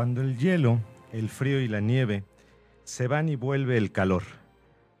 Cuando 0.00 0.22
el 0.22 0.38
hielo, 0.38 0.80
el 1.12 1.28
frío 1.28 1.60
y 1.60 1.68
la 1.68 1.80
nieve 1.80 2.24
se 2.84 3.06
van 3.06 3.28
y 3.28 3.36
vuelve 3.36 3.76
el 3.76 3.92
calor. 3.92 4.22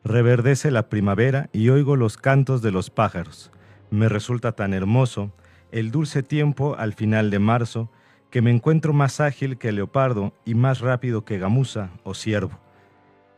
Reverdece 0.04 0.70
la 0.70 0.90
primavera 0.90 1.48
y 1.54 1.70
oigo 1.70 1.96
los 1.96 2.18
cantos 2.18 2.60
de 2.60 2.70
los 2.70 2.90
pájaros. 2.90 3.50
Me 3.88 4.10
resulta 4.10 4.52
tan 4.52 4.74
hermoso 4.74 5.32
el 5.72 5.90
dulce 5.90 6.22
tiempo 6.22 6.76
al 6.76 6.92
final 6.92 7.30
de 7.30 7.38
marzo 7.38 7.90
que 8.28 8.42
me 8.42 8.50
encuentro 8.50 8.92
más 8.92 9.20
ágil 9.20 9.56
que 9.56 9.72
leopardo 9.72 10.34
y 10.44 10.52
más 10.54 10.80
rápido 10.80 11.24
que 11.24 11.38
gamuza 11.38 11.88
o 12.04 12.12
ciervo. 12.12 12.60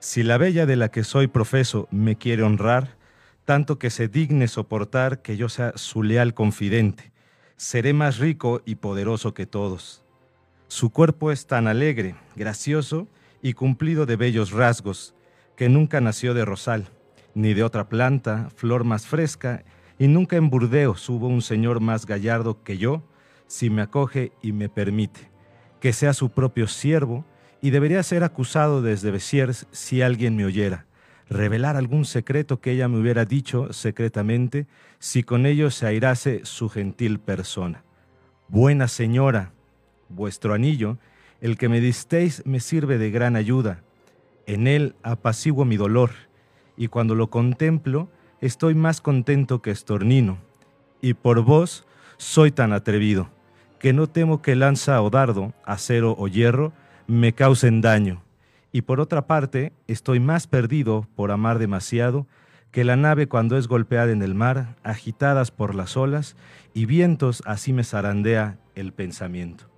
Si 0.01 0.25
la 0.25 0.39
bella 0.39 0.67
de 0.67 0.75
la 0.75 0.91
que 0.91 1.05
soy 1.05 1.29
profeso 1.29 1.87
me 1.93 2.17
quiere 2.17 2.43
honrar, 2.43 2.97
tanto 3.45 3.79
que 3.79 3.91
se 3.91 4.09
digne 4.09 4.49
soportar 4.49 5.23
que 5.23 5.37
yo 5.37 5.49
sea 5.49 5.75
su 5.77 6.03
leal 6.03 6.35
confidente, 6.35 7.13
seré 7.57 7.93
más 7.93 8.19
rico 8.19 8.63
y 8.65 8.75
poderoso 8.75 9.33
que 9.33 9.47
todos. 9.47 10.02
Su 10.73 10.89
cuerpo 10.89 11.31
es 11.31 11.47
tan 11.47 11.67
alegre, 11.67 12.15
gracioso 12.35 13.07
y 13.43 13.53
cumplido 13.53 14.07
de 14.07 14.17
bellos 14.17 14.53
rasgos, 14.53 15.15
que 15.55 15.69
nunca 15.69 16.01
nació 16.01 16.33
de 16.33 16.47
rosal, 16.47 16.89
ni 17.35 17.53
de 17.53 17.63
otra 17.63 17.91
planta, 17.91 18.49
flor 18.57 18.83
más 18.83 19.07
fresca, 19.07 19.65
y 19.99 20.09
nunca 20.09 20.37
en 20.37 20.49
Burdeos 20.49 21.07
hubo 21.11 21.27
un 21.27 21.43
señor 21.43 21.81
más 21.81 22.07
gallardo 22.07 22.63
que 22.63 22.79
yo, 22.79 23.03
si 23.47 23.69
me 23.69 23.83
acoge 23.83 24.33
y 24.41 24.53
me 24.53 24.71
permite, 24.71 25.31
que 25.79 25.93
sea 25.93 26.15
su 26.15 26.31
propio 26.31 26.67
siervo, 26.67 27.27
y 27.61 27.69
debería 27.69 28.03
ser 28.03 28.25
acusado 28.25 28.81
desde 28.81 29.11
Besiers 29.11 29.67
si 29.73 30.01
alguien 30.01 30.37
me 30.37 30.47
oyera, 30.47 30.87
revelar 31.29 31.77
algún 31.77 32.07
secreto 32.07 32.63
que 32.63 32.71
ella 32.71 32.89
me 32.89 32.99
hubiera 32.99 33.27
dicho 33.27 33.75
secretamente, 33.75 34.67
si 34.99 35.23
con 35.23 35.45
ello 35.45 35.71
se 35.71 35.87
airase 35.87 36.47
su 36.47 36.71
gentil 36.71 37.21
persona. 37.21 37.85
Buena 38.49 38.89
señora, 38.89 39.52
vuestro 40.15 40.55
anillo, 40.55 40.99
el 41.41 41.59
que 41.59 41.69
me 41.69 41.81
disteis 41.81 42.43
me 42.47 42.61
sirve 42.61 42.99
de 42.99 43.11
gran 43.11 43.37
ayuda. 43.37 43.83
En 44.47 44.67
él 44.67 44.95
apaciguo 45.03 45.65
mi 45.65 45.77
dolor, 45.77 46.11
y 46.77 46.89
cuando 46.89 47.15
lo 47.15 47.31
contemplo, 47.31 48.09
estoy 48.41 48.75
más 48.75 49.01
contento 49.01 49.63
que 49.63 49.71
estornino. 49.71 50.39
Y 51.01 51.15
por 51.15 51.43
vos 51.43 51.87
soy 52.17 52.53
tan 52.53 52.73
atrevido, 52.73 53.29
que 53.79 53.93
no 53.93 54.07
temo 54.07 54.43
que 54.43 54.55
lanza 54.55 55.03
o 55.03 55.11
dardo, 55.11 55.53
acero 55.65 56.15
o 56.19 56.29
hierro, 56.29 56.73
me 57.07 57.33
causen 57.33 57.81
daño. 57.81 58.23
Y 58.71 58.83
por 58.83 59.01
otra 59.01 59.27
parte, 59.27 59.73
estoy 59.87 60.21
más 60.21 60.47
perdido 60.47 61.07
por 61.15 61.31
amar 61.31 61.59
demasiado, 61.59 62.27
que 62.71 62.85
la 62.85 62.97
nave 62.97 63.29
cuando 63.29 63.59
es 63.59 63.69
golpeada 63.69 64.13
en 64.13 64.23
el 64.23 64.35
mar, 64.35 64.77
agitadas 64.83 65.51
por 65.51 65.75
las 65.75 65.97
olas, 65.97 66.37
y 66.73 66.87
vientos 66.87 67.43
así 67.45 67.73
me 67.73 67.85
zarandea 67.85 68.59
el 68.75 68.93
pensamiento. 68.93 69.72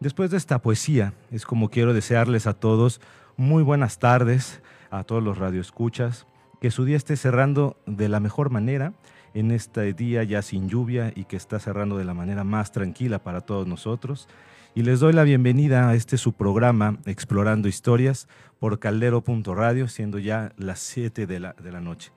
Después 0.00 0.30
de 0.30 0.36
esta 0.36 0.60
poesía, 0.60 1.12
es 1.32 1.44
como 1.44 1.70
quiero 1.70 1.92
desearles 1.92 2.46
a 2.46 2.54
todos 2.54 3.00
muy 3.36 3.64
buenas 3.64 3.98
tardes, 3.98 4.62
a 4.90 5.02
todos 5.02 5.22
los 5.22 5.38
radioescuchas, 5.38 6.26
que 6.60 6.70
su 6.70 6.84
día 6.84 6.96
esté 6.96 7.16
cerrando 7.16 7.76
de 7.86 8.08
la 8.08 8.20
mejor 8.20 8.50
manera 8.50 8.92
en 9.34 9.50
este 9.50 9.92
día 9.94 10.22
ya 10.22 10.42
sin 10.42 10.68
lluvia 10.68 11.12
y 11.14 11.24
que 11.24 11.36
está 11.36 11.58
cerrando 11.58 11.98
de 11.98 12.04
la 12.04 12.14
manera 12.14 12.44
más 12.44 12.70
tranquila 12.70 13.22
para 13.22 13.40
todos 13.40 13.66
nosotros. 13.66 14.28
Y 14.74 14.82
les 14.82 15.00
doy 15.00 15.12
la 15.12 15.24
bienvenida 15.24 15.88
a 15.88 15.94
este 15.94 16.16
su 16.16 16.32
programa 16.32 16.98
Explorando 17.04 17.66
Historias 17.66 18.28
por 18.60 18.78
caldero.radio, 18.78 19.88
siendo 19.88 20.20
ya 20.20 20.52
las 20.56 20.78
7 20.78 21.26
de 21.26 21.40
la, 21.40 21.54
de 21.54 21.72
la 21.72 21.80
noche. 21.80 22.12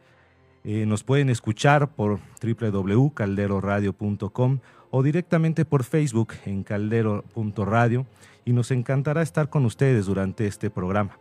Eh, 0.64 0.86
nos 0.86 1.04
pueden 1.04 1.32
escuchar 1.32 1.90
por 1.90 2.20
www.calderoradio.com 2.44 4.60
o 4.92 5.02
directamente 5.02 5.66
por 5.66 5.84
Facebook 5.84 6.34
en 6.46 6.64
caldero.radio 6.64 8.06
y 8.46 8.54
nos 8.54 8.72
encantará 8.72 9.22
estar 9.22 9.50
con 9.50 9.66
ustedes 9.66 10.06
durante 10.06 10.46
este 10.46 10.70
programa. 10.70 11.18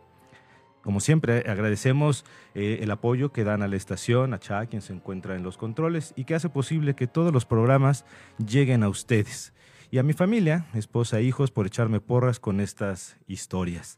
Como 0.81 0.99
siempre, 0.99 1.43
agradecemos 1.47 2.25
eh, 2.55 2.79
el 2.81 2.91
apoyo 2.91 3.31
que 3.31 3.43
dan 3.43 3.61
a 3.61 3.67
la 3.67 3.75
estación, 3.75 4.33
a 4.33 4.39
Cha, 4.39 4.65
quien 4.65 4.81
se 4.81 4.93
encuentra 4.93 5.35
en 5.35 5.43
los 5.43 5.57
controles 5.57 6.13
y 6.15 6.25
que 6.25 6.35
hace 6.35 6.49
posible 6.49 6.95
que 6.95 7.07
todos 7.07 7.31
los 7.31 7.45
programas 7.45 8.03
lleguen 8.43 8.83
a 8.83 8.89
ustedes. 8.89 9.53
Y 9.91 9.99
a 9.99 10.03
mi 10.03 10.13
familia, 10.13 10.65
esposa 10.73 11.19
e 11.19 11.23
hijos, 11.23 11.51
por 11.51 11.67
echarme 11.67 11.99
porras 11.99 12.39
con 12.39 12.59
estas 12.59 13.17
historias. 13.27 13.97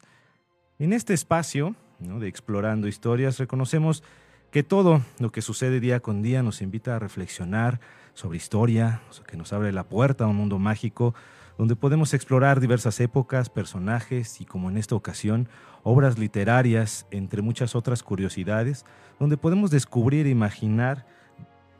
En 0.77 0.91
este 0.91 1.13
espacio 1.13 1.75
de 1.99 2.27
Explorando 2.27 2.87
Historias, 2.87 3.37
reconocemos 3.37 4.03
que 4.51 4.63
todo 4.63 5.01
lo 5.19 5.31
que 5.31 5.41
sucede 5.41 5.79
día 5.79 5.99
con 5.99 6.21
día 6.21 6.43
nos 6.43 6.61
invita 6.61 6.95
a 6.95 6.99
reflexionar 6.99 7.79
sobre 8.13 8.37
historia, 8.37 9.01
que 9.27 9.37
nos 9.37 9.53
abre 9.53 9.71
la 9.71 9.83
puerta 9.83 10.25
a 10.25 10.27
un 10.27 10.35
mundo 10.35 10.59
mágico 10.59 11.13
donde 11.57 11.75
podemos 11.75 12.13
explorar 12.13 12.59
diversas 12.59 12.99
épocas, 12.99 13.49
personajes 13.49 14.41
y, 14.41 14.45
como 14.45 14.69
en 14.69 14.77
esta 14.77 14.95
ocasión, 14.95 15.47
obras 15.83 16.17
literarias, 16.17 17.05
entre 17.11 17.41
muchas 17.41 17.75
otras 17.75 18.01
curiosidades, 18.01 18.85
donde 19.19 19.37
podemos 19.37 19.69
descubrir 19.69 20.25
e 20.25 20.31
imaginar 20.31 21.05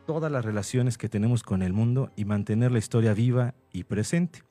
todas 0.05 0.31
las 0.31 0.45
relaciones 0.45 0.97
que 0.97 1.09
tenemos 1.09 1.44
con 1.44 1.61
el 1.61 1.73
mundo 1.73 2.11
y 2.16 2.25
mantener 2.25 2.71
la 2.71 2.79
historia 2.79 3.13
viva 3.13 3.55
y 3.71 3.85
presente. 3.85 4.44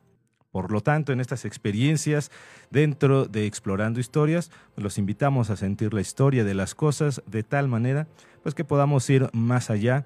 Por 0.51 0.71
lo 0.71 0.83
tanto, 0.83 1.13
en 1.13 1.21
estas 1.21 1.47
experiencias 1.47 2.31
dentro 2.71 3.25
de 3.25 3.47
Explorando 3.47 4.01
Historias, 4.01 4.51
los 4.77 4.99
invitamos 4.99 5.49
a 5.49 5.57
sentir 5.57 5.95
la 5.95 6.03
historia 6.03 6.45
de 6.45 6.55
las 6.55 6.75
cosas 6.75 7.23
de 7.27 7.43
tal 7.43 7.69
manera 7.69 8.07
pues 8.43 8.55
que 8.55 8.65
podamos 8.65 9.09
ir 9.09 9.31
más 9.33 9.71
allá 9.71 10.05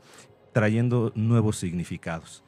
trayendo 0.56 1.12
nuevos 1.14 1.58
significados. 1.58 2.42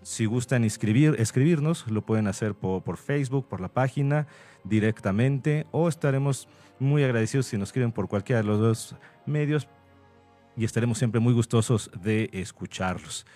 Si 0.00 0.24
gustan 0.24 0.64
escribir, 0.64 1.16
escribirnos, 1.18 1.86
lo 1.90 2.00
pueden 2.00 2.26
hacer 2.26 2.54
por, 2.54 2.96
Facebook, 2.96 3.48
por 3.48 3.60
la 3.60 3.68
página, 3.68 4.26
directamente, 4.64 5.66
o 5.70 5.86
estaremos 5.86 6.48
muy 6.78 7.04
agradecidos 7.04 7.44
si 7.44 7.58
nos 7.58 7.68
escriben 7.68 7.92
por 7.92 8.08
cualquiera 8.08 8.40
de 8.40 8.48
los 8.48 8.58
dos 8.58 8.96
medios 9.26 9.68
y 10.56 10.64
estaremos 10.64 10.96
siempre 10.96 11.20
muy 11.20 11.34
gustosos 11.34 11.90
de 12.02 12.30
escucharlos. 12.32 13.26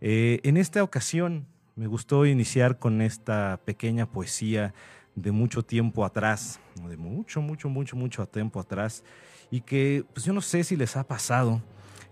Eh, 0.00 0.40
en 0.42 0.56
esta 0.56 0.82
ocasión 0.82 1.46
me 1.76 1.86
gustó 1.86 2.26
iniciar 2.26 2.80
con 2.80 3.00
esta 3.00 3.60
pequeña 3.64 4.10
poesía 4.10 4.74
de 5.14 5.30
mucho 5.30 5.62
tiempo 5.62 6.04
atrás, 6.04 6.58
de 6.84 6.96
mucho, 6.96 7.40
mucho, 7.40 7.68
mucho, 7.68 7.94
mucho 7.94 8.26
tiempo 8.26 8.58
atrás, 8.58 9.04
y 9.52 9.60
que 9.60 10.04
pues 10.12 10.26
yo 10.26 10.32
no 10.32 10.40
sé 10.40 10.64
si 10.64 10.74
les 10.74 10.96
ha 10.96 11.04
pasado 11.06 11.62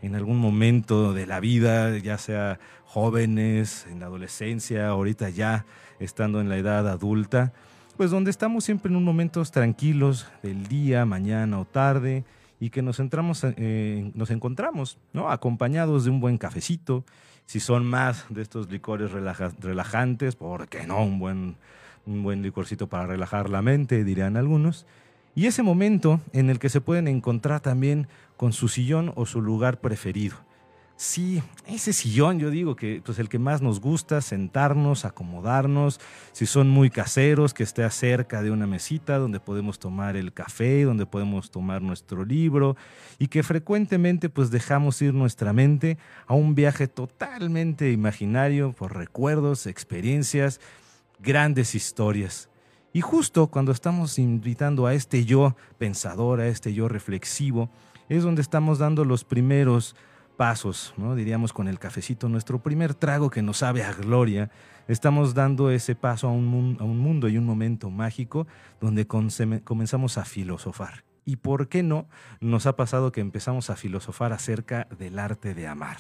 en 0.02 0.14
algún 0.14 0.38
momento 0.38 1.12
de 1.12 1.26
la 1.26 1.40
vida, 1.40 1.96
ya 1.98 2.18
sea 2.18 2.58
jóvenes, 2.84 3.86
en 3.90 4.00
la 4.00 4.06
adolescencia, 4.06 4.88
ahorita 4.88 5.30
ya 5.30 5.66
estando 5.98 6.40
en 6.40 6.48
la 6.48 6.56
edad 6.56 6.88
adulta, 6.88 7.52
pues 7.96 8.10
donde 8.10 8.30
estamos 8.30 8.64
siempre 8.64 8.90
en 8.90 8.96
un 8.96 9.04
momentos 9.04 9.50
tranquilos 9.50 10.26
del 10.42 10.66
día, 10.66 11.04
mañana 11.06 11.58
o 11.58 11.64
tarde, 11.64 12.24
y 12.60 12.70
que 12.70 12.82
nos, 12.82 13.00
entramos, 13.00 13.42
eh, 13.44 14.10
nos 14.14 14.30
encontramos 14.30 14.98
¿no? 15.12 15.30
acompañados 15.30 16.04
de 16.04 16.10
un 16.10 16.20
buen 16.20 16.38
cafecito, 16.38 17.04
si 17.46 17.60
son 17.60 17.86
más 17.86 18.24
de 18.28 18.42
estos 18.42 18.70
licores 18.70 19.12
relajantes, 19.12 20.36
¿por 20.36 20.68
qué 20.68 20.86
no? 20.86 21.02
Un 21.04 21.18
buen, 21.18 21.56
un 22.04 22.22
buen 22.22 22.42
licorcito 22.42 22.88
para 22.88 23.06
relajar 23.06 23.50
la 23.50 23.62
mente, 23.62 24.04
dirían 24.04 24.36
algunos. 24.36 24.86
Y 25.36 25.46
ese 25.46 25.62
momento 25.62 26.22
en 26.32 26.48
el 26.48 26.58
que 26.58 26.70
se 26.70 26.80
pueden 26.80 27.06
encontrar 27.06 27.60
también 27.60 28.08
con 28.38 28.54
su 28.54 28.68
sillón 28.68 29.12
o 29.16 29.26
su 29.26 29.42
lugar 29.42 29.80
preferido. 29.82 30.38
Sí, 30.96 31.42
ese 31.66 31.92
sillón, 31.92 32.38
yo 32.38 32.48
digo 32.48 32.74
que 32.74 33.02
pues 33.04 33.18
el 33.18 33.28
que 33.28 33.38
más 33.38 33.60
nos 33.60 33.80
gusta, 33.80 34.22
sentarnos, 34.22 35.04
acomodarnos, 35.04 36.00
si 36.32 36.46
son 36.46 36.70
muy 36.70 36.88
caseros, 36.88 37.52
que 37.52 37.64
esté 37.64 37.88
cerca 37.90 38.40
de 38.40 38.50
una 38.50 38.66
mesita 38.66 39.18
donde 39.18 39.38
podemos 39.38 39.78
tomar 39.78 40.16
el 40.16 40.32
café, 40.32 40.84
donde 40.84 41.04
podemos 41.04 41.50
tomar 41.50 41.82
nuestro 41.82 42.24
libro 42.24 42.78
y 43.18 43.28
que 43.28 43.42
frecuentemente 43.42 44.30
pues 44.30 44.50
dejamos 44.50 45.02
ir 45.02 45.12
nuestra 45.12 45.52
mente 45.52 45.98
a 46.26 46.32
un 46.32 46.54
viaje 46.54 46.88
totalmente 46.88 47.92
imaginario 47.92 48.72
por 48.72 48.96
recuerdos, 48.96 49.66
experiencias, 49.66 50.62
grandes 51.20 51.74
historias. 51.74 52.48
Y 52.96 53.02
justo 53.02 53.48
cuando 53.48 53.72
estamos 53.72 54.18
invitando 54.18 54.86
a 54.86 54.94
este 54.94 55.26
yo 55.26 55.54
pensador, 55.76 56.40
a 56.40 56.46
este 56.46 56.72
yo 56.72 56.88
reflexivo, 56.88 57.68
es 58.08 58.22
donde 58.22 58.40
estamos 58.40 58.78
dando 58.78 59.04
los 59.04 59.22
primeros 59.22 59.94
pasos, 60.38 60.94
¿no? 60.96 61.14
diríamos 61.14 61.52
con 61.52 61.68
el 61.68 61.78
cafecito, 61.78 62.30
nuestro 62.30 62.62
primer 62.62 62.94
trago 62.94 63.28
que 63.28 63.42
nos 63.42 63.58
sabe 63.58 63.84
a 63.84 63.92
gloria, 63.92 64.50
estamos 64.88 65.34
dando 65.34 65.70
ese 65.70 65.94
paso 65.94 66.28
a 66.28 66.32
un, 66.32 66.78
a 66.80 66.84
un 66.84 66.98
mundo 66.98 67.28
y 67.28 67.36
un 67.36 67.44
momento 67.44 67.90
mágico 67.90 68.46
donde 68.80 69.06
comenzamos 69.06 70.16
a 70.16 70.24
filosofar. 70.24 71.04
¿Y 71.26 71.36
por 71.36 71.68
qué 71.68 71.82
no 71.82 72.08
nos 72.40 72.64
ha 72.64 72.76
pasado 72.76 73.12
que 73.12 73.20
empezamos 73.20 73.68
a 73.68 73.76
filosofar 73.76 74.32
acerca 74.32 74.88
del 74.98 75.18
arte 75.18 75.52
de 75.52 75.66
amar? 75.66 75.98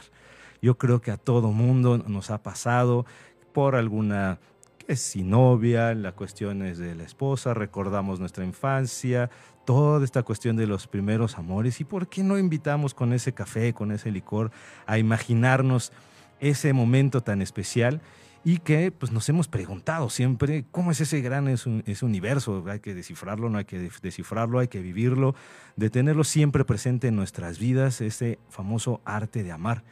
Yo 0.62 0.78
creo 0.78 1.02
que 1.02 1.10
a 1.10 1.18
todo 1.18 1.52
mundo 1.52 1.98
nos 1.98 2.30
ha 2.30 2.42
pasado 2.42 3.04
por 3.52 3.76
alguna 3.76 4.38
es 4.88 5.00
sin 5.00 5.30
novia, 5.30 5.94
las 5.94 6.14
cuestiones 6.14 6.78
de 6.78 6.94
la 6.94 7.04
esposa, 7.04 7.54
recordamos 7.54 8.20
nuestra 8.20 8.44
infancia, 8.44 9.30
toda 9.64 10.04
esta 10.04 10.22
cuestión 10.22 10.56
de 10.56 10.66
los 10.66 10.86
primeros 10.86 11.38
amores. 11.38 11.80
Y 11.80 11.84
por 11.84 12.08
qué 12.08 12.22
no 12.22 12.38
invitamos 12.38 12.94
con 12.94 13.12
ese 13.12 13.32
café, 13.32 13.72
con 13.72 13.92
ese 13.92 14.10
licor 14.10 14.50
a 14.86 14.98
imaginarnos 14.98 15.92
ese 16.40 16.72
momento 16.72 17.22
tan 17.22 17.42
especial 17.42 18.00
y 18.44 18.58
que 18.58 18.92
pues 18.92 19.10
nos 19.10 19.28
hemos 19.28 19.48
preguntado 19.48 20.08
siempre 20.08 20.64
cómo 20.70 20.92
es 20.92 21.00
ese 21.00 21.20
gran 21.20 21.48
ese 21.48 22.04
universo, 22.04 22.64
hay 22.68 22.78
que 22.78 22.94
descifrarlo, 22.94 23.50
no 23.50 23.58
hay 23.58 23.64
que 23.64 23.90
descifrarlo, 24.00 24.60
hay 24.60 24.68
que 24.68 24.80
vivirlo, 24.80 25.34
de 25.74 25.90
tenerlo 25.90 26.22
siempre 26.22 26.64
presente 26.64 27.08
en 27.08 27.16
nuestras 27.16 27.58
vidas, 27.58 28.00
ese 28.00 28.38
famoso 28.48 29.00
arte 29.04 29.42
de 29.42 29.50
amar. 29.50 29.82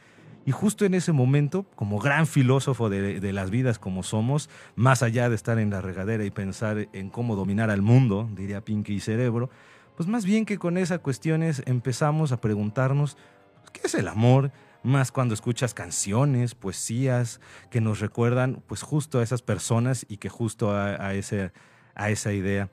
Y 0.45 0.51
justo 0.51 0.85
en 0.85 0.93
ese 0.93 1.11
momento, 1.11 1.65
como 1.75 1.99
gran 1.99 2.27
filósofo 2.27 2.89
de, 2.89 3.19
de, 3.19 3.33
las 3.33 3.49
vidas 3.49 3.79
como 3.79 4.03
somos, 4.03 4.49
más 4.75 5.01
allá 5.01 5.27
de 5.27 5.35
estar 5.35 5.57
en 5.57 5.71
la 5.71 5.81
regadera 5.81 6.23
y 6.23 6.29
pensar 6.29 6.87
en 6.93 7.09
cómo 7.09 7.35
dominar 7.35 7.71
al 7.71 7.81
mundo, 7.81 8.29
diría 8.35 8.61
Pinky 8.61 8.99
Cerebro, 8.99 9.49
pues 9.95 10.07
más 10.07 10.25
bien 10.25 10.45
que 10.45 10.57
con 10.57 10.77
esas 10.77 10.99
cuestiones 10.99 11.63
empezamos 11.65 12.31
a 12.31 12.41
preguntarnos, 12.41 13.17
pues, 13.61 13.71
¿qué 13.71 13.81
es 13.85 13.95
el 13.95 14.07
amor? 14.07 14.51
Más 14.83 15.11
cuando 15.11 15.33
escuchas 15.33 15.73
canciones, 15.73 16.53
poesías 16.53 17.39
que 17.71 17.81
nos 17.81 17.99
recuerdan 17.99 18.61
pues 18.67 18.83
justo 18.83 19.19
a 19.19 19.23
esas 19.23 19.41
personas 19.41 20.05
y 20.07 20.17
que 20.17 20.29
justo 20.29 20.71
a, 20.71 21.13
ese, 21.15 21.51
a 21.95 22.11
esa 22.11 22.33
idea. 22.33 22.69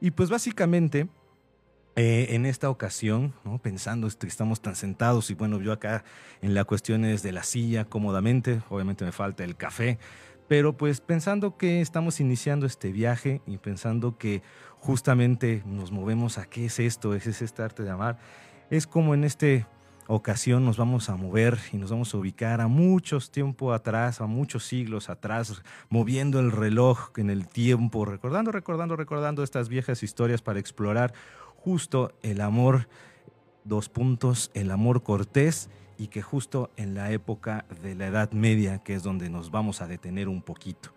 Y 0.00 0.12
pues 0.12 0.30
básicamente 0.30 1.08
eh, 1.98 2.34
en 2.34 2.44
esta 2.44 2.68
ocasión, 2.68 3.32
pensando 3.62 4.06
que 4.08 4.26
estamos 4.26 4.60
tan 4.60 4.76
sentados 4.76 5.30
y 5.30 5.34
bueno, 5.34 5.62
yo 5.62 5.72
acá 5.72 6.04
en 6.42 6.52
la 6.52 6.64
cuestiones 6.64 7.22
de 7.22 7.32
la 7.32 7.42
silla 7.42 7.86
cómodamente, 7.86 8.60
obviamente 8.68 9.06
me 9.06 9.12
falta 9.12 9.44
el 9.44 9.56
café, 9.56 9.98
pero 10.46 10.76
pues 10.76 11.00
pensando 11.00 11.56
que 11.56 11.80
estamos 11.80 12.20
iniciando 12.20 12.66
este 12.66 12.92
viaje 12.92 13.40
y 13.46 13.56
pensando 13.56 14.18
que 14.18 14.42
justamente 14.78 15.62
nos 15.64 15.90
movemos 15.90 16.36
a 16.36 16.44
qué 16.44 16.66
es 16.66 16.80
esto, 16.80 17.14
es 17.14 17.26
este 17.26 17.62
arte 17.62 17.82
de 17.82 17.90
amar, 17.90 18.18
es 18.68 18.86
como 18.86 19.14
en 19.14 19.24
esta 19.24 19.66
ocasión 20.08 20.64
nos 20.64 20.76
vamos 20.76 21.08
a 21.08 21.16
mover 21.16 21.58
y 21.72 21.78
nos 21.78 21.90
vamos 21.90 22.14
a 22.14 22.18
ubicar 22.18 22.60
a 22.60 22.68
muchos 22.68 23.30
tiempo 23.30 23.72
atrás, 23.72 24.20
a 24.20 24.26
muchos 24.26 24.64
siglos 24.64 25.10
atrás, 25.10 25.62
moviendo 25.88 26.38
el 26.38 26.52
reloj 26.52 27.10
en 27.16 27.30
el 27.30 27.48
tiempo, 27.48 28.04
recordando, 28.04 28.52
recordando, 28.52 28.96
recordando 28.96 29.42
estas 29.42 29.68
viejas 29.68 30.02
historias 30.02 30.42
para 30.42 30.60
explorar 30.60 31.12
justo 31.66 32.12
el 32.22 32.42
amor, 32.42 32.86
dos 33.64 33.88
puntos, 33.88 34.52
el 34.54 34.70
amor 34.70 35.02
cortés 35.02 35.68
y 35.98 36.06
que 36.06 36.22
justo 36.22 36.70
en 36.76 36.94
la 36.94 37.10
época 37.10 37.64
de 37.82 37.96
la 37.96 38.06
Edad 38.06 38.30
Media, 38.30 38.78
que 38.84 38.94
es 38.94 39.02
donde 39.02 39.30
nos 39.30 39.50
vamos 39.50 39.82
a 39.82 39.88
detener 39.88 40.28
un 40.28 40.42
poquito. 40.42 40.90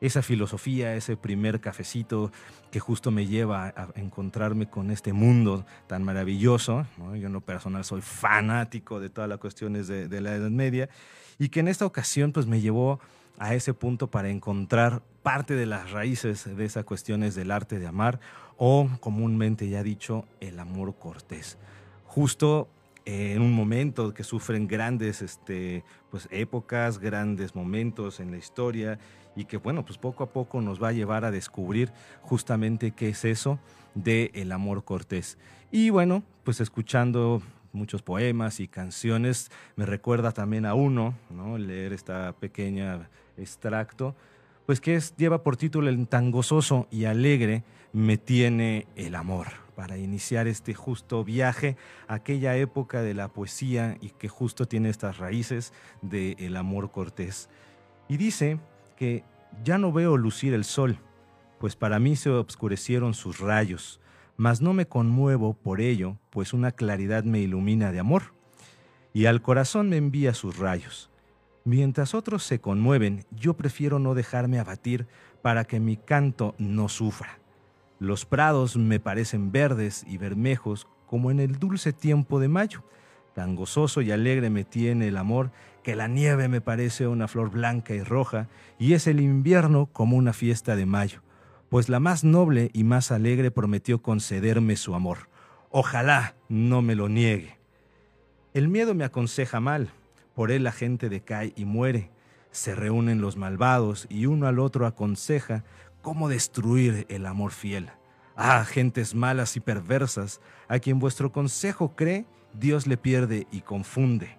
Esa 0.00 0.22
filosofía, 0.22 0.94
ese 0.94 1.16
primer 1.16 1.60
cafecito 1.60 2.30
que 2.70 2.78
justo 2.78 3.10
me 3.10 3.26
lleva 3.26 3.66
a 3.66 3.88
encontrarme 3.96 4.70
con 4.70 4.92
este 4.92 5.12
mundo 5.12 5.66
tan 5.88 6.04
maravilloso. 6.04 6.86
Yo 6.98 7.26
en 7.26 7.32
lo 7.32 7.40
personal 7.40 7.84
soy 7.84 8.00
fanático 8.00 9.00
de 9.00 9.10
todas 9.10 9.28
las 9.28 9.38
cuestiones 9.38 9.88
de, 9.88 10.06
de 10.06 10.20
la 10.20 10.36
Edad 10.36 10.50
Media 10.50 10.88
y 11.36 11.48
que 11.48 11.58
en 11.58 11.66
esta 11.66 11.84
ocasión 11.84 12.30
pues 12.30 12.46
me 12.46 12.60
llevó 12.60 13.00
a 13.38 13.56
ese 13.56 13.74
punto 13.74 14.08
para 14.08 14.28
encontrar 14.28 15.02
parte 15.24 15.54
de 15.54 15.66
las 15.66 15.90
raíces 15.90 16.44
de 16.44 16.64
esas 16.64 16.84
cuestiones 16.84 17.34
del 17.34 17.50
arte 17.50 17.80
de 17.80 17.88
amar 17.88 18.20
o 18.64 18.88
comúnmente 19.00 19.68
ya 19.68 19.82
dicho 19.82 20.24
el 20.38 20.60
amor 20.60 20.94
cortés. 20.94 21.58
Justo 22.04 22.68
eh, 23.04 23.32
en 23.34 23.42
un 23.42 23.52
momento 23.52 24.14
que 24.14 24.22
sufren 24.22 24.68
grandes 24.68 25.20
este, 25.20 25.82
pues, 26.12 26.28
épocas, 26.30 27.00
grandes 27.00 27.56
momentos 27.56 28.20
en 28.20 28.30
la 28.30 28.36
historia 28.36 29.00
y 29.34 29.46
que 29.46 29.56
bueno, 29.56 29.84
pues 29.84 29.98
poco 29.98 30.22
a 30.22 30.30
poco 30.30 30.60
nos 30.60 30.80
va 30.80 30.90
a 30.90 30.92
llevar 30.92 31.24
a 31.24 31.32
descubrir 31.32 31.90
justamente 32.20 32.92
qué 32.92 33.08
es 33.08 33.24
eso 33.24 33.58
de 33.96 34.30
el 34.32 34.52
amor 34.52 34.84
cortés. 34.84 35.38
Y 35.72 35.90
bueno, 35.90 36.22
pues 36.44 36.60
escuchando 36.60 37.42
muchos 37.72 38.02
poemas 38.02 38.60
y 38.60 38.68
canciones, 38.68 39.50
me 39.74 39.86
recuerda 39.86 40.30
también 40.30 40.66
a 40.66 40.74
uno, 40.74 41.16
¿no? 41.30 41.58
leer 41.58 41.92
esta 41.92 42.32
pequeña 42.38 43.08
extracto, 43.36 44.14
pues 44.66 44.80
que 44.80 44.94
es, 44.94 45.16
lleva 45.16 45.42
por 45.42 45.56
título 45.56 45.88
El 45.88 46.06
tan 46.06 46.30
gozoso 46.30 46.86
y 46.92 47.06
alegre 47.06 47.64
me 47.92 48.16
tiene 48.16 48.86
el 48.96 49.14
amor, 49.14 49.48
para 49.74 49.98
iniciar 49.98 50.46
este 50.46 50.74
justo 50.74 51.24
viaje 51.24 51.76
aquella 52.08 52.56
época 52.56 53.02
de 53.02 53.14
la 53.14 53.28
poesía 53.28 53.96
y 54.00 54.10
que 54.10 54.28
justo 54.28 54.66
tiene 54.66 54.88
estas 54.88 55.18
raíces 55.18 55.72
del 56.00 56.36
el 56.38 56.56
amor 56.56 56.90
cortés. 56.90 57.48
Y 58.08 58.16
dice 58.16 58.58
que 58.96 59.24
ya 59.64 59.78
no 59.78 59.92
veo 59.92 60.16
lucir 60.16 60.54
el 60.54 60.64
sol, 60.64 60.98
pues 61.58 61.76
para 61.76 61.98
mí 61.98 62.16
se 62.16 62.30
obscurecieron 62.30 63.14
sus 63.14 63.38
rayos, 63.38 64.00
mas 64.36 64.60
no 64.60 64.72
me 64.72 64.86
conmuevo 64.86 65.54
por 65.54 65.80
ello, 65.80 66.16
pues 66.30 66.52
una 66.52 66.72
claridad 66.72 67.24
me 67.24 67.40
ilumina 67.40 67.92
de 67.92 68.00
amor, 68.00 68.34
y 69.12 69.26
al 69.26 69.42
corazón 69.42 69.88
me 69.88 69.98
envía 69.98 70.34
sus 70.34 70.58
rayos. 70.58 71.10
Mientras 71.64 72.14
otros 72.14 72.42
se 72.42 72.60
conmueven, 72.60 73.24
yo 73.30 73.54
prefiero 73.54 73.98
no 73.98 74.14
dejarme 74.14 74.58
abatir 74.58 75.06
para 75.42 75.64
que 75.64 75.78
mi 75.78 75.96
canto 75.96 76.54
no 76.58 76.88
sufra. 76.88 77.41
Los 78.02 78.26
prados 78.26 78.76
me 78.76 78.98
parecen 78.98 79.52
verdes 79.52 80.04
y 80.08 80.18
bermejos 80.18 80.88
como 81.06 81.30
en 81.30 81.38
el 81.38 81.60
dulce 81.60 81.92
tiempo 81.92 82.40
de 82.40 82.48
mayo. 82.48 82.82
Tan 83.32 83.54
gozoso 83.54 84.00
y 84.00 84.10
alegre 84.10 84.50
me 84.50 84.64
tiene 84.64 85.06
el 85.06 85.16
amor 85.16 85.52
que 85.84 85.94
la 85.94 86.08
nieve 86.08 86.48
me 86.48 86.60
parece 86.60 87.06
una 87.06 87.28
flor 87.28 87.52
blanca 87.52 87.94
y 87.94 88.02
roja 88.02 88.48
y 88.76 88.94
es 88.94 89.06
el 89.06 89.20
invierno 89.20 89.86
como 89.92 90.16
una 90.16 90.32
fiesta 90.32 90.74
de 90.74 90.84
mayo, 90.84 91.20
pues 91.68 91.88
la 91.88 92.00
más 92.00 92.24
noble 92.24 92.70
y 92.72 92.82
más 92.82 93.12
alegre 93.12 93.52
prometió 93.52 94.02
concederme 94.02 94.74
su 94.74 94.96
amor. 94.96 95.28
Ojalá 95.70 96.34
no 96.48 96.82
me 96.82 96.96
lo 96.96 97.08
niegue. 97.08 97.56
El 98.52 98.66
miedo 98.66 98.94
me 98.94 99.04
aconseja 99.04 99.60
mal, 99.60 99.90
por 100.34 100.50
él 100.50 100.64
la 100.64 100.72
gente 100.72 101.08
decae 101.08 101.52
y 101.54 101.66
muere. 101.66 102.10
Se 102.50 102.74
reúnen 102.74 103.20
los 103.20 103.36
malvados 103.36 104.08
y 104.10 104.26
uno 104.26 104.48
al 104.48 104.58
otro 104.58 104.86
aconseja 104.86 105.62
cómo 106.02 106.28
destruir 106.28 107.06
el 107.08 107.26
amor 107.26 107.52
fiel. 107.52 107.90
Ah, 108.36 108.64
gentes 108.64 109.14
malas 109.14 109.56
y 109.56 109.60
perversas, 109.60 110.40
a 110.68 110.78
quien 110.78 110.98
vuestro 110.98 111.32
consejo 111.32 111.94
cree, 111.94 112.26
Dios 112.52 112.86
le 112.86 112.96
pierde 112.96 113.46
y 113.50 113.60
confunde. 113.60 114.38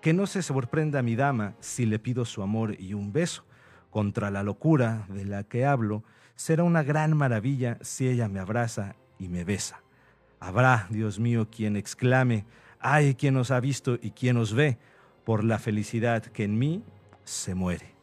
Que 0.00 0.12
no 0.12 0.26
se 0.26 0.42
sorprenda 0.42 1.02
mi 1.02 1.16
dama 1.16 1.54
si 1.60 1.86
le 1.86 1.98
pido 1.98 2.24
su 2.24 2.42
amor 2.42 2.76
y 2.78 2.94
un 2.94 3.12
beso. 3.12 3.44
Contra 3.90 4.30
la 4.30 4.42
locura 4.42 5.06
de 5.08 5.24
la 5.24 5.42
que 5.44 5.66
hablo, 5.66 6.04
será 6.36 6.62
una 6.62 6.82
gran 6.82 7.16
maravilla 7.16 7.78
si 7.80 8.08
ella 8.08 8.28
me 8.28 8.38
abraza 8.38 8.94
y 9.18 9.28
me 9.28 9.44
besa. 9.44 9.82
Habrá, 10.38 10.86
Dios 10.90 11.18
mío, 11.18 11.48
quien 11.50 11.76
exclame, 11.76 12.46
ay, 12.78 13.14
quien 13.14 13.36
os 13.36 13.50
ha 13.50 13.60
visto 13.60 13.98
y 14.00 14.12
quien 14.12 14.36
os 14.36 14.54
ve, 14.54 14.78
por 15.24 15.44
la 15.44 15.58
felicidad 15.58 16.22
que 16.22 16.44
en 16.44 16.58
mí 16.58 16.82
se 17.24 17.54
muere. 17.54 17.99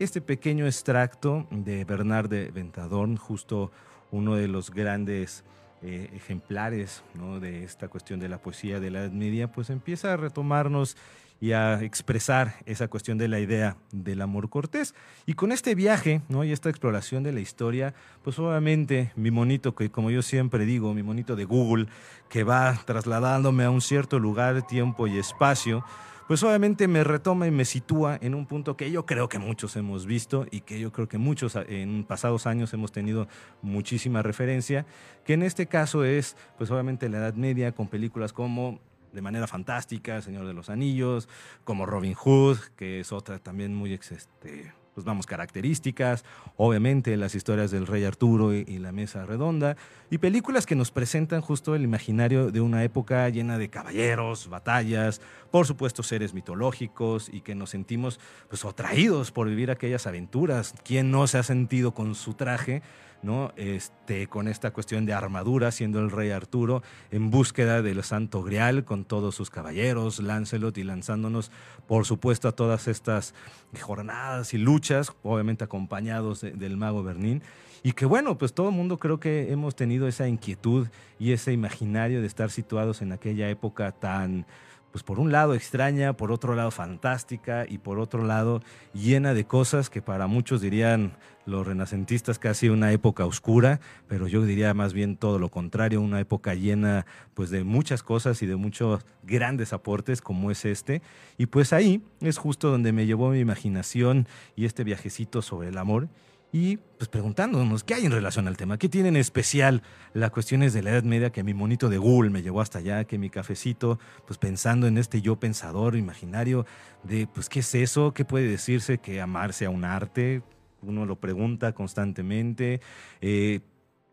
Este 0.00 0.20
pequeño 0.20 0.66
extracto 0.66 1.46
de 1.52 1.84
Bernard 1.84 2.28
de 2.28 2.50
Ventadorn, 2.50 3.16
justo 3.16 3.70
uno 4.10 4.34
de 4.34 4.48
los 4.48 4.72
grandes 4.72 5.44
eh, 5.82 6.10
ejemplares 6.14 7.04
de 7.40 7.62
esta 7.62 7.86
cuestión 7.86 8.18
de 8.18 8.28
la 8.28 8.38
poesía 8.38 8.80
de 8.80 8.90
la 8.90 9.02
Edad 9.04 9.12
Media, 9.12 9.52
pues 9.52 9.70
empieza 9.70 10.12
a 10.12 10.16
retomarnos 10.16 10.96
y 11.40 11.52
a 11.52 11.80
expresar 11.82 12.56
esa 12.66 12.88
cuestión 12.88 13.18
de 13.18 13.28
la 13.28 13.38
idea 13.38 13.76
del 13.92 14.20
amor 14.22 14.50
cortés. 14.50 14.96
Y 15.26 15.34
con 15.34 15.52
este 15.52 15.76
viaje 15.76 16.22
¿no? 16.28 16.42
y 16.42 16.50
esta 16.50 16.70
exploración 16.70 17.22
de 17.22 17.32
la 17.32 17.40
historia, 17.40 17.94
pues 18.24 18.36
obviamente 18.40 19.12
mi 19.14 19.30
monito, 19.30 19.76
que 19.76 19.90
como 19.92 20.10
yo 20.10 20.22
siempre 20.22 20.64
digo, 20.64 20.92
mi 20.92 21.04
monito 21.04 21.36
de 21.36 21.44
Google, 21.44 21.86
que 22.28 22.42
va 22.42 22.80
trasladándome 22.84 23.62
a 23.62 23.70
un 23.70 23.80
cierto 23.80 24.18
lugar, 24.18 24.66
tiempo 24.66 25.06
y 25.06 25.18
espacio, 25.18 25.84
pues 26.26 26.42
obviamente 26.42 26.88
me 26.88 27.04
retoma 27.04 27.46
y 27.46 27.50
me 27.50 27.64
sitúa 27.64 28.18
en 28.20 28.34
un 28.34 28.46
punto 28.46 28.76
que 28.76 28.90
yo 28.90 29.04
creo 29.06 29.28
que 29.28 29.38
muchos 29.38 29.76
hemos 29.76 30.06
visto 30.06 30.46
y 30.50 30.60
que 30.62 30.80
yo 30.80 30.92
creo 30.92 31.08
que 31.08 31.18
muchos 31.18 31.56
en 31.56 32.04
pasados 32.04 32.46
años 32.46 32.72
hemos 32.72 32.92
tenido 32.92 33.28
muchísima 33.62 34.22
referencia, 34.22 34.86
que 35.24 35.34
en 35.34 35.42
este 35.42 35.66
caso 35.66 36.04
es 36.04 36.36
pues 36.56 36.70
obviamente 36.70 37.08
la 37.08 37.18
Edad 37.18 37.34
Media 37.34 37.72
con 37.72 37.88
películas 37.88 38.32
como 38.32 38.80
de 39.12 39.22
manera 39.22 39.46
fantástica, 39.46 40.20
Señor 40.22 40.46
de 40.46 40.54
los 40.54 40.70
Anillos, 40.70 41.28
como 41.62 41.86
Robin 41.86 42.14
Hood, 42.14 42.58
que 42.76 43.00
es 43.00 43.12
otra 43.12 43.38
también 43.38 43.74
muy 43.74 43.94
este, 43.94 44.72
pues 44.94 45.04
vamos, 45.04 45.26
características, 45.26 46.24
obviamente 46.56 47.16
las 47.16 47.34
historias 47.34 47.70
del 47.70 47.86
rey 47.86 48.04
Arturo 48.04 48.54
y, 48.54 48.78
la 48.78 48.92
mesa 48.92 49.26
redonda, 49.26 49.76
y 50.10 50.18
películas 50.18 50.66
que 50.66 50.76
nos 50.76 50.90
presentan 50.90 51.40
justo 51.40 51.74
el 51.74 51.82
imaginario 51.82 52.50
de 52.50 52.60
una 52.60 52.84
época 52.84 53.28
llena 53.28 53.58
de 53.58 53.68
caballeros, 53.68 54.48
batallas, 54.48 55.20
por 55.50 55.66
supuesto 55.66 56.02
seres 56.02 56.34
mitológicos 56.34 57.28
y 57.32 57.40
que 57.40 57.54
nos 57.54 57.70
sentimos 57.70 58.20
pues 58.48 58.64
atraídos 58.64 59.30
por 59.32 59.48
vivir 59.48 59.70
aquellas 59.70 60.06
aventuras. 60.06 60.74
¿Quién 60.84 61.10
no 61.10 61.26
se 61.26 61.38
ha 61.38 61.42
sentido 61.42 61.92
con 61.92 62.14
su 62.14 62.34
traje? 62.34 62.82
¿No? 63.24 63.52
Este, 63.56 64.26
con 64.28 64.46
esta 64.46 64.72
cuestión 64.72 65.06
de 65.06 65.12
armadura, 65.12 65.72
siendo 65.72 65.98
el 66.00 66.10
rey 66.10 66.30
Arturo 66.30 66.82
en 67.10 67.30
búsqueda 67.30 67.82
del 67.82 68.02
Santo 68.04 68.42
Grial 68.42 68.84
con 68.84 69.04
todos 69.04 69.34
sus 69.34 69.50
caballeros, 69.50 70.20
Lancelot 70.20 70.76
y 70.78 70.84
lanzándonos, 70.84 71.50
por 71.86 72.04
supuesto, 72.04 72.48
a 72.48 72.52
todas 72.52 72.86
estas 72.86 73.34
jornadas 73.80 74.54
y 74.54 74.58
luchas, 74.58 75.12
obviamente 75.22 75.64
acompañados 75.64 76.42
del 76.42 76.76
mago 76.76 77.02
Bernín. 77.02 77.42
Y 77.82 77.92
que 77.92 78.06
bueno, 78.06 78.38
pues 78.38 78.54
todo 78.54 78.70
el 78.70 78.74
mundo 78.74 78.98
creo 78.98 79.20
que 79.20 79.52
hemos 79.52 79.74
tenido 79.74 80.08
esa 80.08 80.28
inquietud 80.28 80.88
y 81.18 81.32
ese 81.32 81.52
imaginario 81.52 82.20
de 82.20 82.26
estar 82.26 82.50
situados 82.50 83.02
en 83.02 83.12
aquella 83.12 83.48
época 83.50 83.92
tan 83.92 84.46
pues 84.94 85.02
por 85.02 85.18
un 85.18 85.32
lado 85.32 85.54
extraña, 85.54 86.12
por 86.12 86.30
otro 86.30 86.54
lado 86.54 86.70
fantástica 86.70 87.66
y 87.68 87.78
por 87.78 87.98
otro 87.98 88.22
lado 88.22 88.62
llena 88.92 89.34
de 89.34 89.44
cosas 89.44 89.90
que 89.90 90.00
para 90.00 90.28
muchos 90.28 90.60
dirían 90.60 91.16
los 91.46 91.66
renacentistas 91.66 92.38
casi 92.38 92.68
una 92.68 92.92
época 92.92 93.26
oscura, 93.26 93.80
pero 94.08 94.28
yo 94.28 94.44
diría 94.44 94.74
más 94.74 94.92
bien 94.92 95.16
todo 95.16 95.38
lo 95.38 95.50
contrario, 95.50 96.00
una 96.00 96.20
época 96.20 96.54
llena 96.54 97.06
pues 97.34 97.50
de 97.50 97.64
muchas 97.64 98.02
cosas 98.02 98.42
y 98.42 98.46
de 98.46 98.56
muchos 98.56 99.04
grandes 99.22 99.72
aportes 99.72 100.20
como 100.20 100.50
es 100.50 100.64
este. 100.64 101.02
Y 101.38 101.46
pues 101.46 101.72
ahí 101.72 102.02
es 102.20 102.38
justo 102.38 102.70
donde 102.70 102.92
me 102.92 103.06
llevó 103.06 103.30
mi 103.30 103.40
imaginación 103.40 104.26
y 104.56 104.64
este 104.64 104.84
viajecito 104.84 105.42
sobre 105.42 105.68
el 105.68 105.78
amor. 105.78 106.08
Y 106.52 106.76
pues 106.98 107.08
preguntándonos 107.08 107.82
qué 107.82 107.94
hay 107.94 108.06
en 108.06 108.12
relación 108.12 108.46
al 108.46 108.56
tema, 108.56 108.78
qué 108.78 108.88
tiene 108.88 109.08
en 109.08 109.16
especial 109.16 109.82
las 110.12 110.30
cuestiones 110.30 110.72
de 110.72 110.84
la 110.84 110.90
Edad 110.90 111.02
Media 111.02 111.30
que 111.30 111.42
mi 111.42 111.52
monito 111.52 111.88
de 111.88 111.98
Google 111.98 112.30
me 112.30 112.42
llevó 112.42 112.60
hasta 112.60 112.78
allá, 112.78 113.02
que 113.06 113.18
mi 113.18 113.28
cafecito, 113.28 113.98
pues 114.24 114.38
pensando 114.38 114.86
en 114.86 114.96
este 114.96 115.20
yo 115.20 115.34
pensador 115.34 115.96
imaginario 115.96 116.64
de 117.02 117.26
pues 117.26 117.48
qué 117.48 117.58
es 117.58 117.74
eso, 117.74 118.14
qué 118.14 118.24
puede 118.24 118.46
decirse 118.46 118.98
que 118.98 119.20
amarse 119.20 119.66
a 119.66 119.70
un 119.70 119.84
arte, 119.84 120.42
uno 120.86 121.06
lo 121.06 121.16
pregunta 121.16 121.72
constantemente, 121.72 122.80
eh, 123.20 123.60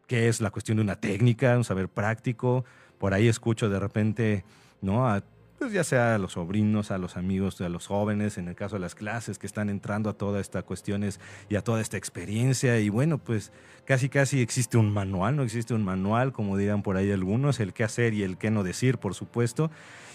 qué 0.07 0.27
es 0.27 0.41
la 0.41 0.51
cuestión 0.51 0.77
de 0.77 0.83
una 0.83 0.95
técnica, 0.95 1.57
un 1.57 1.63
saber 1.63 1.89
práctico, 1.89 2.65
por 2.97 3.13
ahí 3.13 3.27
escucho 3.27 3.69
de 3.69 3.79
repente, 3.79 4.43
¿no? 4.81 5.07
A 5.07 5.23
pues 5.61 5.73
ya 5.73 5.83
sea 5.83 6.15
a 6.15 6.17
los 6.17 6.31
sobrinos, 6.31 6.89
a 6.89 6.97
los 6.97 7.17
amigos, 7.17 7.61
a 7.61 7.69
los 7.69 7.85
jóvenes, 7.85 8.39
en 8.39 8.47
el 8.47 8.55
caso 8.55 8.77
de 8.77 8.79
las 8.79 8.95
clases 8.95 9.37
que 9.37 9.45
están 9.45 9.69
entrando 9.69 10.09
a 10.09 10.13
todas 10.13 10.41
estas 10.41 10.63
cuestiones 10.63 11.19
y 11.49 11.55
a 11.55 11.63
toda 11.63 11.81
esta 11.81 11.97
experiencia. 11.97 12.79
Y 12.79 12.89
bueno, 12.89 13.19
pues 13.19 13.51
casi 13.85 14.09
casi 14.09 14.41
existe 14.41 14.79
un 14.79 14.91
manual, 14.91 15.35
no 15.35 15.43
existe 15.43 15.75
un 15.75 15.83
manual, 15.85 16.33
como 16.33 16.57
dirán 16.57 16.81
por 16.81 16.97
ahí 16.97 17.11
algunos, 17.11 17.59
el 17.59 17.73
qué 17.73 17.83
hacer 17.83 18.15
y 18.15 18.23
el 18.23 18.39
qué 18.39 18.49
no 18.49 18.63
decir, 18.63 18.97
por 18.97 19.13
supuesto. 19.13 19.69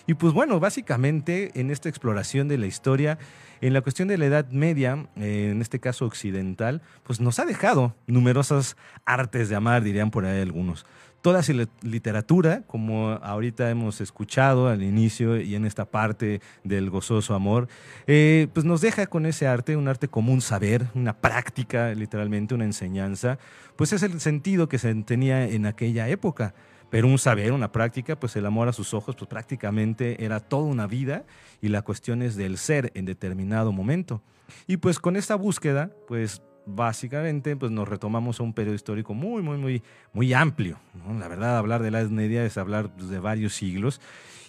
Y 0.06 0.14
pues 0.14 0.32
bueno, 0.32 0.60
básicamente 0.60 1.50
en 1.58 1.70
esta 1.70 1.88
exploración 1.88 2.48
de 2.48 2.58
la 2.58 2.66
historia, 2.66 3.18
en 3.60 3.72
la 3.72 3.80
cuestión 3.80 4.08
de 4.08 4.18
la 4.18 4.26
Edad 4.26 4.50
Media, 4.50 5.06
eh, 5.16 5.48
en 5.50 5.60
este 5.60 5.80
caso 5.80 6.06
occidental, 6.06 6.82
pues 7.02 7.20
nos 7.20 7.38
ha 7.38 7.44
dejado 7.44 7.94
numerosas 8.06 8.76
artes 9.04 9.48
de 9.48 9.56
amar, 9.56 9.82
dirían 9.82 10.10
por 10.10 10.24
ahí 10.24 10.40
algunos 10.40 10.86
toda 11.26 11.40
literatura, 11.82 12.62
como 12.68 13.10
ahorita 13.10 13.68
hemos 13.68 14.00
escuchado 14.00 14.68
al 14.68 14.84
inicio 14.84 15.40
y 15.40 15.56
en 15.56 15.64
esta 15.64 15.84
parte 15.84 16.40
del 16.62 16.88
gozoso 16.88 17.34
amor, 17.34 17.66
eh, 18.06 18.46
pues 18.54 18.64
nos 18.64 18.80
deja 18.80 19.08
con 19.08 19.26
ese 19.26 19.48
arte, 19.48 19.76
un 19.76 19.88
arte 19.88 20.06
como 20.06 20.32
un 20.32 20.40
saber, 20.40 20.86
una 20.94 21.14
práctica, 21.14 21.92
literalmente 21.94 22.54
una 22.54 22.64
enseñanza, 22.64 23.40
pues 23.74 23.92
es 23.92 24.04
el 24.04 24.20
sentido 24.20 24.68
que 24.68 24.78
se 24.78 24.94
tenía 25.02 25.48
en 25.48 25.66
aquella 25.66 26.08
época. 26.08 26.54
Pero 26.90 27.08
un 27.08 27.18
saber, 27.18 27.52
una 27.52 27.72
práctica, 27.72 28.18
pues 28.18 28.36
el 28.36 28.46
amor 28.46 28.68
a 28.68 28.72
sus 28.72 28.94
ojos, 28.94 29.16
pues 29.16 29.28
prácticamente 29.28 30.24
era 30.24 30.40
toda 30.40 30.64
una 30.64 30.86
vida 30.86 31.24
y 31.60 31.68
la 31.68 31.82
cuestión 31.82 32.22
es 32.22 32.36
del 32.36 32.58
ser 32.58 32.92
en 32.94 33.04
determinado 33.04 33.72
momento. 33.72 34.22
Y 34.66 34.76
pues 34.76 34.98
con 34.98 35.16
esta 35.16 35.34
búsqueda, 35.34 35.90
pues 36.06 36.42
básicamente 36.66 37.56
pues 37.56 37.70
nos 37.72 37.88
retomamos 37.88 38.40
a 38.40 38.42
un 38.42 38.52
periodo 38.52 38.74
histórico 38.74 39.14
muy, 39.14 39.42
muy, 39.42 39.56
muy, 39.56 39.82
muy 40.12 40.32
amplio. 40.32 40.78
La 41.18 41.28
verdad, 41.28 41.56
hablar 41.56 41.82
de 41.82 41.90
la 41.90 42.00
Edad 42.00 42.10
Media 42.10 42.44
es 42.44 42.58
hablar 42.58 42.94
de 42.96 43.18
varios 43.18 43.54
siglos. 43.54 44.00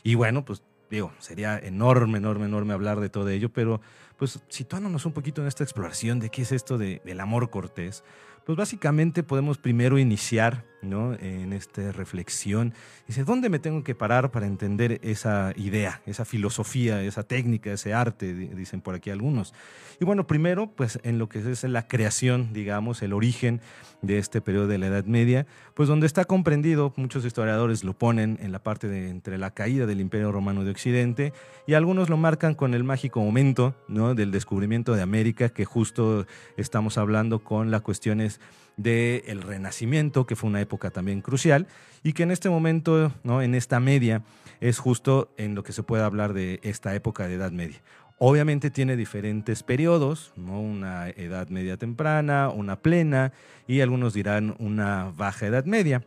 Y 0.03 0.15
bueno, 0.15 0.45
pues 0.45 0.63
digo, 0.89 1.11
sería 1.19 1.57
enorme, 1.59 2.17
enorme, 2.17 2.45
enorme 2.45 2.73
hablar 2.73 2.99
de 2.99 3.09
todo 3.09 3.29
ello, 3.29 3.49
pero 3.49 3.81
pues 4.17 4.39
situándonos 4.49 5.05
un 5.05 5.13
poquito 5.13 5.41
en 5.41 5.47
esta 5.47 5.63
exploración 5.63 6.19
de 6.19 6.29
qué 6.29 6.41
es 6.41 6.51
esto 6.51 6.77
de, 6.77 7.01
del 7.05 7.19
amor 7.19 7.49
cortés, 7.49 8.03
pues 8.45 8.57
básicamente 8.57 9.23
podemos 9.23 9.57
primero 9.57 9.99
iniciar 9.99 10.65
¿no? 10.81 11.13
en 11.13 11.53
esta 11.53 11.91
reflexión. 11.91 12.73
Dice, 13.07 13.23
¿dónde 13.23 13.49
me 13.49 13.59
tengo 13.59 13.83
que 13.83 13.95
parar 13.95 14.31
para 14.31 14.47
entender 14.47 14.99
esa 15.03 15.53
idea, 15.55 16.01
esa 16.05 16.25
filosofía, 16.25 17.01
esa 17.01 17.23
técnica, 17.23 17.71
ese 17.71 17.93
arte? 17.93 18.33
Dicen 18.33 18.81
por 18.81 18.95
aquí 18.95 19.09
algunos. 19.09 19.53
Y 19.99 20.05
bueno, 20.05 20.27
primero, 20.27 20.67
pues 20.67 20.99
en 21.03 21.17
lo 21.17 21.27
que 21.27 21.39
es 21.39 21.63
la 21.63 21.87
creación, 21.87 22.53
digamos, 22.53 23.01
el 23.01 23.13
origen 23.13 23.61
de 24.01 24.19
este 24.19 24.41
periodo 24.41 24.67
de 24.67 24.77
la 24.77 24.87
Edad 24.87 25.05
Media, 25.05 25.47
pues 25.73 25.89
donde 25.89 26.05
está 26.05 26.25
comprendido, 26.25 26.93
muchos 26.97 27.25
historiadores 27.25 27.83
lo 27.83 27.93
ponen 27.93 28.37
en 28.41 28.51
la 28.51 28.59
parte 28.59 28.87
de 28.87 29.09
entre 29.09 29.37
la 29.37 29.51
caída 29.51 29.87
del 29.87 30.01
Imperio 30.01 30.31
Romano 30.31 30.63
de 30.63 30.71
Occidente 30.71 31.33
y 31.65 31.73
algunos 31.73 32.09
lo 32.09 32.17
marcan 32.17 32.53
con 32.53 32.73
el 32.73 32.83
mágico 32.83 33.21
momento 33.21 33.75
¿no? 33.87 34.13
del 34.13 34.31
descubrimiento 34.31 34.93
de 34.93 35.01
América, 35.01 35.49
que 35.49 35.65
justo 35.65 36.27
estamos 36.57 36.97
hablando 36.97 37.39
con 37.39 37.71
las 37.71 37.81
cuestiones 37.81 38.39
del 38.77 39.41
Renacimiento, 39.41 40.25
que 40.25 40.35
fue 40.35 40.49
una 40.49 40.61
época 40.61 40.91
también 40.91 41.21
crucial, 41.21 41.67
y 42.03 42.13
que 42.13 42.23
en 42.23 42.31
este 42.31 42.49
momento, 42.49 43.11
¿no? 43.23 43.41
en 43.41 43.55
esta 43.55 43.79
media, 43.79 44.23
es 44.61 44.79
justo 44.79 45.33
en 45.37 45.55
lo 45.55 45.63
que 45.63 45.73
se 45.73 45.83
puede 45.83 46.03
hablar 46.03 46.33
de 46.33 46.59
esta 46.63 46.95
época 46.95 47.27
de 47.27 47.35
Edad 47.35 47.51
Media. 47.51 47.81
Obviamente 48.19 48.71
tiene 48.71 48.95
diferentes 48.95 49.61
periodos, 49.61 50.31
¿no? 50.35 50.59
una 50.59 51.09
edad 51.09 51.49
media 51.49 51.77
temprana, 51.77 52.49
una 52.49 52.79
plena 52.81 53.31
y 53.67 53.81
algunos 53.81 54.13
dirán 54.13 54.55
una 54.57 55.11
baja 55.15 55.45
edad 55.47 55.65
media. 55.65 56.03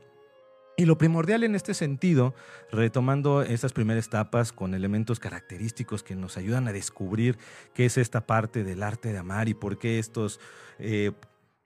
Y 0.77 0.87
lo 0.87 0.97
primordial 0.97 1.45
en 1.45 1.55
este 1.55 1.75
sentido, 1.75 2.35
retomando 2.73 3.43
estas 3.43 3.73
primeras 3.73 4.07
etapas 4.07 4.51
con 4.51 4.75
elementos 4.75 5.21
característicos 5.21 6.03
que 6.03 6.17
nos 6.17 6.37
ayudan 6.37 6.67
a 6.69 6.73
descubrir 6.73 7.37
qué 7.75 7.85
es 7.85 7.99
esta 7.99 8.27
parte 8.27 8.65
del 8.65 8.83
arte 8.83 9.13
de 9.13 9.19
amar 9.19 9.49
y 9.49 9.55
por 9.55 9.79
qué 9.79 9.99
estos 9.99 10.41
eh, 10.79 11.13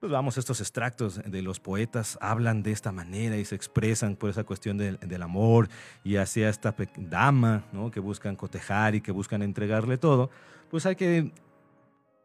pues 0.05 0.13
vamos, 0.13 0.37
estos 0.37 0.61
extractos 0.61 1.23
de 1.25 1.41
los 1.41 1.61
poetas 1.61 2.19
hablan 2.21 2.63
de 2.63 2.73
esta 2.73 2.93
manera 2.93 3.39
y 3.39 3.47
se 3.47 3.55
expresan 3.55 4.17
por 4.17 4.29
esa 4.29 4.45
cuestión 4.45 4.77
del, 4.77 5.23
amor 5.23 5.71
y 6.05 6.17
hacia 6.17 6.51
esta 6.51 6.75
dama 6.99 7.65
¿no? 7.73 7.91
que 7.91 8.01
buscan 8.01 8.37
cotejar 8.37 8.95
y 8.95 9.01
que 9.01 9.13
buscan 9.13 9.41
entregarle 9.41 9.97
todo, 9.97 10.29
pues 10.71 10.85
hay 10.85 10.97
que 10.97 11.33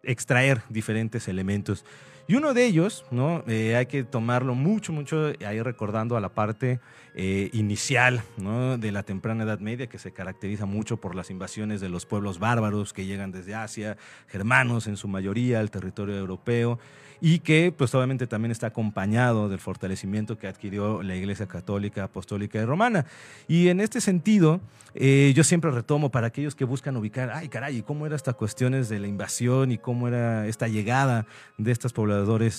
extraer 0.03 0.62
diferentes 0.67 1.29
elementos. 1.29 1.86
Y 2.29 2.36
uno 2.36 2.53
de 2.53 2.63
ellos, 2.63 3.05
¿no? 3.09 3.43
Eh, 3.48 3.75
hay 3.75 3.88
que 3.88 4.03
tomarlo 4.03 4.53
mucho, 4.53 4.93
mucho, 4.93 5.33
ahí 5.43 5.63
recordando 5.63 6.15
a 6.15 6.21
la 6.21 6.29
parte 6.29 6.79
eh, 7.15 7.50
inicial 7.53 8.21
¿no? 8.38 8.77
de 8.77 8.91
la 8.91 9.01
temprana 9.01 9.45
Edad 9.45 9.59
Media, 9.59 9.88
que 9.88 9.98
se 9.98 10.12
caracteriza 10.12 10.67
mucho 10.67 10.98
por 10.98 11.15
las 11.15 11.31
invasiones 11.31 11.81
de 11.81 11.89
los 11.89 12.05
pueblos 12.05 12.38
bárbaros 12.38 12.93
que 12.93 13.07
llegan 13.07 13.31
desde 13.31 13.55
Asia, 13.55 13.98
germanos 14.27 14.86
en 14.86 14.95
su 14.95 15.07
mayoría, 15.07 15.59
al 15.59 15.71
territorio 15.71 16.15
europeo 16.17 16.77
y 17.21 17.39
que 17.39 17.74
pues 17.75 17.93
obviamente 17.95 18.27
también 18.27 18.51
está 18.51 18.67
acompañado 18.67 19.50
del 19.50 19.59
fortalecimiento 19.59 20.38
que 20.38 20.48
adquirió 20.48 21.03
la 21.03 21.15
Iglesia 21.15 21.48
Católica, 21.48 22.05
Apostólica 22.05 22.59
y 22.59 22.65
Romana. 22.65 23.05
Y 23.48 23.67
en 23.67 23.81
este 23.81 24.01
sentido, 24.01 24.62
eh, 24.95 25.33
yo 25.36 25.43
siempre 25.43 25.71
retomo 25.71 26.09
para 26.09 26.27
aquellos 26.27 26.55
que 26.55 26.65
buscan 26.65 26.95
ubicar, 26.98 27.31
ay 27.33 27.50
caray, 27.50 27.81
¿cómo 27.81 28.05
eran 28.05 28.15
estas 28.15 28.36
cuestiones 28.36 28.89
de 28.89 29.00
la 29.00 29.07
invasión 29.07 29.71
y 29.71 29.77
cómo 29.77 30.07
era 30.07 30.48
esta 30.48 30.67
llegada 30.67 31.25
de 31.57 31.71
estos 31.71 31.93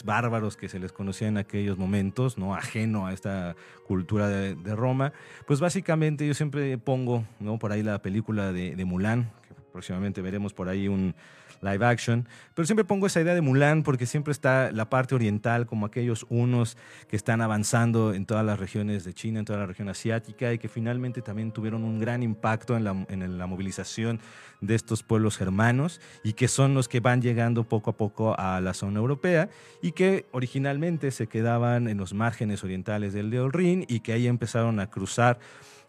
bárbaros 0.04 0.56
que 0.56 0.68
se 0.68 0.78
les 0.78 0.92
conocía 0.92 1.28
en 1.28 1.36
aquellos 1.36 1.78
momentos, 1.78 2.38
¿no? 2.38 2.54
ajeno 2.54 3.06
a 3.06 3.12
esta 3.12 3.56
cultura 3.86 4.28
de, 4.28 4.74
Roma? 4.74 5.12
Pues 5.46 5.60
básicamente 5.60 6.26
yo 6.26 6.34
siempre 6.34 6.78
pongo 6.78 7.24
¿no? 7.38 7.58
por 7.58 7.72
ahí 7.72 7.82
la 7.82 8.00
película 8.00 8.52
de, 8.52 8.76
de 8.76 8.84
Mulan, 8.84 9.30
que 9.48 9.54
próximamente 9.72 10.22
veremos 10.22 10.52
por 10.52 10.68
ahí 10.68 10.88
un 10.88 11.14
live 11.60 11.84
action. 11.84 12.26
Pero 12.54 12.66
siempre 12.66 12.84
pongo 12.84 13.06
esa 13.06 13.20
idea 13.20 13.34
de 13.34 13.40
Mulan 13.40 13.82
porque 13.82 14.06
siempre 14.06 14.32
está 14.32 14.72
la 14.72 14.88
parte 14.88 15.14
oriental, 15.14 15.66
como 15.66 15.86
aquellos 15.86 16.26
unos 16.28 16.76
que 17.08 17.16
están 17.16 17.40
avanzando 17.40 18.14
en 18.14 18.26
todas 18.26 18.44
las 18.44 18.58
regiones 18.58 19.04
de 19.04 19.14
China, 19.14 19.40
en 19.40 19.44
toda 19.44 19.58
la 19.58 19.66
región 19.66 19.88
asiática 19.88 20.52
y 20.52 20.58
que 20.58 20.68
finalmente 20.68 21.22
también 21.22 21.52
tuvieron 21.52 21.84
un 21.84 21.98
gran 21.98 22.22
impacto 22.22 22.76
en 22.76 22.84
la, 22.84 23.46
movilización 23.46 24.20
de 24.60 24.74
estos 24.74 25.02
pueblos 25.02 25.36
germanos 25.36 26.00
y 26.22 26.34
que 26.34 26.46
son 26.46 26.74
los 26.74 26.88
que 26.88 27.00
van 27.00 27.20
llegando 27.20 27.64
poco 27.64 27.90
a 27.90 27.96
poco 27.96 28.38
a 28.38 28.60
la 28.60 28.74
zona 28.74 29.00
europea 29.00 29.48
y 29.82 29.92
que 29.92 30.26
originalmente 30.30 31.10
se 31.10 31.26
quedaban 31.26 31.88
en 31.88 31.98
los 31.98 32.14
márgenes 32.14 32.62
orientales 32.62 33.12
del 33.12 33.30
río 33.30 33.48
Rin 33.48 33.84
y 33.88 34.00
que 34.00 34.12
ahí 34.12 34.26
empezaron 34.26 34.78
a 34.78 34.88
cruzar 34.88 35.38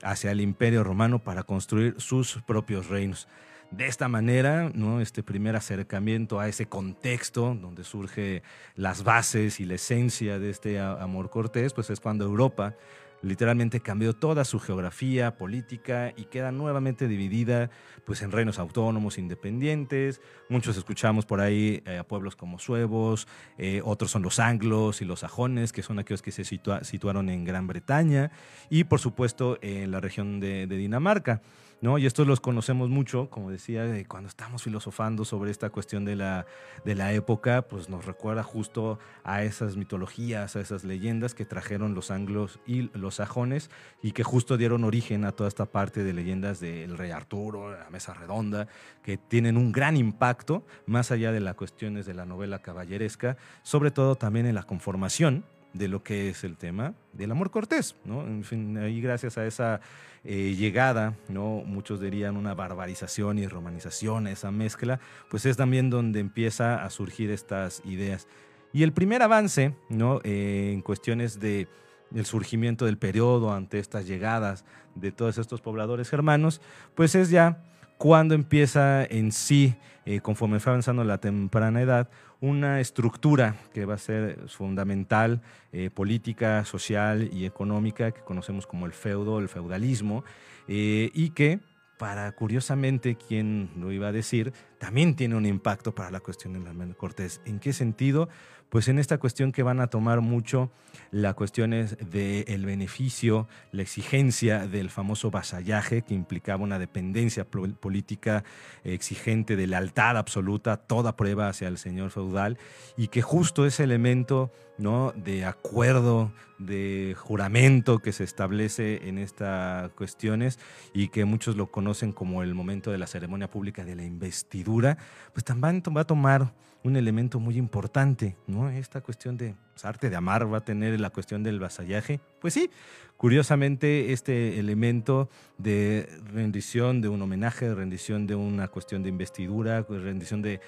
hacia 0.02 0.32
el 0.32 0.42
imperio 0.42 0.84
romano 0.84 1.20
para 1.20 1.44
construir 1.44 1.96
sus 2.00 2.42
propios 2.48 2.88
reinos. 2.88 3.28
De 3.72 3.88
esta 3.88 4.10
manera, 4.10 4.70
este 5.00 5.24
primer 5.24 5.56
acercamiento 5.56 6.42
a 6.42 6.50
ese 6.50 6.66
contexto 6.66 7.56
donde 7.56 7.86
surge 7.86 8.44
las 8.76 9.06
bases 9.06 9.62
y 9.62 9.66
la 9.66 9.76
esencia 9.76 10.40
de 10.40 10.50
este 10.50 10.78
amor 10.78 11.30
cortés, 11.30 11.72
pues 11.72 11.90
es 11.90 12.02
cuando 12.02 12.26
Europa 12.26 12.76
literalmente 13.22 13.80
cambió 13.80 14.14
toda 14.14 14.44
su 14.44 14.60
geografía 14.60 15.38
política 15.38 16.12
y 16.18 16.26
queda 16.26 16.52
nuevamente 16.52 17.08
dividida 17.08 17.70
pues 18.04 18.22
en 18.24 18.34
reinos 18.34 18.60
autónomos 18.60 19.18
independientes. 19.18 20.20
Muchos 20.50 20.76
escuchamos 20.76 21.26
por 21.26 21.40
ahí 21.40 21.82
eh, 21.86 21.98
a 21.98 22.04
pueblos 22.04 22.36
como 22.36 22.60
suevos, 22.60 23.26
eh, 23.58 23.82
otros 23.86 24.12
son 24.12 24.22
los 24.22 24.40
anglos 24.40 25.02
y 25.02 25.06
los 25.06 25.22
sajones, 25.22 25.72
que 25.72 25.82
son 25.82 25.98
aquellos 25.98 26.22
que 26.22 26.34
se 26.34 26.44
situaron 26.44 27.30
en 27.30 27.46
Gran 27.46 27.68
Bretaña 27.68 28.32
y 28.70 28.84
por 28.84 29.00
supuesto 29.00 29.58
en 29.62 29.92
la 29.92 30.02
región 30.02 30.42
de 30.42 30.68
Dinamarca. 30.68 31.42
¿No? 31.82 31.98
Y 31.98 32.06
estos 32.06 32.28
los 32.28 32.40
conocemos 32.40 32.90
mucho, 32.90 33.30
como 33.30 33.50
decía, 33.50 33.86
cuando 34.08 34.30
estamos 34.30 34.64
filosofando 34.64 35.26
sobre 35.26 35.52
esta 35.52 35.70
cuestión 35.72 36.06
de 36.06 36.16
la, 36.16 36.46
de 36.86 36.96
la 36.96 37.12
época, 37.14 37.64
pues 37.64 37.90
nos 37.90 38.06
recuerda 38.06 38.44
justo 38.44 39.00
a 39.24 39.44
esas 39.44 39.76
mitologías, 39.76 40.56
a 40.56 40.62
esas 40.62 40.84
leyendas 40.84 41.34
que 41.34 41.46
trajeron 41.46 41.96
los 41.96 42.12
anglos 42.12 42.60
y 42.68 42.92
los 42.98 43.16
sajones 43.16 43.70
y 44.02 44.12
que 44.12 44.24
justo 44.24 44.58
dieron 44.58 44.84
origen 44.84 45.26
a 45.26 45.32
toda 45.32 45.48
esta 45.48 45.66
parte 45.66 46.04
de 46.04 46.14
leyendas 46.14 46.60
del 46.60 46.98
rey 46.98 47.12
Arturo, 47.12 47.72
la 47.72 47.90
mesa 47.90 48.14
redonda, 48.14 48.68
que 49.04 49.18
tienen 49.18 49.58
un 49.58 49.72
gran 49.72 49.98
impacto, 49.98 50.64
más 50.86 51.12
allá 51.12 51.32
de 51.32 51.40
las 51.40 51.56
cuestiones 51.56 52.06
de 52.06 52.14
la 52.14 52.26
novela 52.26 52.60
caballeresca, 52.60 53.38
sobre 53.64 53.92
todo 53.92 54.16
también 54.16 54.46
en 54.46 54.56
la 54.56 54.64
conformación 54.64 55.44
de 55.74 55.88
lo 55.88 56.04
que 56.04 56.30
es 56.30 56.44
el 56.44 56.58
tema 56.58 56.94
del 57.14 57.32
amor 57.32 57.52
cortés, 57.52 57.96
¿no? 58.06 58.22
En 58.28 58.44
fin, 58.44 58.78
ahí 58.78 59.02
gracias 59.02 59.38
a 59.38 59.46
esa 59.46 59.82
eh, 60.24 60.56
llegada, 60.58 61.16
¿no? 61.30 61.64
Muchos 61.66 62.00
dirían 62.00 62.38
una 62.38 62.54
barbarización 62.54 63.40
y 63.40 63.48
romanización, 63.48 64.28
esa 64.28 64.52
mezcla, 64.52 65.00
pues 65.30 65.46
es 65.46 65.58
también 65.58 65.90
donde 65.90 66.20
empieza 66.20 66.84
a 66.84 66.90
surgir 66.90 67.32
estas 67.32 67.82
ideas. 67.86 68.28
Y 68.74 68.84
el 68.84 68.94
primer 68.94 69.22
avance, 69.22 69.76
¿no? 69.90 70.22
Eh, 70.24 70.72
en 70.74 70.82
cuestiones 70.82 71.40
de 71.40 71.68
el 72.14 72.26
surgimiento 72.26 72.86
del 72.86 72.98
periodo 72.98 73.54
ante 73.54 73.80
estas 73.80 74.06
llegadas 74.06 74.66
de 74.96 75.12
todos 75.12 75.38
estos 75.38 75.62
pobladores 75.62 76.10
germanos, 76.10 76.62
pues 76.96 77.16
es 77.16 77.30
ya 77.30 77.64
cuando 78.02 78.34
empieza 78.34 79.06
en 79.06 79.32
sí, 79.32 79.76
eh, 80.06 80.22
conforme 80.22 80.60
fue 80.60 80.72
avanzando 80.72 81.04
la 81.04 81.20
temprana 81.20 81.84
edad, 81.84 82.10
una 82.40 82.80
estructura 82.80 83.58
que 83.76 83.86
va 83.86 83.94
a 83.94 84.00
ser 84.00 84.50
fundamental, 84.50 85.44
eh, 85.72 85.92
política, 85.92 86.66
social 86.66 87.30
y 87.32 87.46
económica, 87.46 88.10
que 88.10 88.22
conocemos 88.22 88.66
como 88.66 88.88
el 88.88 88.94
feudo, 88.94 89.38
el 89.38 89.50
feudalismo, 89.50 90.24
eh, 90.68 91.12
y 91.14 91.30
que, 91.30 91.60
para 92.00 92.32
curiosamente, 92.32 93.18
quien 93.18 93.70
lo 93.78 93.92
iba 93.92 94.08
a 94.08 94.12
decir, 94.12 94.52
también 94.80 95.16
tiene 95.16 95.36
un 95.36 95.46
impacto 95.46 95.94
para 95.94 96.10
la 96.10 96.22
cuestión 96.22 96.54
de 96.54 96.60
la 96.60 96.94
Cortés. 96.96 97.40
¿En 97.46 97.60
qué 97.60 97.72
sentido? 97.72 98.30
Pues 98.72 98.88
en 98.88 99.00
esta 99.00 99.18
cuestión 99.18 99.52
que 99.52 99.64
van 99.64 99.82
a 99.82 99.88
tomar 99.88 100.22
mucho 100.22 100.72
las 101.12 101.34
cuestiones 101.34 101.98
del 102.10 102.66
beneficio, 102.66 103.50
la 103.74 103.82
exigencia 103.82 104.66
del 104.66 104.90
famoso 104.90 105.30
vasallaje 105.30 106.04
que 106.04 106.14
implicaba 106.14 106.64
una 106.64 106.80
dependencia 106.80 107.46
política 107.46 108.46
exigente 108.86 109.58
de 109.58 109.68
lealtad 109.68 110.18
absoluta, 110.18 110.78
toda 110.78 111.18
prueba 111.18 111.50
hacia 111.50 111.68
el 111.68 111.78
señor 111.78 112.12
feudal 112.12 112.58
y 112.96 113.10
que 113.10 113.22
justo 113.22 113.66
ese 113.66 113.84
elemento 113.84 114.54
¿no? 114.78 115.12
de 115.18 115.44
acuerdo, 115.44 116.32
de 116.58 117.14
juramento 117.18 118.00
que 118.00 118.14
se 118.14 118.24
establece 118.24 119.06
en 119.10 119.18
estas 119.18 119.90
cuestiones 119.92 120.60
y 120.94 121.10
que 121.10 121.26
muchos 121.26 121.58
lo 121.58 121.72
conocen 121.72 122.14
como 122.14 122.42
el 122.42 122.56
momento 122.56 122.90
de 122.90 123.00
la 123.00 123.08
ceremonia 123.08 123.50
pública 123.50 123.84
de 123.84 123.98
la 123.98 124.06
investidura, 124.06 124.98
pues 125.34 125.44
también 125.44 125.84
va 125.94 126.02
a 126.02 126.08
tomar 126.08 126.54
un 126.84 126.96
elemento 126.96 127.40
muy 127.40 127.58
importante, 127.58 128.36
¿no? 128.48 128.70
Esta 128.70 129.02
cuestión 129.02 129.38
de 129.38 129.56
pues, 129.74 129.86
arte 129.86 130.10
de 130.10 130.16
amar 130.16 130.52
va 130.52 130.60
a 130.60 130.66
tener 130.66 131.00
la 131.00 131.10
cuestión 131.10 131.44
del 131.44 131.60
vasallaje. 131.60 132.20
Pues 132.40 132.54
sí, 132.54 132.70
curiosamente 133.18 134.14
este 134.14 134.60
elemento 134.60 135.30
de 135.58 136.10
rendición 136.34 137.02
de 137.02 137.10
un 137.10 137.22
homenaje, 137.22 137.68
de 137.68 137.76
rendición 137.76 138.26
de 138.26 138.36
una 138.36 138.68
cuestión 138.68 139.04
de 139.04 139.10
investidura, 139.10 139.86
rendición 139.88 140.42
de 140.42 140.60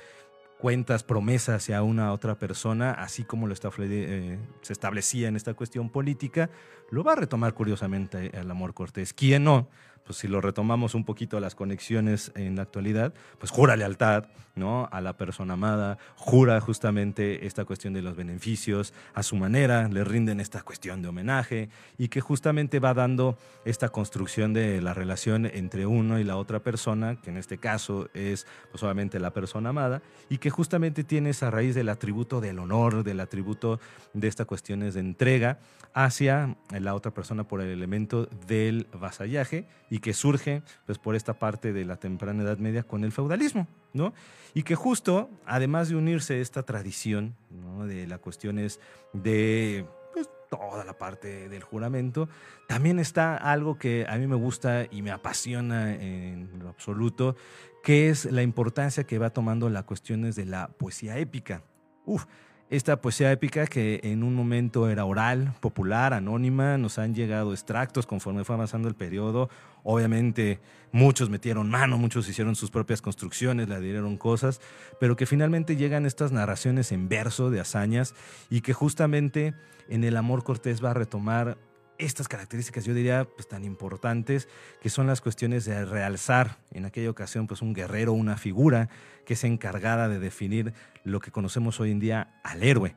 cuentas, 0.63 1.03
promesas 1.03 1.55
hacia 1.55 1.83
una 1.83 2.13
otra 2.13 2.35
persona, 2.35 2.91
así 2.91 3.25
como 3.25 3.47
lo 3.47 3.53
eh, 3.79 4.39
se 4.61 4.71
establecía 4.71 5.27
en 5.27 5.35
esta 5.35 5.55
cuestión 5.55 5.89
política, 5.89 6.49
lo 6.89 7.03
va 7.03 7.11
a 7.11 7.15
retomar 7.15 7.53
curiosamente 7.53 8.31
el 8.39 8.49
amor 8.49 8.73
cortés. 8.73 9.13
¿Quién 9.13 9.43
no? 9.43 9.67
Pues 10.05 10.17
si 10.17 10.27
lo 10.27 10.41
retomamos 10.41 10.95
un 10.95 11.05
poquito 11.05 11.39
las 11.39 11.55
conexiones 11.55 12.31
en 12.35 12.55
la 12.55 12.63
actualidad, 12.63 13.13
pues 13.39 13.51
jura 13.51 13.75
lealtad, 13.75 14.25
¿no? 14.55 14.87
A 14.91 15.01
la 15.01 15.17
persona 15.17 15.53
amada, 15.53 15.97
jura 16.15 16.59
justamente 16.61 17.47
esta 17.47 17.65
cuestión 17.65 17.93
de 17.93 18.01
los 18.01 18.15
beneficios 18.15 18.93
a 19.13 19.23
su 19.23 19.35
manera, 19.35 19.87
le 19.87 20.03
rinden 20.03 20.39
esta 20.39 20.61
cuestión 20.61 21.01
de 21.01 21.07
homenaje 21.07 21.69
y 21.97 22.09
que 22.09 22.21
justamente 22.21 22.79
va 22.79 22.93
dando 22.93 23.37
esta 23.65 23.89
construcción 23.89 24.53
de 24.53 24.81
la 24.81 24.93
relación 24.93 25.45
entre 25.45 25.85
uno 25.85 26.19
y 26.19 26.23
la 26.23 26.37
otra 26.37 26.59
persona, 26.59 27.15
que 27.21 27.29
en 27.29 27.37
este 27.37 27.57
caso 27.57 28.09
es 28.13 28.45
pues 28.71 28.83
obviamente 28.83 29.19
la 29.19 29.31
persona 29.31 29.69
amada, 29.69 30.01
y 30.29 30.37
que 30.37 30.49
justamente 30.49 31.03
tiene 31.03 31.31
esa 31.31 31.49
raíz 31.49 31.75
del 31.75 31.89
atributo 31.89 32.41
del 32.41 32.59
honor, 32.59 33.03
del 33.03 33.19
atributo 33.19 33.79
de 34.13 34.27
estas 34.27 34.45
cuestiones 34.45 34.93
de 34.93 34.99
entrega 34.99 35.59
hacia 35.93 36.55
la 36.71 36.95
otra 36.95 37.11
persona 37.11 37.47
por 37.47 37.61
el 37.61 37.69
elemento 37.69 38.27
del 38.47 38.87
vasallaje 38.93 39.67
y 39.93 39.99
que 39.99 40.13
surge 40.15 40.63
pues, 40.87 40.97
por 40.97 41.13
esta 41.13 41.35
parte 41.35 41.71
de 41.71 41.85
la 41.85 41.97
temprana 41.97 42.41
Edad 42.41 42.57
Media 42.57 42.81
con 42.81 43.03
el 43.03 43.11
feudalismo, 43.11 43.67
¿no? 43.93 44.11
Y 44.55 44.63
que 44.63 44.73
justo, 44.73 45.29
además 45.45 45.89
de 45.89 45.95
unirse 45.95 46.41
esta 46.41 46.63
tradición 46.63 47.35
¿no? 47.51 47.85
de 47.85 48.07
las 48.07 48.17
cuestiones 48.17 48.79
de 49.13 49.85
pues, 50.11 50.27
toda 50.49 50.83
la 50.83 50.97
parte 50.97 51.47
del 51.47 51.61
juramento, 51.61 52.27
también 52.67 52.97
está 52.97 53.37
algo 53.37 53.77
que 53.77 54.07
a 54.09 54.17
mí 54.17 54.25
me 54.25 54.35
gusta 54.35 54.87
y 54.89 55.03
me 55.03 55.11
apasiona 55.11 55.93
en 55.93 56.49
lo 56.57 56.69
absoluto, 56.69 57.35
que 57.83 58.09
es 58.09 58.25
la 58.25 58.41
importancia 58.41 59.03
que 59.03 59.19
va 59.19 59.29
tomando 59.29 59.69
las 59.69 59.83
cuestiones 59.83 60.35
de 60.35 60.45
la 60.45 60.69
poesía 60.69 61.19
épica. 61.19 61.61
Uf, 62.07 62.25
esta 62.73 62.99
poesía 62.99 63.31
épica 63.31 63.67
que 63.67 63.99
en 64.01 64.23
un 64.23 64.33
momento 64.33 64.89
era 64.89 65.05
oral, 65.05 65.53
popular, 65.59 66.11
anónima, 66.11 66.75
nos 66.79 66.97
han 66.97 67.13
llegado 67.13 67.51
extractos 67.51 68.07
conforme 68.07 68.43
fue 68.45 68.55
avanzando 68.55 68.87
el 68.87 68.95
periodo. 68.95 69.49
Obviamente 69.83 70.59
muchos 70.91 71.29
metieron 71.29 71.69
mano, 71.69 71.97
muchos 71.97 72.27
hicieron 72.29 72.55
sus 72.55 72.71
propias 72.71 73.01
construcciones, 73.01 73.67
le 73.67 73.75
adhirieron 73.75 74.17
cosas, 74.17 74.61
pero 74.99 75.15
que 75.15 75.25
finalmente 75.25 75.75
llegan 75.75 76.05
estas 76.05 76.31
narraciones 76.31 76.91
en 76.91 77.09
verso 77.09 77.49
de 77.49 77.59
hazañas 77.59 78.15
y 78.49 78.61
que 78.61 78.73
justamente 78.73 79.53
en 79.89 80.03
el 80.03 80.15
amor 80.15 80.43
Cortés 80.43 80.83
va 80.83 80.91
a 80.91 80.93
retomar 80.93 81.57
estas 81.97 82.27
características, 82.27 82.85
yo 82.85 82.93
diría, 82.93 83.25
pues 83.25 83.47
tan 83.47 83.63
importantes, 83.63 84.47
que 84.81 84.89
son 84.89 85.07
las 85.07 85.21
cuestiones 85.21 85.65
de 85.65 85.85
realzar 85.85 86.57
en 86.71 86.85
aquella 86.85 87.09
ocasión, 87.09 87.47
pues 87.47 87.61
un 87.61 87.73
guerrero, 87.73 88.13
una 88.13 88.37
figura 88.37 88.89
que 89.25 89.35
es 89.35 89.43
encargada 89.43 90.09
de 90.09 90.19
definir 90.19 90.73
lo 91.03 91.19
que 91.19 91.31
conocemos 91.31 91.79
hoy 91.79 91.91
en 91.91 91.99
día 91.99 92.39
al 92.43 92.63
héroe. 92.63 92.95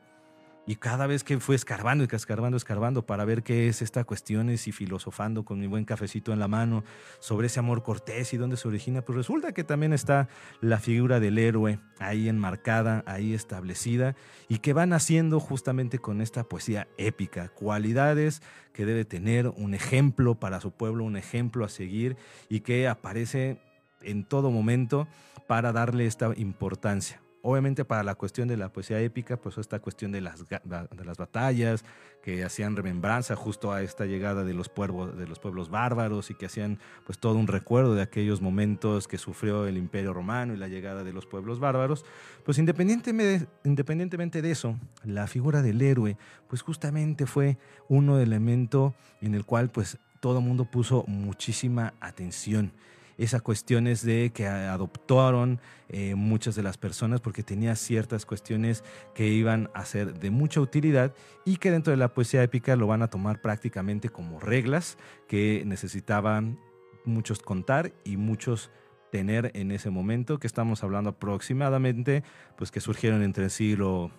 Y 0.69 0.77
cada 0.77 1.07
vez 1.07 1.23
que 1.23 1.39
fue 1.39 1.55
escarbando 1.55 2.03
y 2.05 2.09
escarbando, 2.11 2.57
escarbando 2.57 3.07
para 3.07 3.25
ver 3.25 3.45
qué 3.45 3.69
es 3.69 3.83
esta 3.83 4.03
cuestión 4.03 4.51
y 4.51 4.57
filosofando 4.59 5.45
con 5.45 5.61
mi 5.61 5.69
buen 5.69 5.85
cafecito 5.85 6.33
en 6.33 6.41
la 6.41 6.49
mano 6.49 6.83
sobre 7.21 7.47
ese 7.47 7.61
amor 7.61 7.85
cortés 7.85 8.35
y 8.35 8.37
dónde 8.37 8.57
se 8.57 8.67
origina, 8.67 9.03
pues 9.03 9.17
resulta 9.17 9.53
que 9.53 9.63
también 9.63 9.93
está 9.93 10.29
la 10.61 10.81
figura 10.81 11.21
del 11.21 11.39
héroe 11.39 11.79
ahí 12.01 12.29
enmarcada, 12.29 13.05
ahí 13.07 13.33
establecida 13.33 14.17
y 14.49 14.59
que 14.59 14.73
van 14.73 14.93
haciendo 14.93 15.39
justamente 15.39 16.01
con 16.01 16.21
esta 16.21 16.43
poesía 16.43 16.89
épica, 16.99 17.49
cualidades 17.49 18.43
que 18.73 18.87
debe 18.87 19.05
tener, 19.05 19.47
un 19.47 19.73
ejemplo 19.73 20.35
para 20.35 20.61
su 20.61 20.73
pueblo, 20.73 21.05
un 21.05 21.17
ejemplo 21.17 21.65
a 21.65 21.69
seguir 21.69 22.17
y 22.49 22.61
que 22.61 22.89
aparece 22.89 23.61
en 24.03 24.25
todo 24.25 24.51
momento 24.51 25.07
para 25.47 25.73
darle 25.73 26.07
esta 26.07 26.33
importancia. 26.37 27.21
Obviamente 27.49 27.85
para 27.85 28.03
la 28.03 28.17
cuestión 28.17 28.49
de 28.49 28.57
la 28.57 28.73
poesía 28.73 28.99
épica, 28.99 29.37
pues 29.37 29.57
esta 29.57 29.79
cuestión 29.79 30.11
de 30.11 30.21
las, 30.21 30.49
de 30.49 31.05
las 31.05 31.17
batallas 31.17 31.85
que 32.21 32.43
hacían 32.43 32.75
remembranza 32.75 33.37
justo 33.37 33.71
a 33.71 33.83
esta 33.83 34.05
llegada 34.05 34.43
de 34.43 34.53
los, 34.53 34.69
pueblos, 34.69 35.17
de 35.17 35.29
los 35.29 35.39
pueblos 35.39 35.71
bárbaros 35.71 36.29
y 36.33 36.35
que 36.35 36.47
hacían 36.47 36.81
pues 37.05 37.21
todo 37.21 37.37
un 37.37 37.47
recuerdo 37.47 37.95
de 37.95 38.03
aquellos 38.03 38.41
momentos 38.41 39.07
que 39.07 39.17
sufrió 39.17 39.69
el 39.69 39.77
imperio 39.77 40.13
romano 40.13 40.55
y 40.55 40.57
la 40.57 40.67
llegada 40.67 41.05
de 41.05 41.13
los 41.13 41.25
pueblos 41.25 41.61
bárbaros, 41.61 42.05
pues 42.45 42.59
independientemente, 42.59 43.47
independientemente 43.63 44.43
de 44.43 44.51
eso, 44.51 44.77
la 45.05 45.29
figura 45.29 45.63
del 45.63 45.81
héroe 45.81 46.17
pues 46.49 46.63
justamente 46.63 47.27
fue 47.27 47.59
uno 47.89 48.19
elemento 48.19 48.97
en 49.21 49.37
el 49.37 49.45
cual 49.45 49.71
pues 49.71 49.99
todo 50.19 50.41
mundo 50.41 50.65
puso 50.65 51.05
muchísima 51.07 51.95
atención 52.01 52.73
esas 53.19 53.43
cuestiones 53.43 54.05
de 54.05 54.31
que 54.35 54.47
adoptaron 54.47 55.61
eh, 55.89 56.15
muchas 56.15 56.55
de 56.55 56.63
las 56.63 56.77
personas 56.77 57.21
porque 57.21 57.43
tenía 57.43 57.75
ciertas 57.77 58.27
cuestiones 58.27 58.85
que 59.15 59.29
iban 59.29 59.71
a 59.75 59.85
ser 59.85 60.19
de 60.19 60.31
mucha 60.31 60.61
utilidad 60.61 61.15
y 61.45 61.57
que 61.57 61.71
dentro 61.71 61.93
de 61.93 61.97
la 61.97 62.13
poesía 62.13 62.43
épica 62.43 62.77
lo 62.77 62.87
van 62.87 63.03
a 63.03 63.09
tomar 63.09 63.41
prácticamente 63.41 64.09
como 64.09 64.41
reglas 64.41 64.99
que 65.29 65.63
necesitaban 65.67 66.59
muchos 67.05 67.41
contar 67.41 67.93
y 68.05 68.17
muchos 68.17 68.71
tener 69.11 69.53
en 69.55 69.71
ese 69.71 69.91
momento, 69.91 70.39
que 70.39 70.47
estamos 70.47 70.83
hablando 70.83 71.11
aproximadamente, 71.11 72.23
pues 72.57 72.71
que 72.71 72.81
surgieron 72.81 73.23
entre 73.23 73.45
el 73.45 73.51
siglo 73.51 74.11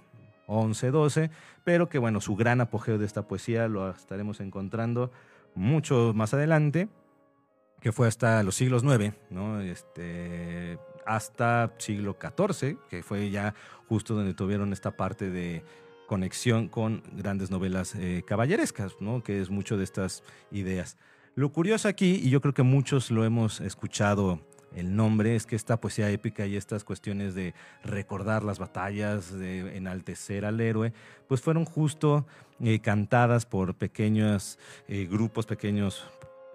11, 0.48 0.92
12, 0.92 1.30
pero 1.64 1.90
que 1.90 2.00
bueno, 2.00 2.22
su 2.22 2.36
gran 2.36 2.62
apogeo 2.62 2.98
de 2.98 3.06
esta 3.06 3.28
poesía 3.28 3.68
lo 3.68 3.90
estaremos 3.92 4.40
encontrando 4.40 5.12
mucho 5.54 6.14
más 6.16 6.34
adelante 6.34 6.88
que 7.80 7.92
fue 7.92 8.08
hasta 8.08 8.42
los 8.44 8.56
siglos 8.56 8.84
IX, 8.84 9.14
¿no? 9.30 9.62
este, 9.62 10.80
hasta 11.06 11.74
siglo 11.78 12.18
XIV, 12.20 12.78
que 12.90 13.04
fue 13.04 13.30
ya 13.30 13.54
justo 13.88 14.16
donde 14.16 14.34
tuvieron 14.34 14.74
esta 14.74 14.92
parte 14.92 15.30
de 15.30 15.64
conexión 16.08 16.70
con 16.70 17.04
grandes 17.14 17.52
novelas 17.52 17.96
eh, 17.96 18.24
caballerescas, 18.26 18.94
¿no? 19.00 19.24
que 19.24 19.42
es 19.42 19.50
mucho 19.50 19.78
de 19.78 19.84
estas 19.84 20.24
ideas. 20.52 20.98
Lo 21.36 21.52
curioso 21.52 21.88
aquí, 21.88 22.20
y 22.24 22.30
yo 22.30 22.42
creo 22.42 22.54
que 22.54 22.64
muchos 22.64 23.12
lo 23.12 23.24
hemos 23.24 23.62
escuchado 23.62 24.40
el 24.76 24.96
nombre 24.96 25.36
es 25.36 25.46
que 25.46 25.56
esta 25.56 25.80
poesía 25.80 26.10
épica 26.10 26.46
y 26.46 26.56
estas 26.56 26.84
cuestiones 26.84 27.34
de 27.36 27.54
recordar 27.84 28.44
las 28.44 28.60
batallas, 28.60 29.32
de 29.32 29.76
enaltecer 29.78 30.46
al 30.46 30.60
héroe, 30.60 30.94
pues 31.28 31.42
fueron 31.42 31.66
justo 31.66 32.28
eh, 32.60 32.80
cantadas 32.80 33.46
por 33.46 33.76
pequeños 33.76 34.60
eh, 34.88 35.08
grupos, 35.10 35.46
pequeños 35.46 36.06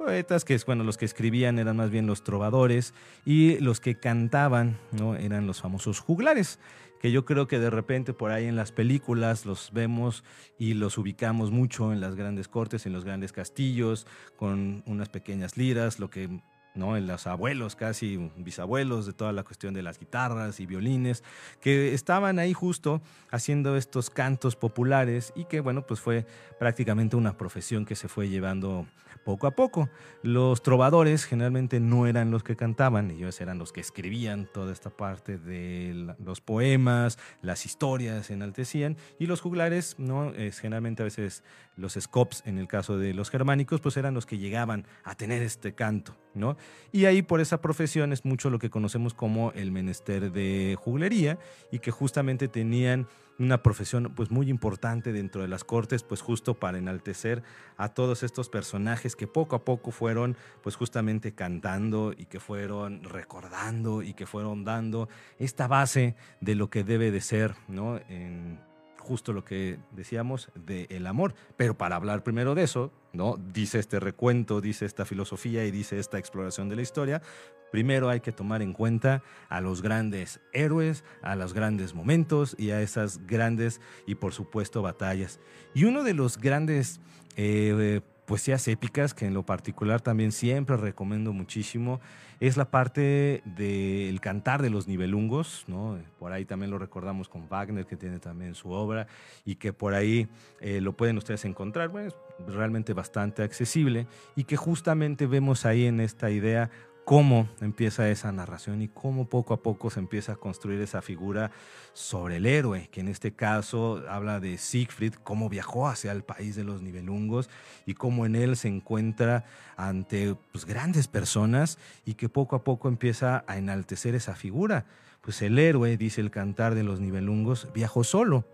poetas 0.03 0.45
que 0.45 0.59
bueno 0.67 0.83
los 0.83 0.99
que 0.99 1.05
escribían 1.05 1.61
eran 1.61 1.77
más 1.77 1.91
bien 1.91 2.07
los 2.07 2.25
trovadores 2.25 2.93
y 3.25 3.59
los 3.61 3.79
que 3.79 3.95
cantaban 3.95 4.79
no 4.91 5.15
eran 5.15 5.47
los 5.47 5.61
famosos 5.61 6.01
juglares 6.01 6.59
que 7.01 7.13
yo 7.13 7.25
creo 7.25 7.47
que 7.47 7.61
de 7.61 7.71
repente 7.71 8.13
por 8.13 8.33
ahí 8.33 8.47
en 8.47 8.57
las 8.57 8.73
películas 8.73 9.47
los 9.47 9.73
vemos 9.73 10.25
y 10.59 10.75
los 10.75 10.99
ubicamos 10.99 11.53
mucho 11.53 11.93
en 11.93 12.01
las 12.01 12.17
grandes 12.17 12.49
cortes 12.49 12.85
en 12.85 12.93
los 12.93 13.05
grandes 13.05 13.33
castillos 13.33 14.09
con 14.37 14.83
unas 14.87 15.09
pequeñas 15.09 15.57
liras 15.57 16.01
lo 16.01 16.11
que 16.11 16.41
¿no? 16.75 16.97
En 16.97 17.07
los 17.07 17.27
abuelos, 17.27 17.77
casi 17.77 18.17
bisabuelos, 18.39 19.05
de 19.05 19.13
toda 19.13 19.31
la 19.33 19.43
cuestión 19.43 19.75
de 19.75 19.83
las 19.83 19.99
guitarras 19.99 20.59
y 20.59 20.65
violines, 20.65 21.23
que 21.61 21.93
estaban 21.93 22.39
ahí 22.39 22.55
justo 22.55 23.03
haciendo 23.31 23.77
estos 23.77 24.09
cantos 24.09 24.57
populares 24.57 25.35
y 25.37 25.45
que, 25.45 25.61
bueno, 25.61 25.87
pues 25.87 26.01
fue 26.01 26.25
prácticamente 26.59 27.15
una 27.15 27.37
profesión 27.37 27.85
que 27.85 27.95
se 27.95 28.09
fue 28.09 28.31
llevando 28.31 28.87
poco 29.25 29.47
a 29.47 29.53
poco. 29.53 29.89
Los 30.23 30.63
trovadores 30.63 31.25
generalmente 31.25 31.81
no 31.81 32.07
eran 32.07 32.31
los 32.31 32.43
que 32.43 32.57
cantaban, 32.57 33.11
ellos 33.11 33.41
eran 33.41 33.59
los 33.59 33.73
que 33.73 33.81
escribían 33.81 34.49
toda 34.53 34.73
esta 34.73 34.91
parte 34.91 35.39
de 35.39 36.15
los 36.19 36.41
poemas, 36.41 37.19
las 37.41 37.67
historias 37.67 38.31
enaltecían, 38.31 38.97
y 39.19 39.27
los 39.27 39.41
juglares, 39.41 39.97
¿no? 39.99 40.31
Es, 40.35 40.61
generalmente 40.61 41.03
a 41.03 41.05
veces 41.05 41.43
los 41.77 41.95
scops, 41.95 42.43
en 42.47 42.59
el 42.59 42.69
caso 42.69 42.99
de 42.99 43.15
los 43.15 43.31
germánicos, 43.31 43.81
pues 43.81 43.97
eran 43.97 44.15
los 44.15 44.27
que 44.27 44.39
llegaban 44.39 44.87
a 45.05 45.15
tener 45.15 45.43
este 45.43 45.75
canto, 45.75 46.17
¿no? 46.35 46.57
Y 46.93 47.07
ahí 47.07 47.23
por 47.23 47.41
esa 47.41 47.61
profesión 47.61 48.13
es 48.13 48.25
mucho 48.25 48.51
lo 48.51 48.59
que 48.59 48.71
conocemos 48.71 49.15
como 49.15 49.53
el 49.53 49.73
menester 49.73 50.33
de 50.33 50.77
juglería, 50.79 51.39
y 51.71 51.79
que 51.79 51.91
justamente 51.91 52.49
tenían 52.49 53.09
una 53.39 53.63
profesión 53.63 54.13
pues 54.15 54.31
muy 54.31 54.49
importante 54.49 55.13
dentro 55.13 55.43
de 55.43 55.49
las 55.49 55.65
cortes, 55.65 56.03
pues 56.03 56.21
justo 56.21 56.55
para 56.55 56.79
enaltecer 56.79 57.43
a 57.77 57.89
todos 57.89 58.23
estos 58.23 58.49
personajes 58.49 59.17
que 59.17 59.27
poco 59.27 59.57
a 59.57 59.65
poco 59.65 59.91
fueron 59.91 60.37
pues 60.63 60.77
justamente 60.77 61.35
cantando 61.35 62.13
y 62.17 62.27
que 62.27 62.41
fueron 62.41 63.03
recordando 63.05 64.03
y 64.03 64.15
que 64.15 64.27
fueron 64.27 64.65
dando 64.65 65.09
esta 65.39 65.67
base 65.67 66.15
de 66.41 66.55
lo 66.55 66.71
que 66.71 66.85
debe 66.85 67.11
de 67.11 67.21
ser, 67.21 67.55
¿no? 67.69 67.99
En, 68.09 68.61
justo 69.03 69.33
lo 69.33 69.45
que 69.45 69.79
decíamos 69.91 70.51
del 70.55 70.87
el 70.89 71.07
amor. 71.07 71.35
Pero 71.57 71.77
para 71.77 71.97
hablar 71.97 72.23
primero 72.23 72.55
de 72.55 72.63
eso, 72.63 72.93
¿no? 73.13 73.37
Dice 73.37 73.79
este 73.79 74.01
recuento, 74.01 74.61
dice 74.61 74.87
esta 74.87 75.05
filosofía 75.05 75.65
y 75.65 75.71
dice 75.71 75.99
esta 75.99 76.19
exploración 76.19 76.69
de 76.69 76.77
la 76.77 76.83
historia, 76.83 77.23
primero 77.71 78.09
hay 78.09 78.21
que 78.21 78.33
tomar 78.33 78.63
en 78.63 78.73
cuenta 78.73 79.23
a 79.49 79.61
los 79.61 79.83
grandes 79.83 80.41
héroes, 80.53 81.05
a 81.23 81.37
los 81.37 81.53
grandes 81.53 81.95
momentos 81.95 82.55
y 82.59 82.71
a 82.71 82.81
esas 82.81 83.27
grandes 83.27 83.81
y 84.07 84.15
por 84.15 84.33
supuesto 84.33 84.83
batallas. 84.83 85.41
Y 85.75 85.85
uno 85.85 86.05
de 86.05 86.15
los 86.15 86.39
grandes 86.39 87.01
eh, 87.37 88.01
poesías 88.27 88.67
épicas 88.69 89.15
que 89.15 89.27
en 89.27 89.35
lo 89.35 89.45
particular 89.45 90.01
también 90.01 90.33
siempre 90.33 90.77
recomiendo 90.77 91.33
muchísimo 91.33 92.01
es 92.41 92.57
la 92.57 92.71
parte 92.71 93.41
del 93.45 94.21
cantar 94.21 94.63
de 94.63 94.71
los 94.71 94.89
nivelungos, 94.89 95.65
¿no? 95.69 95.99
Por 96.19 96.33
ahí 96.33 96.45
también 96.45 96.73
lo 96.73 96.79
recordamos 96.79 97.29
con 97.29 97.49
Wagner, 97.49 97.87
que 97.87 97.97
tiene 97.97 98.19
también 98.19 98.57
su 98.57 98.71
obra, 98.71 99.07
y 99.45 99.55
que 99.55 99.73
por 99.73 99.95
ahí 99.95 100.27
eh, 100.61 100.81
lo 100.81 100.97
pueden 100.97 101.19
ustedes 101.19 101.45
encontrar, 101.45 101.91
bueno, 101.91 102.09
es 102.09 102.17
realmente 102.53 102.95
bastante 102.95 103.45
accesible, 103.45 104.09
y 104.35 104.43
que 104.43 104.57
justamente 104.57 105.29
vemos 105.29 105.65
ahí 105.65 105.87
en 105.87 106.01
esta 106.01 106.31
idea 106.31 106.69
cómo 107.05 107.49
empieza 107.61 108.09
esa 108.09 108.31
narración 108.33 108.83
y 108.83 108.89
cómo 108.89 109.27
poco 109.27 109.55
a 109.55 109.63
poco 109.63 109.91
se 109.91 110.01
empieza 110.01 110.33
a 110.33 110.37
construir 110.37 110.81
esa 110.81 111.03
figura 111.03 111.51
sobre 111.93 112.37
el 112.37 112.47
héroe, 112.47 112.89
que 112.91 113.01
en 113.01 113.09
este 113.09 113.33
caso 113.33 114.03
habla 114.09 114.41
de 114.41 114.57
Siegfried, 114.57 115.15
cómo 115.15 115.49
viajó 115.49 115.89
hacia 115.89 116.13
el 116.13 116.23
país 116.23 116.57
de 116.57 116.65
los 116.65 116.81
nivelungos 116.81 117.51
y 117.87 117.95
cómo 117.95 118.25
en 118.25 118.37
él 118.37 118.57
se 118.57 118.69
encuentra 118.69 119.45
ante 119.77 120.37
pues, 120.53 120.65
grandes 120.65 121.09
personas 121.09 121.79
y 122.05 122.15
que 122.15 122.29
poco 122.29 122.57
a 122.57 122.65
poco 122.65 122.89
empieza 122.89 123.45
a 123.47 123.57
enaltecer 123.57 124.15
esa 124.15 124.35
figura. 124.35 124.87
Pues 125.21 125.43
el 125.43 125.59
héroe, 125.59 125.97
dice 125.97 126.21
el 126.21 126.31
cantar 126.31 126.75
de 126.75 126.83
los 126.83 127.01
nivelungos, 127.01 127.69
viajó 127.75 128.05
solo 128.05 128.45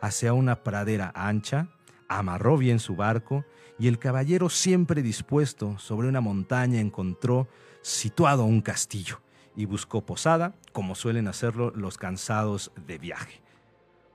hacia 0.00 0.32
una 0.32 0.62
pradera 0.62 1.12
ancha, 1.14 1.68
amarró 2.08 2.56
bien 2.56 2.78
su 2.78 2.96
barco 2.96 3.44
y 3.78 3.88
el 3.88 3.98
caballero 3.98 4.48
siempre 4.48 5.02
dispuesto 5.02 5.78
sobre 5.78 6.08
una 6.08 6.20
montaña 6.20 6.80
encontró 6.80 7.48
situado 7.86 8.44
un 8.44 8.62
castillo 8.62 9.20
y 9.54 9.64
buscó 9.64 10.04
posada, 10.04 10.56
como 10.72 10.96
suelen 10.96 11.28
hacerlo 11.28 11.72
los 11.76 11.98
cansados 11.98 12.72
de 12.84 12.98
viaje. 12.98 13.40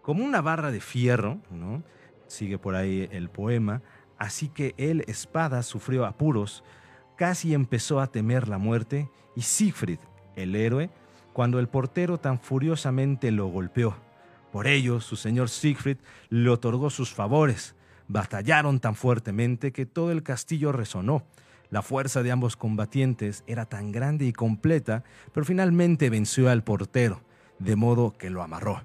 Como 0.01 0.25
una 0.25 0.41
barra 0.41 0.71
de 0.71 0.81
fierro, 0.81 1.39
¿no? 1.49 1.81
sigue 2.27 2.57
por 2.57 2.75
ahí 2.75 3.07
el 3.13 3.29
poema, 3.29 3.81
así 4.17 4.49
que 4.49 4.75
él, 4.77 5.05
espada, 5.07 5.63
sufrió 5.63 6.05
apuros, 6.05 6.65
casi 7.15 7.53
empezó 7.53 8.01
a 8.01 8.07
temer 8.07 8.49
la 8.49 8.57
muerte, 8.57 9.10
y 9.38 9.43
Siegfried, 9.43 9.99
el 10.36 10.53
héroe, 10.57 10.89
cuando 11.31 11.57
el 11.57 11.69
portero 11.69 12.19
tan 12.19 12.41
furiosamente 12.41 13.31
lo 13.31 13.47
golpeó. 13.47 13.95
Por 14.51 14.67
ello, 14.67 14.99
su 14.99 15.15
señor 15.15 15.47
Siegfried 15.47 15.97
le 16.27 16.49
otorgó 16.49 16.89
sus 16.89 17.13
favores. 17.13 17.75
Batallaron 18.10 18.81
tan 18.81 18.95
fuertemente 18.95 19.71
que 19.71 19.86
todo 19.86 20.12
el 20.12 20.23
castillo 20.23 20.73
resonó, 20.73 21.23
la 21.71 21.81
fuerza 21.81 22.21
de 22.21 22.31
ambos 22.31 22.57
combatientes 22.57 23.43
era 23.47 23.65
tan 23.65 23.91
grande 23.91 24.25
y 24.25 24.34
completa, 24.34 25.03
pero 25.34 25.45
finalmente 25.45 26.10
venció 26.10 26.49
al 26.49 26.63
portero, 26.63 27.21
de 27.60 27.77
modo 27.77 28.12
que 28.12 28.29
lo 28.29 28.43
amarró. 28.43 28.84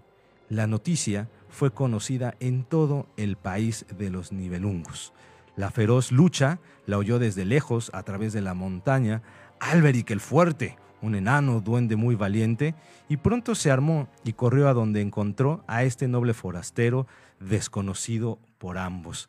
La 0.49 0.69
noticia 0.69 1.29
fue 1.49 1.73
conocida 1.73 2.37
en 2.39 2.63
todo 2.65 3.09
el 3.17 3.37
país 3.37 3.87
de 3.99 4.09
los 4.09 4.31
nivelungos. 4.31 5.13
La 5.57 5.71
feroz 5.71 6.13
lucha 6.13 6.61
la 6.87 6.97
oyó 6.97 7.19
desde 7.19 7.45
lejos 7.45 7.91
a 7.93 8.05
través 8.05 8.33
de 8.33 8.41
la 8.41 8.55
montaña 8.55 9.23
Alberic 9.59 10.11
el 10.13 10.21
Fuerte, 10.21 10.77
un 11.03 11.17
enano 11.17 11.61
duende 11.61 11.97
muy 11.97 12.15
valiente, 12.15 12.77
y 13.09 13.17
pronto 13.17 13.57
se 13.57 13.73
armó 13.73 14.09
y 14.23 14.35
corrió 14.35 14.69
a 14.69 14.75
donde 14.75 15.01
encontró 15.01 15.65
a 15.67 15.83
este 15.83 16.07
noble 16.07 16.35
forastero 16.35 17.09
desconocido 17.41 18.39
por 18.59 18.79
ambos. 18.79 19.29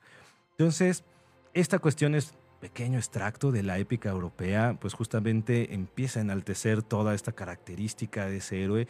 Entonces, 0.51 1.03
esta 1.53 1.79
cuestión 1.79 2.13
es 2.13 2.35
pequeño 2.59 2.97
extracto 2.97 3.51
de 3.51 3.63
la 3.63 3.77
épica 3.77 4.09
europea, 4.09 4.77
pues 4.79 4.93
justamente 4.93 5.73
empieza 5.73 6.19
a 6.19 6.23
enaltecer 6.23 6.83
toda 6.83 7.13
esta 7.13 7.31
característica 7.31 8.25
de 8.25 8.37
ese 8.37 8.63
héroe 8.63 8.87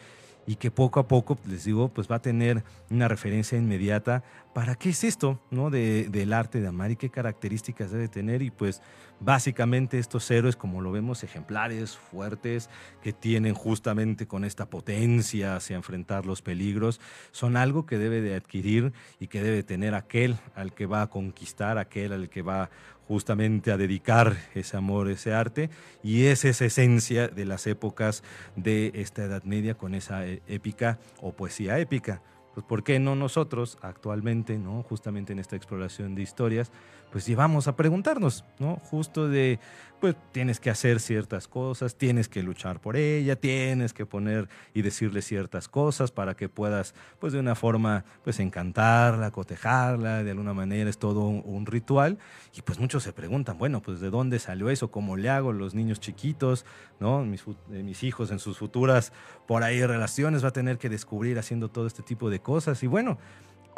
y 0.48 0.56
que 0.56 0.70
poco 0.70 0.98
a 0.98 1.06
poco, 1.06 1.36
les 1.46 1.64
digo, 1.64 1.90
pues 1.90 2.10
va 2.10 2.16
a 2.16 2.22
tener 2.22 2.64
una 2.88 3.06
referencia 3.06 3.58
inmediata 3.58 4.24
para 4.54 4.76
qué 4.76 4.88
es 4.88 5.04
esto, 5.04 5.38
¿no? 5.50 5.68
De, 5.68 6.08
del 6.08 6.32
arte 6.32 6.58
de 6.58 6.68
amar 6.68 6.90
y 6.90 6.96
qué 6.96 7.10
características 7.10 7.90
debe 7.90 8.08
tener. 8.08 8.40
Y 8.40 8.50
pues 8.50 8.80
básicamente 9.20 9.98
estos 9.98 10.30
héroes, 10.30 10.56
como 10.56 10.80
lo 10.80 10.90
vemos, 10.90 11.22
ejemplares, 11.22 11.98
fuertes, 11.98 12.70
que 13.02 13.12
tienen 13.12 13.52
justamente 13.52 14.26
con 14.26 14.42
esta 14.46 14.70
potencia 14.70 15.54
hacia 15.54 15.76
enfrentar 15.76 16.24
los 16.24 16.40
peligros, 16.40 16.98
son 17.30 17.58
algo 17.58 17.84
que 17.84 17.98
debe 17.98 18.22
de 18.22 18.34
adquirir 18.34 18.94
y 19.20 19.26
que 19.26 19.42
debe 19.42 19.62
tener 19.62 19.94
aquel 19.94 20.38
al 20.54 20.72
que 20.72 20.86
va 20.86 21.02
a 21.02 21.10
conquistar, 21.10 21.76
aquel 21.76 22.14
al 22.14 22.30
que 22.30 22.40
va 22.40 22.70
justamente 23.08 23.72
a 23.72 23.78
dedicar 23.78 24.36
ese 24.54 24.76
amor, 24.76 25.08
ese 25.08 25.32
arte, 25.32 25.70
y 26.02 26.26
es 26.26 26.44
esa 26.44 26.66
esencia 26.66 27.28
de 27.28 27.46
las 27.46 27.66
épocas 27.66 28.22
de 28.54 28.92
esta 28.94 29.24
Edad 29.24 29.42
Media 29.44 29.74
con 29.74 29.94
esa 29.94 30.26
eh, 30.26 30.42
épica 30.46 30.98
o 31.22 31.32
poesía 31.32 31.78
épica. 31.78 32.20
Pues 32.54 32.66
¿por 32.66 32.84
qué 32.84 32.98
no 32.98 33.14
nosotros 33.14 33.78
actualmente, 33.80 34.58
¿no? 34.58 34.82
justamente 34.82 35.32
en 35.32 35.38
esta 35.38 35.56
exploración 35.56 36.14
de 36.14 36.22
historias, 36.22 36.70
pues 37.10 37.26
llevamos 37.26 37.68
a 37.68 37.76
preguntarnos, 37.76 38.44
¿no? 38.58 38.76
Justo 38.76 39.28
de, 39.28 39.58
pues 40.00 40.14
tienes 40.32 40.60
que 40.60 40.70
hacer 40.70 41.00
ciertas 41.00 41.48
cosas, 41.48 41.96
tienes 41.96 42.28
que 42.28 42.42
luchar 42.42 42.80
por 42.80 42.96
ella, 42.96 43.36
tienes 43.36 43.92
que 43.92 44.06
poner 44.06 44.48
y 44.74 44.82
decirle 44.82 45.22
ciertas 45.22 45.68
cosas 45.68 46.10
para 46.10 46.36
que 46.36 46.48
puedas, 46.48 46.94
pues 47.18 47.32
de 47.32 47.40
una 47.40 47.54
forma, 47.54 48.04
pues 48.22 48.38
encantarla, 48.40 49.30
cotejarla, 49.30 50.22
de 50.22 50.30
alguna 50.30 50.54
manera 50.54 50.88
es 50.88 50.98
todo 50.98 51.22
un, 51.22 51.66
ritual. 51.66 52.18
Y 52.54 52.62
pues 52.62 52.78
muchos 52.78 53.02
se 53.02 53.12
preguntan, 53.12 53.58
bueno, 53.58 53.82
pues 53.82 54.00
de 54.00 54.10
dónde 54.10 54.38
salió 54.38 54.70
eso, 54.70 54.90
cómo 54.90 55.16
le 55.16 55.28
hago 55.30 55.52
los 55.52 55.74
niños 55.74 56.00
chiquitos, 56.00 56.64
¿no? 57.00 57.22
Eh, 57.22 57.82
mis 57.82 58.02
hijos 58.02 58.30
en 58.30 58.38
sus 58.38 58.58
futuras, 58.58 59.12
por 59.46 59.64
ahí 59.64 59.84
relaciones, 59.84 60.44
va 60.44 60.48
a 60.48 60.52
tener 60.52 60.78
que 60.78 60.88
descubrir 60.88 61.38
haciendo 61.38 61.68
todo 61.70 61.86
este 61.86 62.02
tipo 62.02 62.30
de 62.30 62.40
cosas. 62.40 62.82
Y 62.82 62.86
bueno, 62.86 63.18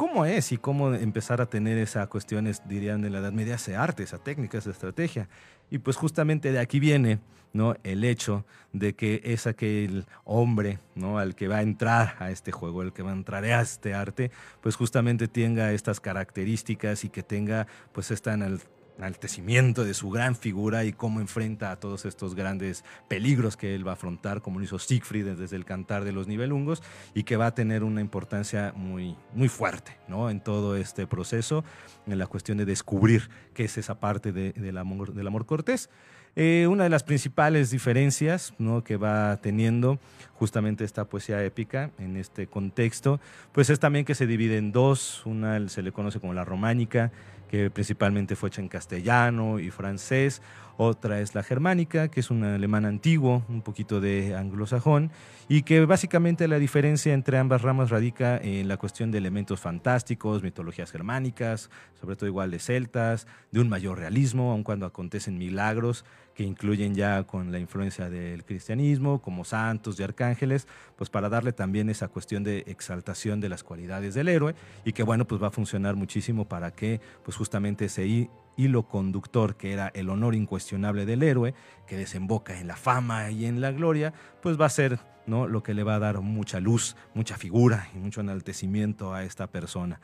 cómo 0.00 0.24
es 0.24 0.50
y 0.50 0.56
cómo 0.56 0.94
empezar 0.94 1.42
a 1.42 1.46
tener 1.50 1.76
esa 1.76 2.06
cuestiones, 2.06 2.62
dirían 2.66 3.02
de 3.02 3.10
la 3.10 3.18
Edad 3.18 3.32
Media, 3.32 3.56
ese 3.56 3.76
arte, 3.76 4.02
esa 4.02 4.16
técnica, 4.16 4.56
esa 4.56 4.70
estrategia. 4.70 5.28
Y 5.70 5.76
pues 5.76 5.98
justamente 5.98 6.52
de 6.52 6.58
aquí 6.58 6.80
viene 6.80 7.18
¿no? 7.52 7.74
el 7.84 8.02
hecho 8.04 8.46
de 8.72 8.94
que 8.94 9.20
es 9.22 9.46
aquel 9.46 10.06
hombre 10.24 10.78
¿no? 10.94 11.18
al 11.18 11.34
que 11.34 11.48
va 11.48 11.58
a 11.58 11.62
entrar 11.62 12.16
a 12.18 12.30
este 12.30 12.50
juego, 12.50 12.80
el 12.80 12.94
que 12.94 13.02
va 13.02 13.10
a 13.10 13.12
entrar 13.12 13.44
a 13.44 13.60
este 13.60 13.92
arte, 13.92 14.30
pues 14.62 14.74
justamente 14.74 15.28
tenga 15.28 15.70
estas 15.70 16.00
características 16.00 17.04
y 17.04 17.10
que 17.10 17.22
tenga 17.22 17.66
pues 17.92 18.10
esta 18.10 18.38
enaltecimiento 19.00 19.84
de 19.84 19.94
su 19.94 20.10
gran 20.10 20.36
figura 20.36 20.84
y 20.84 20.92
cómo 20.92 21.20
enfrenta 21.20 21.72
a 21.72 21.76
todos 21.76 22.04
estos 22.04 22.34
grandes 22.34 22.84
peligros 23.08 23.56
que 23.56 23.74
él 23.74 23.86
va 23.86 23.92
a 23.92 23.94
afrontar, 23.94 24.42
como 24.42 24.58
lo 24.58 24.64
hizo 24.64 24.78
Siegfried 24.78 25.36
desde 25.36 25.56
el 25.56 25.64
cantar 25.64 26.04
de 26.04 26.12
los 26.12 26.28
nivelungos, 26.28 26.82
y 27.14 27.24
que 27.24 27.36
va 27.36 27.46
a 27.46 27.54
tener 27.54 27.82
una 27.82 28.00
importancia 28.00 28.72
muy, 28.76 29.16
muy 29.34 29.48
fuerte 29.48 29.96
¿no? 30.06 30.28
en 30.30 30.40
todo 30.40 30.76
este 30.76 31.06
proceso, 31.06 31.64
en 32.06 32.18
la 32.18 32.26
cuestión 32.26 32.58
de 32.58 32.66
descubrir 32.66 33.30
qué 33.54 33.64
es 33.64 33.78
esa 33.78 33.98
parte 33.98 34.32
de, 34.32 34.52
del, 34.52 34.76
amor, 34.76 35.14
del 35.14 35.26
amor 35.26 35.46
cortés. 35.46 35.88
Eh, 36.36 36.68
una 36.68 36.84
de 36.84 36.90
las 36.90 37.02
principales 37.02 37.70
diferencias 37.70 38.54
¿no? 38.58 38.84
que 38.84 38.96
va 38.96 39.36
teniendo 39.38 39.98
justamente 40.34 40.84
esta 40.84 41.04
poesía 41.06 41.42
épica 41.42 41.90
en 41.98 42.16
este 42.16 42.46
contexto, 42.46 43.18
pues 43.52 43.68
es 43.68 43.80
también 43.80 44.04
que 44.04 44.14
se 44.14 44.28
divide 44.28 44.56
en 44.56 44.70
dos, 44.70 45.26
una 45.26 45.68
se 45.68 45.82
le 45.82 45.90
conoce 45.90 46.20
como 46.20 46.32
la 46.32 46.44
románica, 46.44 47.10
que 47.50 47.68
principalmente 47.68 48.36
fue 48.36 48.48
hecha 48.48 48.62
en 48.62 48.68
castellano 48.68 49.58
y 49.58 49.70
francés. 49.70 50.40
Otra 50.76 51.20
es 51.20 51.34
la 51.34 51.42
germánica, 51.42 52.08
que 52.08 52.20
es 52.20 52.30
un 52.30 52.44
alemán 52.44 52.84
antiguo, 52.86 53.42
un 53.48 53.60
poquito 53.60 54.00
de 54.00 54.36
anglosajón, 54.36 55.10
y 55.48 55.62
que 55.62 55.84
básicamente 55.84 56.46
la 56.46 56.60
diferencia 56.60 57.12
entre 57.12 57.38
ambas 57.38 57.62
ramas 57.62 57.90
radica 57.90 58.38
en 58.38 58.68
la 58.68 58.76
cuestión 58.76 59.10
de 59.10 59.18
elementos 59.18 59.58
fantásticos, 59.60 60.44
mitologías 60.44 60.92
germánicas, 60.92 61.70
sobre 62.00 62.14
todo 62.14 62.28
igual 62.28 62.52
de 62.52 62.60
celtas, 62.60 63.26
de 63.50 63.60
un 63.60 63.68
mayor 63.68 63.98
realismo, 63.98 64.52
aun 64.52 64.62
cuando 64.62 64.86
acontecen 64.86 65.36
milagros 65.36 66.04
incluyen 66.44 66.94
ya 66.94 67.24
con 67.24 67.52
la 67.52 67.58
influencia 67.58 68.08
del 68.08 68.44
cristianismo, 68.44 69.20
como 69.20 69.44
santos 69.44 69.98
y 69.98 70.02
arcángeles, 70.02 70.66
pues 70.96 71.10
para 71.10 71.28
darle 71.28 71.52
también 71.52 71.90
esa 71.90 72.08
cuestión 72.08 72.44
de 72.44 72.64
exaltación 72.66 73.40
de 73.40 73.48
las 73.48 73.62
cualidades 73.62 74.14
del 74.14 74.28
héroe 74.28 74.54
y 74.84 74.92
que 74.92 75.02
bueno, 75.02 75.26
pues 75.26 75.42
va 75.42 75.48
a 75.48 75.50
funcionar 75.50 75.96
muchísimo 75.96 76.46
para 76.46 76.72
que 76.72 77.00
pues 77.24 77.36
justamente 77.36 77.86
ese 77.86 78.28
hilo 78.56 78.82
conductor 78.84 79.56
que 79.56 79.72
era 79.72 79.90
el 79.94 80.08
honor 80.10 80.34
incuestionable 80.34 81.06
del 81.06 81.22
héroe, 81.22 81.54
que 81.86 81.96
desemboca 81.96 82.58
en 82.58 82.66
la 82.66 82.76
fama 82.76 83.30
y 83.30 83.46
en 83.46 83.60
la 83.60 83.72
gloria, 83.72 84.12
pues 84.42 84.60
va 84.60 84.66
a 84.66 84.70
ser 84.70 85.00
¿no? 85.26 85.46
lo 85.46 85.62
que 85.62 85.74
le 85.74 85.82
va 85.82 85.94
a 85.94 85.98
dar 85.98 86.20
mucha 86.20 86.60
luz, 86.60 86.96
mucha 87.14 87.36
figura 87.36 87.88
y 87.94 87.98
mucho 87.98 88.20
enaltecimiento 88.20 89.14
a 89.14 89.24
esta 89.24 89.46
persona. 89.46 90.00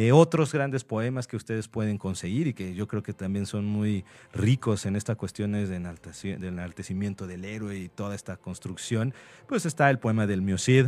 Eh, 0.00 0.12
otros 0.12 0.52
grandes 0.52 0.84
poemas 0.84 1.26
que 1.26 1.34
ustedes 1.34 1.66
pueden 1.66 1.98
conseguir 1.98 2.46
y 2.46 2.54
que 2.54 2.72
yo 2.72 2.86
creo 2.86 3.02
que 3.02 3.12
también 3.12 3.46
son 3.46 3.64
muy 3.64 4.04
ricos 4.32 4.86
en 4.86 4.94
estas 4.94 5.16
cuestiones 5.16 5.68
de 5.68 5.74
enaltecimiento 5.74 7.26
del 7.26 7.44
héroe 7.44 7.76
y 7.76 7.88
toda 7.88 8.14
esta 8.14 8.36
construcción, 8.36 9.12
pues 9.48 9.66
está 9.66 9.90
el 9.90 9.98
poema 9.98 10.28
del 10.28 10.40
Miocid. 10.40 10.86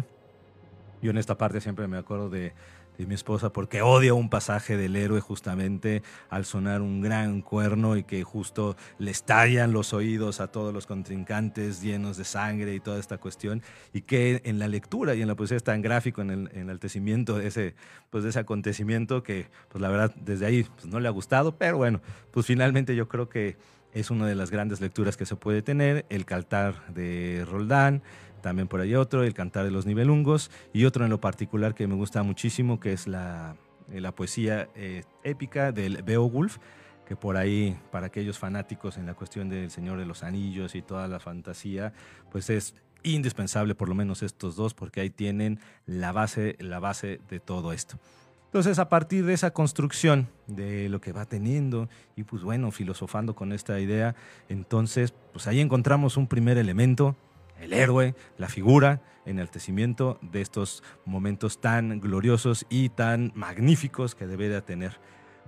Yo 1.02 1.10
en 1.10 1.18
esta 1.18 1.36
parte 1.36 1.60
siempre 1.60 1.88
me 1.88 1.98
acuerdo 1.98 2.30
de 2.30 2.52
y 2.98 3.06
mi 3.06 3.14
esposa 3.14 3.52
porque 3.52 3.82
odia 3.82 4.14
un 4.14 4.28
pasaje 4.28 4.76
del 4.76 4.96
héroe 4.96 5.20
justamente 5.20 6.02
al 6.28 6.44
sonar 6.44 6.82
un 6.82 7.00
gran 7.00 7.40
cuerno 7.40 7.96
y 7.96 8.04
que 8.04 8.22
justo 8.22 8.76
le 8.98 9.10
estallan 9.10 9.72
los 9.72 9.92
oídos 9.92 10.40
a 10.40 10.48
todos 10.48 10.74
los 10.74 10.86
contrincantes 10.86 11.80
llenos 11.80 12.16
de 12.16 12.24
sangre 12.24 12.74
y 12.74 12.80
toda 12.80 12.98
esta 12.98 13.18
cuestión. 13.18 13.62
Y 13.92 14.02
que 14.02 14.42
en 14.44 14.58
la 14.58 14.68
lectura 14.68 15.14
y 15.14 15.22
en 15.22 15.28
la 15.28 15.34
poesía 15.34 15.56
es 15.56 15.64
tan 15.64 15.82
gráfico 15.82 16.20
en 16.22 16.30
el 16.30 16.50
enaltecimiento 16.52 17.38
de 17.38 17.48
ese, 17.48 17.74
pues 18.10 18.24
de 18.24 18.30
ese 18.30 18.38
acontecimiento 18.38 19.22
que 19.22 19.48
pues 19.68 19.80
la 19.80 19.88
verdad 19.88 20.14
desde 20.16 20.46
ahí 20.46 20.64
pues, 20.64 20.86
no 20.86 21.00
le 21.00 21.08
ha 21.08 21.12
gustado, 21.12 21.56
pero 21.56 21.78
bueno, 21.78 22.00
pues 22.30 22.46
finalmente 22.46 22.94
yo 22.94 23.08
creo 23.08 23.28
que 23.28 23.56
es 23.92 24.10
una 24.10 24.26
de 24.26 24.34
las 24.34 24.50
grandes 24.50 24.80
lecturas 24.80 25.16
que 25.16 25.26
se 25.26 25.36
puede 25.36 25.62
tener, 25.62 26.06
el 26.10 26.24
Caltar 26.24 26.86
de 26.94 27.44
Roldán, 27.48 28.02
también 28.40 28.68
por 28.68 28.80
ahí 28.80 28.94
otro, 28.94 29.22
El 29.22 29.34
Cantar 29.34 29.64
de 29.64 29.70
los 29.70 29.86
Nivelungos, 29.86 30.50
y 30.72 30.84
otro 30.84 31.04
en 31.04 31.10
lo 31.10 31.20
particular 31.20 31.74
que 31.74 31.86
me 31.86 31.94
gusta 31.94 32.22
muchísimo, 32.22 32.80
que 32.80 32.92
es 32.92 33.06
la, 33.06 33.56
eh, 33.92 34.00
la 34.00 34.12
poesía 34.12 34.68
eh, 34.74 35.04
épica 35.24 35.72
del 35.72 36.02
Beowulf, 36.02 36.58
que 37.06 37.16
por 37.16 37.36
ahí, 37.36 37.76
para 37.90 38.06
aquellos 38.06 38.38
fanáticos 38.38 38.96
en 38.96 39.06
la 39.06 39.14
cuestión 39.14 39.48
del 39.48 39.70
Señor 39.70 39.98
de 39.98 40.06
los 40.06 40.22
Anillos 40.22 40.74
y 40.76 40.82
toda 40.82 41.08
la 41.08 41.18
fantasía, 41.18 41.92
pues 42.30 42.50
es 42.50 42.74
indispensable 43.02 43.74
por 43.74 43.88
lo 43.88 43.94
menos 43.94 44.22
estos 44.22 44.56
dos, 44.56 44.74
porque 44.74 45.00
ahí 45.00 45.10
tienen 45.10 45.58
la 45.86 46.12
base, 46.12 46.56
la 46.60 46.78
base 46.78 47.20
de 47.28 47.40
todo 47.40 47.72
esto. 47.72 47.98
Entonces, 48.46 48.80
a 48.80 48.88
partir 48.88 49.24
de 49.26 49.32
esa 49.32 49.52
construcción 49.52 50.28
de 50.48 50.88
lo 50.88 51.00
que 51.00 51.12
va 51.12 51.24
teniendo 51.24 51.88
y 52.16 52.24
pues 52.24 52.42
bueno, 52.42 52.72
filosofando 52.72 53.34
con 53.34 53.52
esta 53.52 53.78
idea, 53.78 54.16
entonces, 54.48 55.14
pues 55.32 55.46
ahí 55.46 55.60
encontramos 55.60 56.16
un 56.16 56.26
primer 56.26 56.58
elemento 56.58 57.14
el 57.60 57.72
héroe, 57.72 58.14
la 58.38 58.48
figura, 58.48 59.02
enaltecimiento 59.26 60.18
de 60.22 60.40
estos 60.40 60.82
momentos 61.04 61.60
tan 61.60 62.00
gloriosos 62.00 62.66
y 62.68 62.88
tan 62.88 63.32
magníficos 63.34 64.14
que 64.14 64.26
debe 64.26 64.48
de 64.48 64.62
tener. 64.62 64.98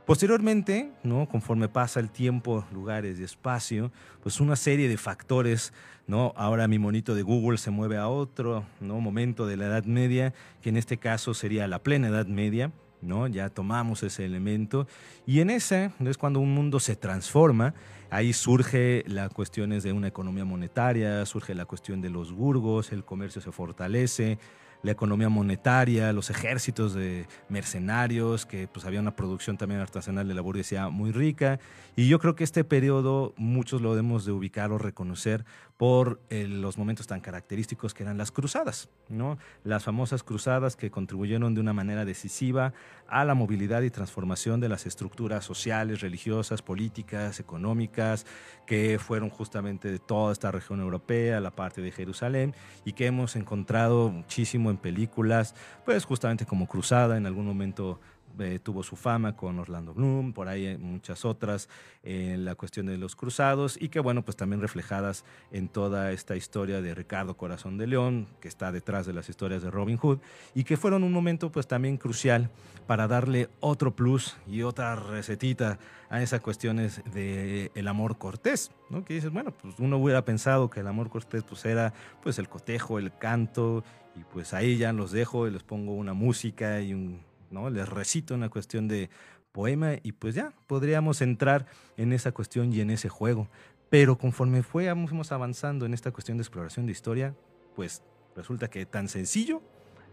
Posteriormente, 0.07 0.91
¿no? 1.05 1.29
conforme 1.29 1.69
pasa 1.69 2.01
el 2.01 2.11
tiempo, 2.11 2.65
lugares 2.73 3.21
y 3.21 3.25
espacio, 3.25 3.93
pues 4.23 4.41
una 4.41 4.57
serie 4.57 4.89
de 4.89 4.97
factores, 4.97 5.73
¿no? 6.09 6.33
ahora 6.37 6.67
mi 6.67 6.79
monito 6.81 7.15
de 7.15 7.23
Google 7.23 7.57
se 7.57 7.71
mueve 7.71 7.97
a 7.99 8.09
otro 8.09 8.65
¿no? 8.81 9.01
momento 9.01 9.47
de 9.47 9.57
la 9.57 9.67
Edad 9.67 9.85
Media, 9.85 10.35
que 10.61 10.71
en 10.71 10.77
este 10.77 10.97
caso 10.97 11.35
sería 11.35 11.69
la 11.69 11.79
plena 11.79 12.09
Edad 12.09 12.27
Media, 12.27 12.73
¿no? 13.03 13.27
ya 13.27 13.51
tomamos 13.51 14.03
ese 14.03 14.25
elemento, 14.25 14.87
y 15.27 15.41
en 15.41 15.51
ese 15.51 15.91
es 16.01 16.17
cuando 16.17 16.41
un 16.41 16.55
mundo 16.55 16.81
se 16.81 16.97
transforma 16.97 17.75
Ahí 18.13 18.35
surge 18.35 19.05
la 19.07 19.31
cuestiones 19.31 19.85
de 19.85 19.95
una 19.95 20.07
economía 20.07 20.45
monetaria, 20.45 21.25
surge 21.25 21.55
la 21.55 21.65
cuestión 21.65 22.03
de 22.03 22.11
los 22.11 22.31
burgos, 22.31 22.93
el 22.93 23.07
comercio 23.07 23.41
se 23.41 23.53
fortalece, 23.53 24.39
la 24.83 24.93
economía 24.93 25.31
monetaria, 25.31 26.13
los 26.13 26.29
ejércitos 26.29 26.93
de 26.93 27.27
mercenarios, 27.49 28.45
que 28.45 28.69
pues 28.69 28.85
había 28.85 29.01
una 29.01 29.17
producción 29.17 29.57
también 29.57 29.81
artesanal 29.81 30.29
de 30.29 30.35
la 30.35 30.43
burguesía 30.43 30.91
muy 30.91 31.11
rica. 31.11 31.59
Y 31.97 32.07
yo 32.07 32.19
creo 32.19 32.35
que 32.35 32.45
este 32.45 32.65
periodo 32.65 33.33
muchos 33.39 33.81
lo 33.81 33.95
debemos 33.95 34.27
de 34.27 34.33
ubicar 34.33 34.73
o 34.73 34.79
reconocer 34.79 35.47
por 35.83 36.21
eh, 36.31 36.47
los 36.47 36.79
momentos 36.79 37.09
tan 37.09 37.21
característicos 37.21 37.93
que 37.93 38.05
eran 38.05 38.17
las 38.17 38.31
cruzadas, 38.31 38.89
¿no? 39.09 39.37
Las 39.65 39.83
famosas 39.83 40.23
cruzadas 40.23 40.77
que 40.77 40.93
contribuyeron 40.93 41.57
de 41.57 41.61
una 41.61 41.73
manera 41.73 42.05
decisiva 42.05 42.73
a 43.09 43.25
la 43.25 43.35
movilidad 43.35 43.83
y 43.83 43.91
transformación 43.91 44.61
de 44.61 44.69
las 44.69 44.87
estructuras 44.87 45.45
sociales, 45.45 46.01
religiosas, 46.01 46.63
políticas, 46.63 47.41
económicas, 47.41 48.27
que 48.65 49.01
fueron 49.01 49.29
justamente 49.29 49.91
de 49.91 49.99
toda 49.99 50.33
esta 50.33 50.53
región 50.53 50.79
europea, 50.79 51.41
la 51.41 51.51
parte 51.51 51.83
de 51.83 51.91
Jerusalén, 51.91 52.55
y 52.85 52.93
que 52.93 53.07
hemos 53.07 53.35
encontrado 53.35 54.09
muchísimo 54.09 54.71
en 54.71 54.77
películas, 54.77 55.57
pues 55.85 56.05
justamente 56.05 56.47
como 56.47 56.69
Cruzada, 56.69 57.17
en 57.17 57.27
algún 57.27 57.45
momento 57.45 57.99
eh, 58.39 58.59
tuvo 58.63 58.83
su 58.83 58.97
fama 58.97 59.37
con 59.37 59.59
Orlando 59.59 59.95
Bloom, 59.95 60.33
por 60.33 60.49
ahí 60.49 60.77
muchas 60.79 61.25
otras 61.25 61.69
en 62.03 62.45
la 62.45 62.55
cuestión 62.55 62.87
de 62.87 62.99
los 62.99 63.17
cruzados 63.17 63.81
y 63.81 63.89
que 63.89 64.01
bueno, 64.01 64.23
pues 64.23 64.37
también 64.37 64.61
reflejadas 64.61 65.25
en 65.51 65.69
toda 65.69 66.13
esta 66.13 66.37
historia 66.37 66.81
de 66.81 66.95
Ricardo 66.95 67.37
Corazón 67.37 67.79
de 67.79 67.87
León, 67.87 68.27
que 68.41 68.49
está 68.49 68.73
detrás 68.73 69.07
de 69.07 69.13
las 69.13 69.29
historias 69.29 69.63
de 69.63 69.71
Robin 69.71 69.97
Hood 69.97 70.19
y 70.55 70.65
que 70.65 70.77
fueron 70.77 71.05
un 71.05 71.13
momento 71.13 71.53
pues 71.53 71.67
también 71.67 71.97
crucial 71.97 72.51
para 72.87 73.07
darle 73.07 73.49
otro 73.61 73.95
plus 73.95 74.37
y 74.47 74.63
otra 74.63 74.97
recetita 74.97 75.79
a 76.11 76.23
esas 76.23 76.41
cuestiones 76.41 77.03
de 77.13 77.71
el 77.75 77.89
amor 77.89 78.19
cortés, 78.19 78.71
¿no? 78.91 79.05
Que 79.05 79.15
dices, 79.15 79.31
bueno, 79.31 79.53
pues 79.53 79.75
uno 79.79 79.97
hubiera 79.99 80.25
pensado 80.25 80.69
que 80.69 80.81
el 80.81 80.87
amor 80.87 81.09
cortés 81.09 81.43
pues 81.43 81.65
era 81.65 81.93
pues 82.23 82.39
el 82.39 82.49
cotejo, 82.49 82.99
el 82.99 83.17
canto 83.17 83.85
y 84.15 84.25
pues 84.25 84.53
ahí 84.53 84.77
ya 84.77 84.93
los 84.93 85.13
dejo 85.13 85.47
y 85.47 85.51
les 85.51 85.63
pongo 85.63 85.95
una 85.95 86.13
música 86.13 86.81
y 86.81 86.93
un 86.93 87.21
¿no? 87.53 87.71
Les 87.71 87.89
recito 87.89 88.35
una 88.35 88.49
cuestión 88.49 88.89
de 88.89 89.11
poema 89.53 89.93
y 90.03 90.13
pues 90.13 90.35
ya 90.35 90.53
podríamos 90.67 91.21
entrar 91.21 91.67
en 91.97 92.13
esa 92.13 92.33
cuestión 92.33 92.73
y 92.73 92.81
en 92.81 92.91
ese 92.91 93.09
juego. 93.09 93.49
Pero 93.91 94.17
conforme 94.17 94.63
fuimos 94.63 95.33
avanzando 95.33 95.85
en 95.85 95.95
esta 95.95 96.11
cuestión 96.11 96.39
de 96.39 96.43
exploración 96.43 96.87
de 96.87 96.93
historia, 96.93 97.35
pues 97.77 98.03
resulta 98.35 98.69
que 98.69 98.87
tan 98.87 99.09
sencillo 99.09 99.63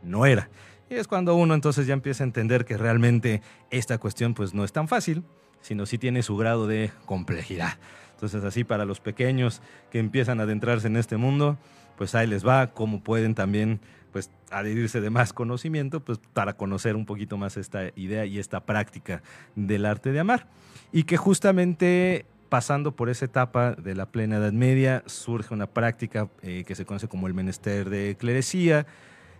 no 0.04 0.26
era. 0.26 0.50
Y 0.90 0.96
es 0.96 1.08
cuando 1.08 1.36
uno 1.36 1.54
entonces 1.54 1.88
ya 1.88 1.94
empieza 1.94 2.24
a 2.24 2.28
entender 2.28 2.66
que 2.66 2.78
realmente 2.78 3.42
esta 3.70 3.98
cuestión 3.98 4.34
pues 4.34 4.54
no 4.54 4.64
es 4.64 4.74
tan 4.74 4.88
fácil, 4.88 5.24
sino 5.62 5.86
sí 5.86 5.98
tiene 5.98 6.24
su 6.24 6.38
grado 6.38 6.68
de 6.68 6.92
complejidad. 7.06 7.78
Entonces 8.14 8.44
así 8.44 8.64
para 8.64 8.86
los 8.86 9.00
pequeños 9.00 9.62
que 9.92 10.00
empiezan 10.00 10.40
a 10.40 10.44
adentrarse 10.44 10.88
en 10.88 10.98
este 10.98 11.18
mundo, 11.18 11.58
pues 11.98 12.16
ahí 12.16 12.28
les 12.28 12.46
va, 12.46 12.74
cómo 12.74 13.02
pueden 13.02 13.36
también 13.36 13.80
pues 14.12 14.32
adherirse 14.52 15.02
de 15.02 15.10
más 15.10 15.34
conocimiento, 15.34 16.00
pues 16.00 16.20
para 16.34 16.54
conocer 16.54 16.96
un 16.96 17.06
poquito 17.06 17.38
más 17.38 17.58
esta 17.58 17.92
idea 17.96 18.26
y 18.26 18.40
esta 18.40 18.66
práctica 18.66 19.22
del 19.56 19.86
arte 19.86 20.12
de 20.12 20.20
amar. 20.20 20.48
Y 20.92 21.04
que 21.04 21.18
justamente 21.18 22.26
pasando 22.50 22.96
por 22.96 23.10
esa 23.10 23.26
etapa 23.26 23.74
de 23.74 23.96
la 23.96 24.08
plena 24.08 24.38
Edad 24.38 24.52
Media 24.52 25.04
surge 25.06 25.54
una 25.54 25.68
práctica 25.68 26.30
eh, 26.42 26.64
que 26.66 26.76
se 26.76 26.86
conoce 26.86 27.08
como 27.08 27.28
el 27.28 27.34
menester 27.34 27.90
de 27.90 28.18
clerecía, 28.20 28.88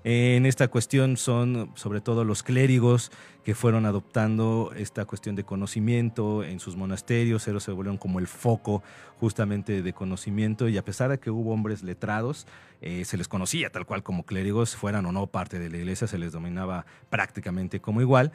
en 0.04 0.46
esta 0.46 0.68
cuestión 0.70 1.18
son 1.18 1.72
sobre 1.76 2.00
todo 2.02 2.24
los 2.24 2.44
clérigos 2.44 3.12
que 3.44 3.56
fueron 3.56 3.86
adoptando 3.86 4.72
esta 4.76 5.06
cuestión 5.06 5.36
de 5.36 5.44
conocimiento 5.44 6.44
en 6.44 6.60
sus 6.60 6.76
monasterios, 6.76 7.48
ellos 7.48 7.64
se 7.64 7.72
volvieron 7.72 7.98
como 7.98 8.20
el 8.20 8.28
foco 8.28 8.84
justamente 9.20 9.82
de 9.82 9.94
conocimiento. 9.94 10.70
Y 10.70 10.78
a 10.78 10.86
pesar 10.86 11.10
de 11.10 11.20
que 11.20 11.32
hubo 11.32 11.52
hombres 11.52 11.84
letrados, 11.84 12.48
eh, 12.82 13.04
se 13.06 13.18
les 13.18 13.28
conocía 13.28 13.70
tal 13.72 13.86
cual 13.86 14.04
como 14.04 14.24
clérigos, 14.24 14.76
fueran 14.76 15.06
o 15.06 15.12
no 15.12 15.28
parte 15.28 15.60
de 15.60 15.70
la 15.70 15.78
iglesia, 15.78 16.08
se 16.08 16.18
les 16.18 16.32
dominaba 16.32 16.86
prácticamente 17.10 17.80
como 17.80 18.02
igual 18.02 18.32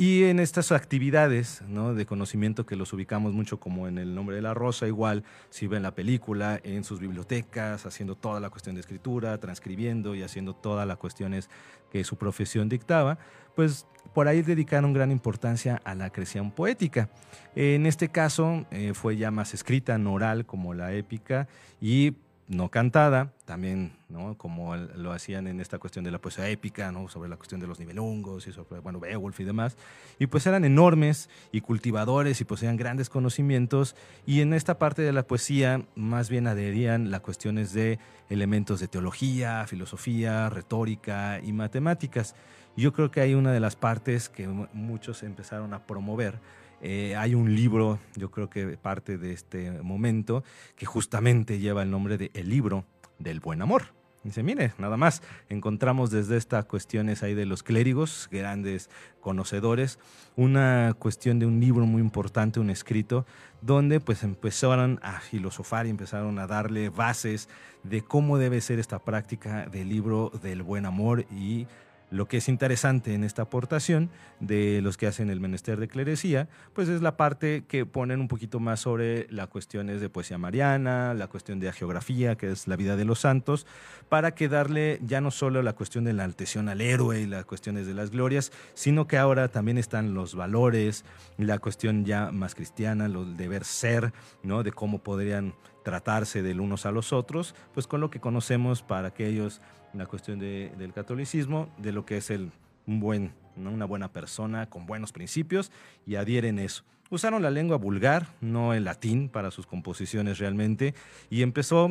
Y 0.00 0.24
en 0.26 0.38
estas 0.38 0.70
actividades 0.70 1.60
¿no? 1.66 1.92
de 1.92 2.06
conocimiento 2.06 2.64
que 2.64 2.76
los 2.76 2.92
ubicamos 2.92 3.32
mucho 3.32 3.58
como 3.58 3.88
en 3.88 3.98
el 3.98 4.14
nombre 4.14 4.36
de 4.36 4.42
la 4.42 4.54
rosa, 4.54 4.86
igual 4.86 5.24
si 5.50 5.66
ven 5.66 5.82
la 5.82 5.90
película, 5.90 6.60
en 6.62 6.84
sus 6.84 7.00
bibliotecas, 7.00 7.84
haciendo 7.84 8.14
toda 8.14 8.38
la 8.38 8.48
cuestión 8.48 8.76
de 8.76 8.80
escritura, 8.80 9.38
transcribiendo 9.38 10.14
y 10.14 10.22
haciendo 10.22 10.54
todas 10.54 10.86
las 10.86 10.98
cuestiones 10.98 11.50
que 11.90 12.04
su 12.04 12.16
profesión 12.16 12.68
dictaba, 12.68 13.18
pues 13.56 13.88
por 14.14 14.28
ahí 14.28 14.42
dedicaron 14.42 14.92
gran 14.92 15.10
importancia 15.10 15.80
a 15.82 15.96
la 15.96 16.10
creación 16.10 16.52
poética. 16.52 17.10
En 17.56 17.84
este 17.84 18.08
caso 18.08 18.66
eh, 18.70 18.92
fue 18.94 19.16
ya 19.16 19.32
más 19.32 19.52
escrita 19.52 19.96
en 19.96 20.06
oral 20.06 20.46
como 20.46 20.74
la 20.74 20.92
épica 20.92 21.48
y 21.80 22.14
no 22.48 22.70
cantada, 22.70 23.32
también, 23.44 23.92
¿no? 24.08 24.36
Como 24.36 24.74
lo 24.74 25.12
hacían 25.12 25.46
en 25.46 25.60
esta 25.60 25.78
cuestión 25.78 26.04
de 26.04 26.10
la 26.10 26.18
poesía 26.18 26.48
épica, 26.48 26.90
¿no? 26.90 27.08
Sobre 27.08 27.28
la 27.28 27.36
cuestión 27.36 27.60
de 27.60 27.66
los 27.66 27.78
nivelungos 27.78 28.46
y 28.46 28.52
sobre, 28.52 28.80
bueno, 28.80 29.00
Beowulf 29.00 29.38
y 29.40 29.44
demás. 29.44 29.76
Y 30.18 30.26
pues 30.26 30.46
eran 30.46 30.64
enormes 30.64 31.28
y 31.52 31.60
cultivadores 31.60 32.40
y 32.40 32.44
poseían 32.44 32.76
grandes 32.76 33.10
conocimientos. 33.10 33.96
Y 34.26 34.40
en 34.40 34.54
esta 34.54 34.78
parte 34.78 35.02
de 35.02 35.12
la 35.12 35.26
poesía 35.26 35.84
más 35.94 36.30
bien 36.30 36.46
adherían 36.46 37.10
las 37.10 37.20
cuestiones 37.20 37.74
de 37.74 37.98
elementos 38.30 38.80
de 38.80 38.88
teología, 38.88 39.66
filosofía, 39.66 40.48
retórica 40.48 41.40
y 41.40 41.52
matemáticas. 41.52 42.34
Yo 42.76 42.92
creo 42.92 43.10
que 43.10 43.20
hay 43.20 43.34
una 43.34 43.52
de 43.52 43.60
las 43.60 43.76
partes 43.76 44.28
que 44.28 44.48
muchos 44.48 45.22
empezaron 45.22 45.74
a 45.74 45.86
promover 45.86 46.38
eh, 46.80 47.16
hay 47.16 47.34
un 47.34 47.54
libro, 47.54 47.98
yo 48.16 48.30
creo 48.30 48.48
que 48.48 48.76
parte 48.76 49.18
de 49.18 49.32
este 49.32 49.70
momento, 49.82 50.44
que 50.76 50.86
justamente 50.86 51.58
lleva 51.58 51.82
el 51.82 51.90
nombre 51.90 52.18
de 52.18 52.30
El 52.34 52.48
libro 52.48 52.84
del 53.18 53.40
buen 53.40 53.62
amor. 53.62 53.98
Dice, 54.24 54.42
mire, 54.42 54.72
nada 54.78 54.96
más, 54.96 55.22
encontramos 55.48 56.10
desde 56.10 56.36
estas 56.36 56.64
cuestiones 56.64 57.22
ahí 57.22 57.34
de 57.34 57.46
los 57.46 57.62
clérigos, 57.62 58.28
grandes 58.30 58.90
conocedores, 59.20 59.98
una 60.36 60.94
cuestión 60.98 61.38
de 61.38 61.46
un 61.46 61.60
libro 61.60 61.86
muy 61.86 62.02
importante, 62.02 62.58
un 62.58 62.68
escrito, 62.68 63.26
donde 63.62 64.00
pues 64.00 64.24
empezaron 64.24 64.98
a 65.02 65.20
filosofar 65.20 65.86
y 65.86 65.90
empezaron 65.90 66.38
a 66.40 66.48
darle 66.48 66.90
bases 66.90 67.48
de 67.84 68.02
cómo 68.02 68.38
debe 68.38 68.60
ser 68.60 68.80
esta 68.80 68.98
práctica 68.98 69.66
del 69.66 69.88
libro 69.88 70.32
del 70.42 70.62
buen 70.62 70.84
amor 70.84 71.24
y 71.30 71.68
lo 72.10 72.26
que 72.26 72.38
es 72.38 72.48
interesante 72.48 73.14
en 73.14 73.24
esta 73.24 73.42
aportación 73.42 74.10
de 74.40 74.80
los 74.82 74.96
que 74.96 75.06
hacen 75.06 75.30
el 75.30 75.40
menester 75.40 75.78
de 75.78 75.88
clerecía, 75.88 76.48
pues 76.72 76.88
es 76.88 77.02
la 77.02 77.16
parte 77.16 77.64
que 77.66 77.86
ponen 77.86 78.20
un 78.20 78.28
poquito 78.28 78.60
más 78.60 78.80
sobre 78.80 79.26
las 79.30 79.48
cuestiones 79.48 80.00
de 80.00 80.08
poesía 80.08 80.38
mariana, 80.38 81.14
la 81.14 81.28
cuestión 81.28 81.60
de 81.60 81.72
geografía, 81.72 82.36
que 82.36 82.50
es 82.50 82.68
la 82.68 82.76
vida 82.76 82.96
de 82.96 83.04
los 83.04 83.20
santos, 83.20 83.66
para 84.08 84.34
que 84.34 84.48
darle 84.48 85.00
ya 85.04 85.20
no 85.20 85.30
solo 85.30 85.62
la 85.62 85.74
cuestión 85.74 86.04
de 86.04 86.12
la 86.12 86.24
altesión 86.24 86.68
al 86.68 86.80
héroe 86.80 87.20
y 87.20 87.26
las 87.26 87.44
cuestiones 87.44 87.86
de 87.86 87.94
las 87.94 88.10
glorias, 88.10 88.52
sino 88.74 89.06
que 89.06 89.18
ahora 89.18 89.48
también 89.48 89.78
están 89.78 90.14
los 90.14 90.34
valores, 90.34 91.04
la 91.36 91.58
cuestión 91.58 92.04
ya 92.04 92.30
más 92.30 92.54
cristiana, 92.54 93.06
el 93.06 93.36
deber 93.36 93.64
ser, 93.64 94.12
¿no? 94.42 94.62
de 94.62 94.72
cómo 94.72 94.98
podrían 95.02 95.54
tratarse 95.88 96.42
del 96.42 96.60
unos 96.60 96.84
a 96.84 96.90
los 96.90 97.12
otros, 97.12 97.54
pues 97.72 97.86
con 97.86 98.00
lo 98.00 98.10
que 98.10 98.20
conocemos 98.20 98.82
para 98.82 99.08
aquellos 99.08 99.62
la 99.94 100.06
cuestión 100.06 100.38
del 100.38 100.92
catolicismo, 100.92 101.68
de 101.78 101.92
lo 101.92 102.04
que 102.04 102.18
es 102.18 102.30
el, 102.30 102.50
buen, 102.96 103.32
una 103.56 103.84
buena 103.84 104.10
persona 104.10 104.68
con 104.68 104.86
buenos 104.86 105.12
principios 105.12 105.70
y 106.06 106.16
adhieren 106.16 106.58
eso. 106.58 106.84
Usaron 107.10 107.42
la 107.42 107.50
lengua 107.50 107.78
vulgar, 107.78 108.34
no 108.42 108.74
el 108.74 108.84
latín 108.84 109.30
para 109.30 109.50
sus 109.50 109.66
composiciones 109.66 110.38
realmente, 110.38 110.94
y 111.30 111.40
empezó 111.40 111.90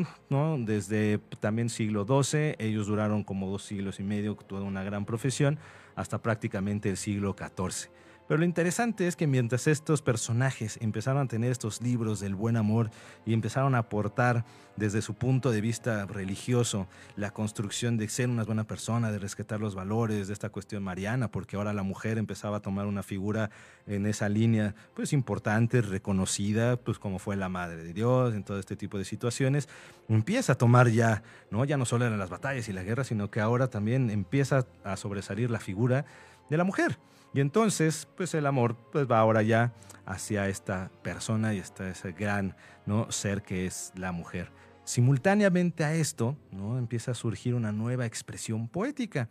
desde 0.59 1.17
también 1.39 1.69
siglo 1.69 2.05
XII, 2.05 2.55
ellos 2.59 2.85
duraron 2.85 3.23
como 3.23 3.49
dos 3.49 3.63
siglos 3.63 3.99
y 3.99 4.03
medio, 4.03 4.35
toda 4.35 4.61
una 4.61 4.83
gran 4.83 5.05
profesión, 5.05 5.57
hasta 5.95 6.21
prácticamente 6.21 6.89
el 6.89 6.97
siglo 6.97 7.35
XIV. 7.35 7.89
Pero 8.27 8.39
lo 8.39 8.45
interesante 8.45 9.07
es 9.07 9.15
que 9.15 9.25
mientras 9.25 9.67
estos 9.67 10.01
personajes 10.01 10.77
empezaron 10.81 11.21
a 11.21 11.27
tener 11.27 11.49
estos 11.49 11.81
libros 11.81 12.19
del 12.19 12.35
buen 12.35 12.57
amor 12.57 12.89
y 13.25 13.33
empezaron 13.33 13.73
a 13.73 13.79
aportar 13.79 14.43
desde 14.75 15.01
su 15.01 15.13
punto 15.13 15.49
de 15.49 15.61
vista 15.61 16.05
religioso 16.05 16.87
la 17.15 17.31
construcción 17.31 17.97
de 17.97 18.09
ser 18.09 18.29
una 18.29 18.43
buena 18.43 18.65
persona, 18.65 19.11
de 19.11 19.19
rescatar 19.19 19.61
los 19.61 19.75
valores 19.75 20.27
de 20.27 20.33
esta 20.33 20.49
cuestión 20.49 20.83
mariana, 20.83 21.31
porque 21.31 21.55
ahora 21.55 21.73
la 21.73 21.83
mujer 21.83 22.17
empezaba 22.17 22.57
a 22.57 22.59
tomar 22.59 22.85
una 22.85 23.01
figura 23.01 23.49
en 23.87 24.05
esa 24.05 24.27
línea 24.27 24.75
pues 24.93 25.13
importante, 25.13 25.81
reconocida, 25.81 26.75
pues 26.75 26.99
como 26.99 27.19
fue 27.19 27.37
la 27.37 27.47
madre 27.47 27.83
de 27.83 27.93
Dios 27.93 28.35
en 28.35 28.43
todo 28.43 28.59
este 28.59 28.75
tipo 28.75 28.97
de 28.97 29.05
situaciones, 29.05 29.69
empieza 30.09 30.53
a 30.53 30.55
tomar 30.55 30.89
ya, 30.89 31.23
no 31.49 31.63
ya 31.63 31.77
no 31.77 31.85
solo 31.85 32.05
en 32.05 32.19
las 32.19 32.29
batallas 32.29 32.67
y 32.67 32.73
la 32.73 32.83
guerra, 32.83 33.05
sino 33.05 33.31
que 33.31 33.39
ahora 33.39 33.69
también 33.69 34.09
empieza 34.09 34.65
a 34.83 34.97
sobresalir 34.97 35.49
la 35.49 35.59
figura 35.59 36.05
de 36.49 36.57
la 36.57 36.65
mujer. 36.65 36.99
Y 37.33 37.41
entonces, 37.41 38.07
pues 38.15 38.33
el 38.33 38.45
amor 38.45 38.75
pues 38.91 39.09
va 39.09 39.19
ahora 39.19 39.41
ya 39.41 39.73
hacia 40.05 40.47
esta 40.47 40.89
persona 41.03 41.53
y 41.53 41.59
hasta 41.59 41.89
ese 41.89 42.13
gran 42.13 42.55
¿no? 42.85 43.11
ser 43.11 43.43
que 43.43 43.65
es 43.65 43.91
la 43.95 44.11
mujer. 44.11 44.51
Simultáneamente 44.85 45.83
a 45.83 45.93
esto, 45.93 46.37
¿no? 46.51 46.77
empieza 46.77 47.11
a 47.11 47.15
surgir 47.15 47.53
una 47.53 47.71
nueva 47.71 48.05
expresión 48.05 48.69
poética, 48.69 49.29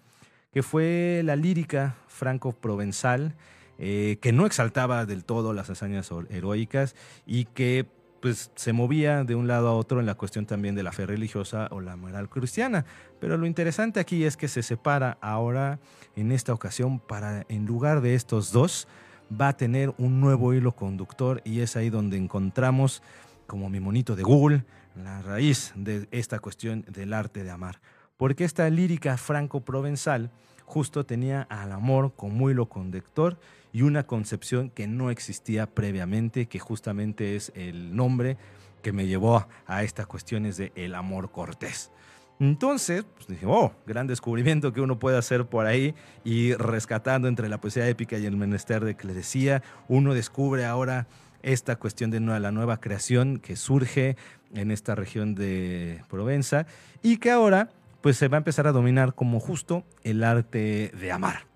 que 0.52 0.62
fue 0.62 1.22
la 1.24 1.34
lírica 1.34 1.96
franco-provenzal, 2.08 3.34
eh, 3.78 4.18
que 4.20 4.32
no 4.32 4.46
exaltaba 4.46 5.04
del 5.06 5.24
todo 5.24 5.52
las 5.52 5.68
hazañas 5.68 6.10
heroicas 6.30 6.94
y 7.26 7.46
que 7.46 7.86
pues 8.20 8.50
se 8.54 8.72
movía 8.72 9.24
de 9.24 9.34
un 9.34 9.46
lado 9.46 9.68
a 9.68 9.74
otro 9.74 10.00
en 10.00 10.06
la 10.06 10.14
cuestión 10.14 10.46
también 10.46 10.74
de 10.74 10.82
la 10.82 10.92
fe 10.92 11.06
religiosa 11.06 11.68
o 11.70 11.80
la 11.80 11.96
moral 11.96 12.28
cristiana. 12.28 12.84
Pero 13.20 13.36
lo 13.36 13.46
interesante 13.46 14.00
aquí 14.00 14.24
es 14.24 14.36
que 14.36 14.48
se 14.48 14.62
separa 14.62 15.18
ahora 15.20 15.78
en 16.16 16.32
esta 16.32 16.52
ocasión 16.52 16.98
para, 16.98 17.44
en 17.48 17.66
lugar 17.66 18.00
de 18.00 18.14
estos 18.14 18.52
dos, 18.52 18.88
va 19.30 19.48
a 19.48 19.56
tener 19.56 19.94
un 19.98 20.20
nuevo 20.20 20.54
hilo 20.54 20.72
conductor 20.72 21.42
y 21.44 21.60
es 21.60 21.76
ahí 21.76 21.90
donde 21.90 22.16
encontramos, 22.16 23.02
como 23.46 23.68
mi 23.68 23.80
monito 23.80 24.16
de 24.16 24.22
Google, 24.22 24.64
la 24.94 25.22
raíz 25.22 25.72
de 25.76 26.08
esta 26.10 26.38
cuestión 26.38 26.84
del 26.88 27.12
arte 27.12 27.44
de 27.44 27.50
amar. 27.50 27.80
Porque 28.16 28.44
esta 28.44 28.68
lírica 28.70 29.16
franco-provenzal 29.16 30.30
justo 30.66 31.06
tenía 31.06 31.42
al 31.42 31.72
amor 31.72 32.12
como 32.14 32.50
hilo 32.50 32.66
conductor 32.66 33.38
y 33.72 33.82
una 33.82 34.06
concepción 34.06 34.70
que 34.70 34.86
no 34.86 35.10
existía 35.10 35.66
previamente, 35.66 36.46
que 36.46 36.58
justamente 36.58 37.36
es 37.36 37.52
el 37.54 37.96
nombre 37.96 38.36
que 38.82 38.92
me 38.92 39.06
llevó 39.06 39.46
a 39.66 39.82
estas 39.82 40.06
cuestiones 40.06 40.56
de 40.56 40.72
el 40.74 40.94
amor 40.94 41.30
cortés. 41.30 41.90
Entonces, 42.38 43.04
pues 43.14 43.26
dije, 43.28 43.46
oh, 43.46 43.72
gran 43.86 44.06
descubrimiento 44.06 44.72
que 44.72 44.82
uno 44.82 44.98
puede 44.98 45.16
hacer 45.16 45.46
por 45.46 45.66
ahí 45.66 45.94
y 46.22 46.52
rescatando 46.54 47.28
entre 47.28 47.48
la 47.48 47.60
poesía 47.60 47.88
épica 47.88 48.18
y 48.18 48.26
el 48.26 48.36
menester 48.36 48.84
de 48.84 48.94
clerecía, 48.94 49.62
uno 49.88 50.12
descubre 50.12 50.66
ahora 50.66 51.06
esta 51.42 51.76
cuestión 51.76 52.10
de 52.10 52.20
la 52.20 52.52
nueva 52.52 52.78
creación 52.80 53.38
que 53.38 53.56
surge 53.56 54.16
en 54.54 54.70
esta 54.70 54.94
región 54.94 55.34
de 55.34 56.02
Provenza 56.08 56.66
y 57.02 57.18
que 57.18 57.30
ahora 57.30 57.70
pues 58.06 58.18
se 58.18 58.28
va 58.28 58.36
a 58.36 58.38
empezar 58.38 58.68
a 58.68 58.70
dominar 58.70 59.16
como 59.16 59.40
justo 59.40 59.84
el 60.04 60.22
arte 60.22 60.92
de 60.96 61.10
amar 61.10 61.48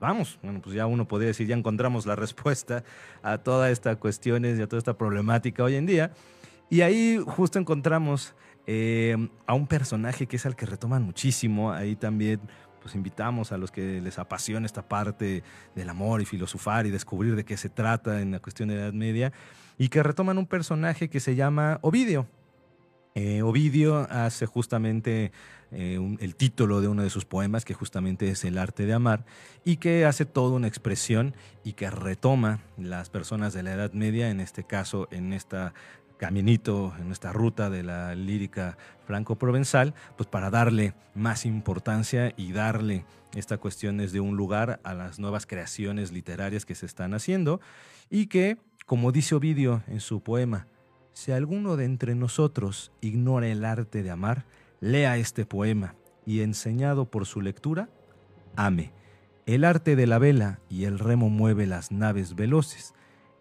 vamos, 0.00 0.38
bueno, 0.42 0.62
pues 0.62 0.74
ya 0.74 0.86
uno 0.86 1.06
podría 1.06 1.26
decir, 1.28 1.46
ya 1.46 1.54
encontramos 1.54 2.06
la 2.06 2.16
respuesta 2.16 2.84
a 3.22 3.36
todas 3.36 3.70
estas 3.70 3.98
cuestiones 3.98 4.58
y 4.58 4.62
a 4.62 4.66
toda 4.66 4.78
esta 4.78 4.96
problemática 4.96 5.62
hoy 5.62 5.74
en 5.74 5.84
día. 5.84 6.12
Y 6.70 6.80
ahí 6.80 7.22
justo 7.26 7.58
encontramos 7.58 8.34
eh, 8.66 9.28
a 9.46 9.52
un 9.52 9.66
personaje 9.66 10.26
que 10.26 10.36
es 10.36 10.46
al 10.46 10.56
que 10.56 10.64
retoman 10.64 11.02
muchísimo. 11.02 11.70
Ahí 11.70 11.96
también 11.96 12.40
pues 12.80 12.94
invitamos 12.94 13.52
a 13.52 13.58
los 13.58 13.70
que 13.70 14.00
les 14.00 14.18
apasiona 14.18 14.64
esta 14.64 14.88
parte 14.88 15.42
del 15.74 15.90
amor 15.90 16.22
y 16.22 16.24
filosofar 16.24 16.86
y 16.86 16.90
descubrir 16.90 17.36
de 17.36 17.44
qué 17.44 17.58
se 17.58 17.68
trata 17.68 18.22
en 18.22 18.30
la 18.30 18.40
cuestión 18.40 18.70
de 18.70 18.76
la 18.76 18.82
Edad 18.84 18.94
Media. 18.94 19.34
Y 19.76 19.90
que 19.90 20.02
retoman 20.02 20.38
un 20.38 20.46
personaje 20.46 21.10
que 21.10 21.20
se 21.20 21.34
llama 21.34 21.78
Ovidio. 21.82 22.26
Eh, 23.16 23.42
Ovidio 23.42 24.08
hace 24.10 24.44
justamente 24.44 25.30
eh, 25.70 26.16
el 26.18 26.34
título 26.34 26.80
de 26.80 26.88
uno 26.88 27.04
de 27.04 27.10
sus 27.10 27.24
poemas, 27.24 27.64
que 27.64 27.72
justamente 27.72 28.28
es 28.28 28.44
El 28.44 28.58
arte 28.58 28.86
de 28.86 28.92
amar, 28.92 29.24
y 29.64 29.76
que 29.76 30.04
hace 30.04 30.24
toda 30.24 30.56
una 30.56 30.66
expresión 30.66 31.34
y 31.62 31.74
que 31.74 31.90
retoma 31.90 32.58
las 32.76 33.10
personas 33.10 33.52
de 33.54 33.62
la 33.62 33.74
Edad 33.74 33.92
Media, 33.92 34.30
en 34.30 34.40
este 34.40 34.64
caso, 34.64 35.06
en 35.12 35.32
esta 35.32 35.74
caminito, 36.16 36.92
en 36.98 37.12
esta 37.12 37.32
ruta 37.32 37.70
de 37.70 37.84
la 37.84 38.14
lírica 38.16 38.78
franco-provenzal, 39.06 39.94
pues 40.16 40.28
para 40.28 40.50
darle 40.50 40.94
más 41.14 41.44
importancia 41.46 42.32
y 42.36 42.52
darle 42.52 43.04
esta 43.34 43.58
cuestión 43.58 43.98
desde 43.98 44.20
un 44.20 44.36
lugar 44.36 44.80
a 44.84 44.94
las 44.94 45.18
nuevas 45.18 45.46
creaciones 45.46 46.12
literarias 46.12 46.66
que 46.66 46.74
se 46.74 46.86
están 46.86 47.14
haciendo 47.14 47.60
y 48.10 48.26
que, 48.26 48.58
como 48.86 49.12
dice 49.12 49.34
Ovidio 49.34 49.82
en 49.86 50.00
su 50.00 50.20
poema, 50.20 50.66
si 51.14 51.32
alguno 51.32 51.76
de 51.76 51.84
entre 51.84 52.14
nosotros 52.14 52.92
ignora 53.00 53.46
el 53.48 53.64
arte 53.64 54.02
de 54.02 54.10
amar, 54.10 54.44
lea 54.80 55.16
este 55.16 55.46
poema 55.46 55.94
y 56.26 56.40
enseñado 56.40 57.10
por 57.10 57.24
su 57.24 57.40
lectura, 57.40 57.88
ame. 58.56 58.92
El 59.46 59.64
arte 59.64 59.94
de 59.94 60.06
la 60.06 60.18
vela 60.18 60.58
y 60.68 60.84
el 60.84 60.98
remo 60.98 61.30
mueve 61.30 61.66
las 61.66 61.92
naves 61.92 62.34
veloces. 62.34 62.94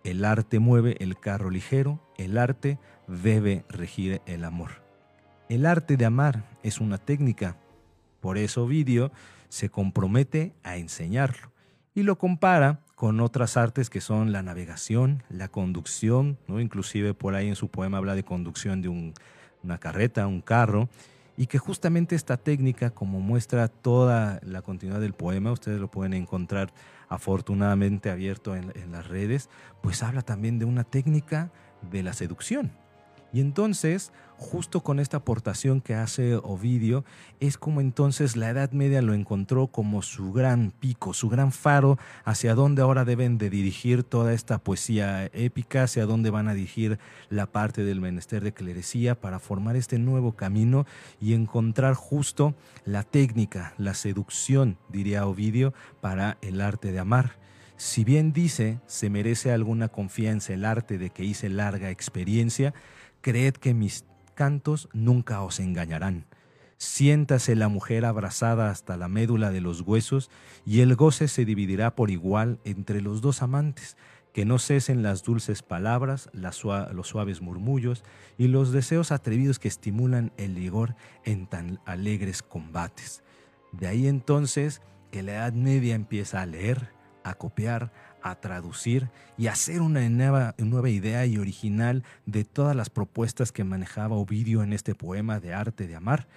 El 0.03 0.23
arte 0.23 0.59
mueve 0.59 0.97
el 0.99 1.19
carro 1.19 1.49
ligero, 1.49 1.99
el 2.17 2.37
arte 2.37 2.77
debe 3.07 3.65
regir 3.69 4.21
el 4.25 4.43
amor. 4.43 4.83
El 5.49 5.65
arte 5.65 5.97
de 5.97 6.05
amar 6.05 6.45
es 6.61 6.79
una 6.79 6.99
técnica, 6.99 7.57
por 8.19 8.37
eso 8.37 8.63
Ovidio 8.63 9.11
se 9.49 9.69
compromete 9.69 10.53
a 10.63 10.77
enseñarlo 10.77 11.51
y 11.95 12.03
lo 12.03 12.17
compara 12.17 12.81
con 13.03 13.19
otras 13.19 13.57
artes 13.57 13.89
que 13.89 13.99
son 13.99 14.31
la 14.31 14.43
navegación, 14.43 15.23
la 15.27 15.49
conducción, 15.49 16.37
¿no? 16.47 16.61
inclusive 16.61 17.13
por 17.13 17.35
ahí 17.35 17.49
en 17.49 17.57
su 17.57 17.67
poema 17.67 17.97
habla 17.97 18.15
de 18.15 18.23
conducción 18.23 18.81
de 18.81 18.87
una 18.87 19.77
carreta, 19.77 20.25
un 20.25 20.39
carro, 20.39 20.87
y 21.35 21.47
que 21.47 21.57
justamente 21.57 22.15
esta 22.15 22.37
técnica, 22.37 22.91
como 22.91 23.19
muestra 23.19 23.67
toda 23.67 24.39
la 24.41 24.61
continuidad 24.61 25.01
del 25.01 25.11
poema, 25.11 25.51
ustedes 25.51 25.81
lo 25.81 25.91
pueden 25.91 26.13
encontrar 26.13 26.73
afortunadamente 27.09 28.09
abierto 28.09 28.55
en, 28.55 28.71
en 28.73 28.93
las 28.93 29.05
redes, 29.05 29.49
pues 29.81 30.01
habla 30.01 30.21
también 30.21 30.57
de 30.57 30.63
una 30.63 30.85
técnica 30.85 31.51
de 31.81 32.03
la 32.03 32.13
seducción. 32.13 32.71
Y 33.33 33.41
entonces 33.41 34.13
justo 34.43 34.81
con 34.81 34.99
esta 34.99 35.17
aportación 35.17 35.81
que 35.81 35.95
hace 35.95 36.35
Ovidio, 36.35 37.03
es 37.39 37.57
como 37.57 37.81
entonces 37.81 38.35
la 38.35 38.49
Edad 38.49 38.71
Media 38.71 39.01
lo 39.01 39.13
encontró 39.13 39.67
como 39.67 40.01
su 40.01 40.31
gran 40.31 40.71
pico, 40.71 41.13
su 41.13 41.29
gran 41.29 41.51
faro, 41.51 41.97
hacia 42.25 42.53
dónde 42.53 42.81
ahora 42.81 43.05
deben 43.05 43.37
de 43.37 43.49
dirigir 43.49 44.03
toda 44.03 44.33
esta 44.33 44.59
poesía 44.59 45.25
épica, 45.33 45.83
hacia 45.83 46.05
dónde 46.05 46.29
van 46.29 46.47
a 46.47 46.53
dirigir 46.53 46.99
la 47.29 47.47
parte 47.47 47.83
del 47.83 48.01
menester 48.01 48.43
de 48.43 48.53
clerecía 48.53 49.19
para 49.19 49.39
formar 49.39 49.75
este 49.75 49.97
nuevo 49.97 50.33
camino 50.33 50.85
y 51.19 51.33
encontrar 51.33 51.95
justo 51.95 52.53
la 52.85 53.03
técnica, 53.03 53.73
la 53.77 53.93
seducción, 53.93 54.77
diría 54.89 55.25
Ovidio, 55.25 55.73
para 56.01 56.37
el 56.41 56.61
arte 56.61 56.91
de 56.91 56.99
amar. 56.99 57.43
Si 57.75 58.03
bien 58.03 58.33
dice, 58.33 58.79
se 58.85 59.09
merece 59.09 59.51
alguna 59.51 59.89
confianza 59.89 60.53
el 60.53 60.63
arte 60.63 60.97
de 60.97 61.09
que 61.09 61.23
hice 61.23 61.49
larga 61.49 61.89
experiencia, 61.89 62.73
creed 63.23 63.55
que 63.55 63.73
mis 63.73 64.05
cantos 64.35 64.89
nunca 64.93 65.41
os 65.41 65.59
engañarán. 65.59 66.27
Siéntase 66.77 67.55
la 67.55 67.69
mujer 67.69 68.03
abrazada 68.03 68.69
hasta 68.69 68.97
la 68.97 69.07
médula 69.07 69.51
de 69.51 69.61
los 69.61 69.81
huesos 69.81 70.29
y 70.65 70.81
el 70.81 70.95
goce 70.95 71.29
se 71.29 71.45
dividirá 71.45 71.95
por 71.95 72.11
igual 72.11 72.59
entre 72.65 73.01
los 73.01 73.21
dos 73.21 73.41
amantes, 73.41 73.95
que 74.33 74.43
no 74.43 74.59
cesen 74.59 75.03
las 75.03 75.23
dulces 75.23 75.63
palabras, 75.63 76.29
los 76.33 77.07
suaves 77.07 77.41
murmullos 77.41 78.03
y 78.37 78.49
los 78.49 78.73
deseos 78.73 79.11
atrevidos 79.11 79.59
que 79.59 79.69
estimulan 79.69 80.33
el 80.37 80.55
vigor 80.55 80.95
en 81.23 81.47
tan 81.47 81.79
alegres 81.85 82.43
combates. 82.43 83.23
De 83.71 83.87
ahí 83.87 84.07
entonces 84.07 84.81
que 85.11 85.23
la 85.23 85.33
Edad 85.33 85.53
Media 85.53 85.95
empieza 85.95 86.41
a 86.41 86.45
leer, 86.45 86.89
a 87.23 87.35
copiar, 87.35 87.93
a 88.23 88.35
traducir 88.35 89.09
y 89.37 89.47
hacer 89.47 89.81
una 89.81 90.07
nueva, 90.09 90.89
idea 90.89 91.25
y 91.25 91.37
original 91.37 92.03
de 92.25 92.45
todas 92.45 92.75
las 92.75 92.89
propuestas 92.89 93.51
que 93.51 93.63
manejaba 93.63 94.15
Ovidio 94.15 94.63
en 94.63 94.73
este 94.73 94.95
poema 94.95 95.39
de 95.39 95.53
arte 95.53 95.87
de 95.87 95.95
amar. 95.95 96.27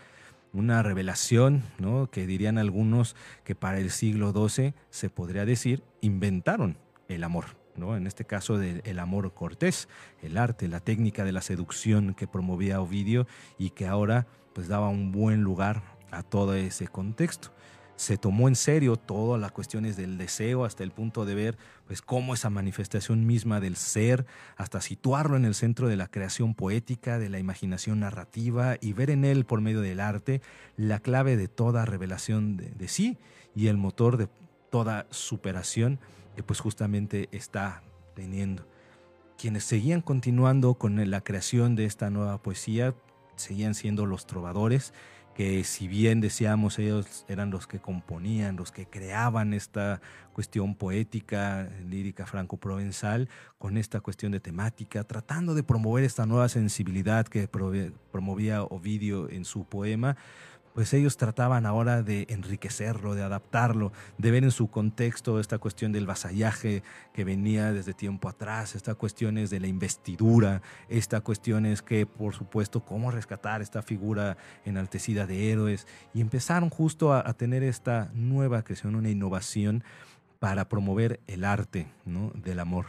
Una 0.53 0.82
revelación, 0.82 1.62
¿no? 1.78 2.11
que 2.11 2.26
dirían 2.26 2.59
algunos 2.59 3.14
que 3.45 3.55
para 3.55 3.78
el 3.78 3.91
siglo 3.91 4.32
XII 4.32 4.74
se 4.91 5.11
podría 5.11 5.45
decir 5.45 5.82
inventaron 6.01 6.76
el 7.09 7.24
amor. 7.24 7.57
¿no? 7.76 7.97
En 7.97 8.07
este 8.07 8.24
caso 8.24 8.59
del 8.59 8.99
amor 8.99 9.32
cortés, 9.34 9.89
el 10.22 10.39
arte, 10.39 10.66
la 10.66 10.80
técnica 10.80 11.24
de 11.24 11.32
la 11.32 11.43
seducción 11.43 12.14
que 12.14 12.26
promovía 12.26 12.80
Ovidio 12.80 13.26
y 13.59 13.70
que 13.70 13.87
ahora 13.87 14.26
pues 14.55 14.66
daba 14.66 14.89
un 14.89 15.12
buen 15.12 15.43
lugar 15.43 15.82
a 16.11 16.22
todo 16.22 16.55
ese 16.55 16.89
contexto 16.89 17.53
se 17.97 18.19
tomó 18.19 18.49
en 18.49 18.57
serio 18.57 18.97
todas 18.97 19.41
las 19.41 19.53
cuestiones 19.53 19.97
del 19.97 20.19
deseo 20.19 20.65
hasta 20.65 20.85
el 20.85 20.91
punto 20.91 21.25
de 21.25 21.35
ver 21.35 21.59
pues 21.87 22.03
cómo 22.03 22.35
esa 22.35 22.51
manifestación 22.51 23.27
misma 23.27 23.59
del 23.59 23.77
ser, 23.77 24.27
hasta 24.57 24.81
situarlo 24.81 25.37
en 25.37 25.45
el 25.45 25.55
centro 25.55 25.89
de 25.89 25.97
la 25.97 26.09
creación 26.09 26.55
poética, 26.55 27.19
de 27.19 27.31
la 27.31 27.39
imaginación 27.39 28.01
narrativa 28.01 28.77
y 28.81 28.93
ver 28.93 29.11
en 29.11 29.25
él 29.25 29.47
por 29.47 29.61
medio 29.63 29.81
del 29.81 30.01
arte 30.01 30.43
la 30.77 31.01
clave 31.01 31.37
de 31.37 31.49
toda 31.49 31.87
revelación 31.87 32.57
de, 32.57 32.89
sí 32.89 33.17
y 33.55 33.69
el 33.69 33.79
motor 33.79 34.19
de 34.19 34.29
toda 34.71 35.07
superación 35.11 35.99
que 36.35 36.43
pues 36.43 36.61
justamente 36.61 37.31
está 37.33 37.83
teniendo. 38.15 38.67
Quienes 39.39 39.65
seguían 39.65 40.03
continuando 40.03 40.75
con 40.75 41.11
la 41.11 41.21
creación 41.23 41.77
de 41.77 41.87
esta 41.87 42.11
nueva 42.11 42.43
poesía 42.43 42.95
seguían 43.37 43.75
siendo 43.75 44.07
los 44.07 44.27
trovadores 44.27 44.93
que 45.37 45.64
si 45.64 45.87
bien 45.87 46.22
decíamos 46.22 46.78
ellos 46.78 47.26
eran 47.28 47.51
los 47.51 47.66
que 47.66 47.78
componían, 47.78 48.57
los 48.57 48.72
que 48.72 48.87
creaban 48.87 49.53
esta 49.53 50.01
cuestión 50.32 50.74
poética, 50.74 51.68
lírica 51.87 52.24
franco-provenzal, 52.24 53.28
con 53.59 53.76
esta 53.76 54.01
cuestión 54.01 54.32
de 54.32 54.41
temática, 54.41 55.05
tratando 55.05 55.55
de 55.55 55.62
promover 55.62 56.05
esta 56.05 56.24
nueva 56.24 56.49
sensibilidad 56.49 57.26
que 57.26 57.49
promovía 57.49 58.62
Ovidio 58.62 59.28
en 59.28 59.45
su 59.45 59.66
poema, 59.66 60.16
pues 60.77 60.93
ellos 60.93 61.16
trataban 61.16 61.64
ahora 61.64 62.03
de 62.03 62.27
enriquecerlo, 62.29 63.14
de 63.14 63.22
adaptarlo, 63.22 63.93
de 64.18 64.31
ver 64.31 64.45
en 64.45 64.51
su 64.51 64.68
contexto 64.68 65.41
esta 65.41 65.57
cuestión 65.57 65.91
del 65.91 66.07
vasallaje 66.07 66.83
que 67.14 67.24
venía 67.24 67.72
desde 67.72 67.95
tiempo 67.95 68.29
atrás, 68.29 68.74
esta 68.74 68.95
cuestión 68.95 69.39
es 69.39 69.49
de 69.49 69.59
la 69.59 69.68
investidura, 69.68 70.61
esta 70.91 71.22
cuestión 71.22 71.64
es 71.64 71.81
que, 71.81 72.05
por 72.05 72.35
supuesto, 72.35 72.85
cómo 72.85 73.11
rescatar 73.11 73.62
esta 73.62 73.81
figura 73.81 74.37
enaltecida 74.66 75.27
de 75.27 75.51
héroes, 75.51 75.87
y 76.12 76.20
empezaron 76.20 76.68
justo 76.68 77.14
a, 77.14 77.33
tener 77.33 77.62
esta 77.62 78.11
nueva 78.12 78.62
creación, 78.62 78.97
una 78.97 79.09
innovación 79.09 79.83
para 80.41 80.68
promover 80.68 81.20
el 81.27 81.47
arte 81.47 81.87
del 82.05 82.61
amor. 82.61 82.89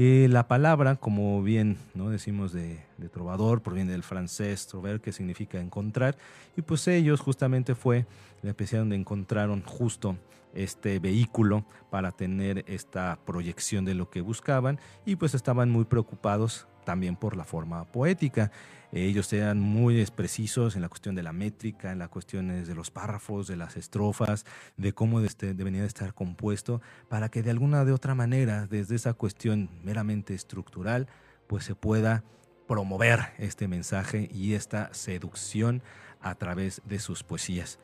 Eh, 0.00 0.28
la 0.30 0.46
palabra, 0.46 0.94
como 0.94 1.42
bien 1.42 1.76
¿no? 1.92 2.08
decimos 2.08 2.52
de, 2.52 2.78
trovador, 3.12 3.62
proviene 3.62 3.90
del 3.90 4.04
francés 4.04 4.68
trover, 4.68 5.00
que 5.00 5.10
significa 5.10 5.58
encontrar, 5.58 6.16
y 6.56 6.62
pues 6.62 6.86
ellos 6.86 7.18
justamente 7.18 7.74
fue 7.74 8.06
la 8.42 8.50
especie 8.50 8.78
donde 8.78 8.94
encontraron 8.94 9.60
justo 9.64 10.16
este 10.54 11.00
vehículo 11.00 11.64
para 11.90 12.12
tener 12.12 12.64
esta 12.68 13.18
proyección 13.26 13.84
de 13.84 13.96
lo 13.96 14.08
que 14.08 14.20
buscaban 14.20 14.78
y 15.04 15.16
pues 15.16 15.34
estaban 15.34 15.68
muy 15.68 15.84
preocupados 15.84 16.68
también 16.84 17.16
por 17.16 17.36
la 17.36 17.42
forma 17.42 17.84
poética. 17.86 18.52
Ellos 18.92 19.30
eran 19.32 19.60
muy 19.60 20.04
precisos 20.06 20.74
en 20.74 20.82
la 20.82 20.88
cuestión 20.88 21.14
de 21.14 21.22
la 21.22 21.32
métrica, 21.32 21.92
en 21.92 21.98
las 21.98 22.08
cuestiones 22.08 22.66
de 22.66 22.74
los 22.74 22.90
párrafos, 22.90 23.46
de 23.46 23.56
las 23.56 23.76
estrofas, 23.76 24.46
de 24.76 24.92
cómo 24.92 25.20
este, 25.20 25.52
debería 25.52 25.82
de 25.82 25.86
estar 25.86 26.14
compuesto, 26.14 26.80
para 27.08 27.28
que 27.28 27.42
de 27.42 27.50
alguna 27.50 27.84
de 27.84 27.92
otra 27.92 28.14
manera, 28.14 28.66
desde 28.66 28.94
esa 28.94 29.12
cuestión 29.12 29.68
meramente 29.84 30.34
estructural, 30.34 31.06
pues 31.46 31.64
se 31.64 31.74
pueda 31.74 32.24
promover 32.66 33.32
este 33.38 33.68
mensaje 33.68 34.28
y 34.32 34.54
esta 34.54 34.92
seducción 34.94 35.82
a 36.20 36.34
través 36.34 36.82
de 36.86 36.98
sus 36.98 37.22
poesías. 37.22 37.78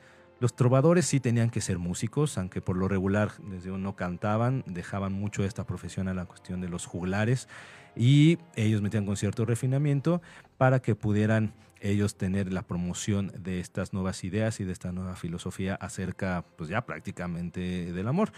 Los 0.45 0.55
trovadores 0.55 1.07
sí 1.07 1.21
tenían 1.21 1.49
que 1.49 1.63
ser 1.63 1.79
músicos, 1.79 2.37
aunque 2.37 2.61
por 2.61 2.77
lo 2.77 2.87
regular 2.87 3.33
desde 3.49 3.71
no 3.71 3.97
cantaban, 3.97 4.63
dejaban 4.67 5.15
mucho 5.15 5.43
esta 5.43 5.65
profesión 5.65 6.07
a 6.07 6.13
la 6.13 6.27
cuestión 6.27 6.61
de 6.61 6.69
los 6.69 6.85
juglares 6.85 7.49
y 7.97 8.37
ellos 8.55 8.83
metían 8.83 9.07
con 9.07 9.17
cierto 9.17 9.47
refinamiento 9.47 10.21
para 10.59 10.83
que 10.83 10.95
pudieran 10.97 11.55
ellos 11.81 12.19
tener 12.19 12.53
la 12.53 12.61
promoción 12.61 13.33
de 13.39 13.59
estas 13.59 13.95
nuevas 13.95 14.23
ideas 14.23 14.61
y 14.61 14.65
de 14.65 14.73
esta 14.73 14.93
nueva 14.93 15.17
filosofía 15.17 15.77
acerca, 15.77 16.45
pues 16.59 16.69
ya 16.69 16.85
prácticamente 16.85 17.91
del 17.95 18.07
amor. 18.07 18.31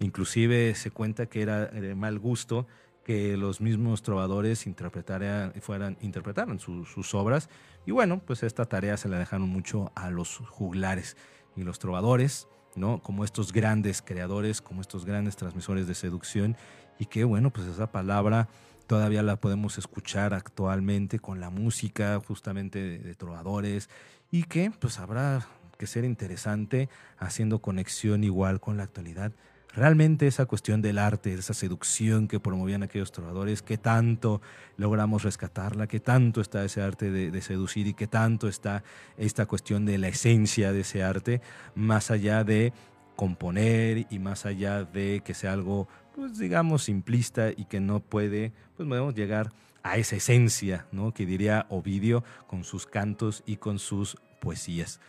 Inclusive 0.00 0.74
se 0.74 0.90
cuenta 0.90 1.30
que 1.30 1.40
era 1.40 1.64
de 1.64 1.94
mal 1.94 2.18
gusto 2.18 2.66
que 3.04 3.38
los 3.38 3.62
mismos 3.62 4.02
trovadores 4.02 4.66
interpretaran, 4.66 5.54
fueran, 5.62 5.96
interpretaran 6.02 6.58
sus 6.58 7.14
obras. 7.14 7.48
Y 7.86 7.92
bueno, 7.92 8.20
pues 8.20 8.42
esta 8.42 8.66
tarea 8.66 8.98
se 8.98 9.08
la 9.08 9.18
dejaron 9.18 9.48
mucho 9.48 9.92
a 9.94 10.10
los 10.10 10.36
juglares 10.36 11.16
y 11.56 11.62
los 11.62 11.78
trovadores, 11.78 12.48
¿no? 12.76 13.02
Como 13.02 13.24
estos 13.24 13.52
grandes 13.52 14.02
creadores, 14.02 14.60
como 14.60 14.80
estos 14.80 15.04
grandes 15.04 15.36
transmisores 15.36 15.86
de 15.86 15.94
seducción. 15.94 16.56
Y 16.98 17.06
que 17.06 17.24
bueno, 17.24 17.50
pues 17.50 17.66
esa 17.66 17.90
palabra 17.90 18.48
todavía 18.86 19.22
la 19.22 19.36
podemos 19.36 19.78
escuchar 19.78 20.34
actualmente 20.34 21.18
con 21.18 21.40
la 21.40 21.50
música 21.50 22.20
justamente 22.26 22.98
de, 22.98 23.14
trovadores 23.14 23.88
y 24.30 24.44
que 24.44 24.70
pues 24.70 24.98
habrá 24.98 25.46
que 25.78 25.86
ser 25.86 26.04
interesante 26.04 26.88
haciendo 27.18 27.60
conexión 27.60 28.24
igual 28.24 28.60
con 28.60 28.76
la 28.76 28.84
actualidad. 28.84 29.32
Realmente 29.74 30.28
esa 30.28 30.46
cuestión 30.46 30.82
del 30.82 30.98
arte, 30.98 31.34
esa 31.34 31.52
seducción 31.52 32.28
que 32.28 32.38
promovían 32.38 32.84
aquellos 32.84 33.10
trovadores, 33.10 33.60
qué 33.60 33.76
tanto 33.76 34.40
logramos 34.76 35.24
rescatarla, 35.24 35.88
qué 35.88 35.98
tanto 35.98 36.40
está 36.40 36.64
ese 36.64 36.80
arte 36.80 37.10
de, 37.10 37.42
seducir 37.42 37.88
y 37.88 37.94
qué 37.94 38.06
tanto 38.06 38.46
está 38.46 38.84
esta 39.16 39.46
cuestión 39.46 39.84
de 39.84 39.98
la 39.98 40.08
esencia 40.08 40.72
de 40.72 40.80
ese 40.80 41.02
arte, 41.02 41.40
más 41.74 42.12
allá 42.12 42.44
de 42.44 42.72
componer 43.16 44.06
y 44.10 44.18
más 44.20 44.46
allá 44.46 44.84
de 44.84 45.22
que 45.24 45.34
sea 45.34 45.52
algo 45.52 45.88
pues 46.14 46.38
digamos, 46.38 46.84
simplista 46.84 47.50
y 47.50 47.64
que 47.64 47.80
no 47.80 47.98
puede, 47.98 48.52
pues 48.76 48.88
podemos 48.88 49.14
llegar 49.14 49.52
a 49.82 49.96
esa 49.96 50.14
esencia, 50.14 50.86
¿no? 50.92 51.12
Que 51.12 51.26
diría 51.26 51.66
Ovidio 51.68 52.22
con 52.46 52.62
sus 52.62 52.86
cantos 52.86 53.42
y 53.44 53.56
con 53.56 53.80
sus 53.80 54.16
poesías. 54.40 55.00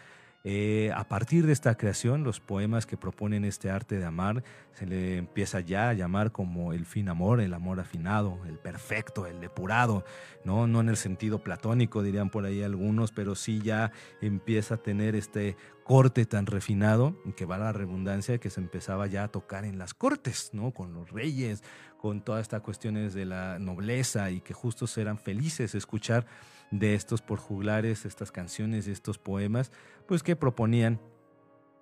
Eh, 0.47 0.91
a 0.95 1.07
partir 1.07 1.47
de 1.47 1.53
esta 1.53 1.75
creación, 1.75 2.23
los 2.23 2.39
poemas 2.39 2.85
que 2.85 2.97
proponen 2.97 3.45
este 3.45 3.71
arte 3.71 3.97
de 3.97 4.05
amar 4.05 4.43
se 4.73 4.85
le 4.85 5.17
empieza 5.17 5.59
ya 5.59 5.89
a 5.89 5.93
llamar 5.93 6.31
como 6.31 6.71
el 6.71 6.85
fin 6.85 7.09
amor, 7.09 7.41
el 7.41 7.51
amor 7.51 7.79
afinado, 7.79 8.37
el 8.45 8.59
perfecto, 8.59 9.25
el 9.25 9.41
depurado, 9.41 10.05
¿no? 10.43 10.67
no 10.67 10.81
en 10.81 10.89
el 10.89 10.97
sentido 10.97 11.39
platónico, 11.39 12.03
dirían 12.03 12.29
por 12.29 12.45
ahí 12.45 12.61
algunos, 12.61 13.11
pero 13.11 13.33
sí 13.33 13.59
ya 13.63 13.91
empieza 14.21 14.75
a 14.75 14.77
tener 14.77 15.15
este 15.15 15.57
corte 15.83 16.27
tan 16.27 16.45
refinado, 16.45 17.15
que 17.35 17.45
va 17.45 17.55
a 17.55 17.59
la 17.59 17.73
redundancia, 17.73 18.37
que 18.37 18.51
se 18.51 18.61
empezaba 18.61 19.07
ya 19.07 19.23
a 19.23 19.27
tocar 19.29 19.65
en 19.65 19.79
las 19.79 19.95
cortes, 19.95 20.51
¿no? 20.53 20.71
con 20.71 20.93
los 20.93 21.09
reyes, 21.09 21.63
con 21.97 22.21
todas 22.21 22.43
estas 22.43 22.61
cuestiones 22.61 23.15
de 23.15 23.25
la 23.25 23.57
nobleza 23.57 24.29
y 24.29 24.41
que 24.41 24.53
justo 24.53 24.85
eran 24.97 25.17
felices 25.17 25.73
escuchar 25.73 26.27
de 26.71 26.95
estos 26.95 27.21
por 27.21 27.39
juglares, 27.39 28.05
estas 28.05 28.31
canciones, 28.31 28.87
estos 28.87 29.17
poemas, 29.17 29.71
pues 30.07 30.23
que 30.23 30.35
proponían, 30.35 30.99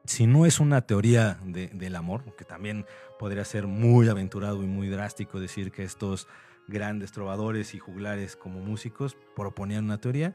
si 0.05 0.27
no 0.27 0.45
es 0.45 0.59
una 0.59 0.81
teoría 0.81 1.39
del 1.43 1.95
amor, 1.95 2.35
que 2.35 2.45
también 2.45 2.85
podría 3.19 3.45
ser 3.45 3.67
muy 3.67 4.09
aventurado 4.09 4.63
y 4.63 4.67
muy 4.67 4.87
drástico 4.89 5.39
decir 5.39 5.71
que 5.71 5.83
estos 5.83 6.27
grandes 6.67 7.11
trovadores 7.11 7.73
y 7.73 7.79
juglares 7.79 8.35
como 8.35 8.59
músicos 8.59 9.17
proponían 9.35 9.85
una 9.85 9.99
teoría, 9.99 10.33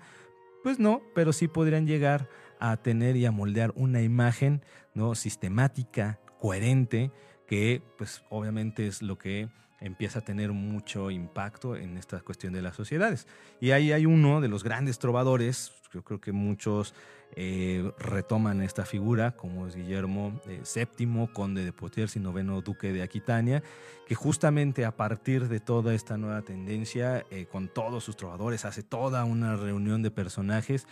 pues 0.62 0.78
no, 0.78 1.02
pero 1.14 1.32
sí 1.32 1.48
podrían 1.48 1.86
llegar 1.86 2.28
a 2.60 2.76
tener 2.76 3.16
y 3.16 3.26
a 3.26 3.30
moldear 3.30 3.72
una 3.76 4.02
imagen 4.02 4.62
¿no? 4.94 5.14
sistemática, 5.14 6.20
coherente, 6.40 7.12
que 7.48 7.82
pues 7.96 8.22
obviamente 8.30 8.86
es 8.86 9.02
lo 9.02 9.18
que 9.18 9.48
empieza 9.80 10.20
a 10.20 10.22
tener 10.22 10.52
mucho 10.52 11.10
impacto 11.10 11.76
en 11.76 11.96
esta 11.96 12.20
cuestión 12.20 12.52
de 12.52 12.62
las 12.62 12.76
sociedades. 12.76 13.26
Y 13.60 13.70
ahí 13.70 13.92
hay 13.92 14.06
uno 14.06 14.40
de 14.40 14.48
los 14.48 14.62
grandes 14.62 14.98
trovadores, 14.98 15.72
yo 15.92 16.02
creo 16.02 16.20
que 16.20 16.32
muchos 16.32 16.94
eh, 17.36 17.90
retoman 17.98 18.62
esta 18.62 18.84
figura, 18.84 19.32
como 19.32 19.66
es 19.66 19.76
Guillermo 19.76 20.40
VII, 20.46 20.84
eh, 20.98 21.28
conde 21.32 21.64
de 21.64 21.72
Poitiers 21.72 22.16
y 22.16 22.20
noveno 22.20 22.60
duque 22.60 22.92
de 22.92 23.02
Aquitania, 23.02 23.62
que 24.06 24.14
justamente 24.14 24.84
a 24.84 24.96
partir 24.96 25.48
de 25.48 25.60
toda 25.60 25.94
esta 25.94 26.16
nueva 26.16 26.42
tendencia, 26.42 27.24
eh, 27.30 27.46
con 27.46 27.68
todos 27.68 28.04
sus 28.04 28.16
trovadores, 28.16 28.64
hace 28.64 28.82
toda 28.82 29.24
una 29.24 29.56
reunión 29.56 30.02
de 30.02 30.10
personajes 30.10 30.86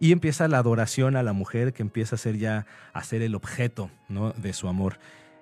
y 0.00 0.12
empieza 0.12 0.46
la 0.46 0.58
adoración 0.58 1.16
a 1.16 1.22
la 1.22 1.32
mujer 1.32 1.72
que 1.72 1.82
empieza 1.82 2.14
a 2.14 2.18
ser 2.18 2.38
ya 2.38 2.66
a 2.92 3.02
ser 3.02 3.22
el 3.22 3.34
objeto 3.34 3.90
¿no? 4.08 4.32
de 4.32 4.52
su 4.52 4.68
amor. 4.68 4.98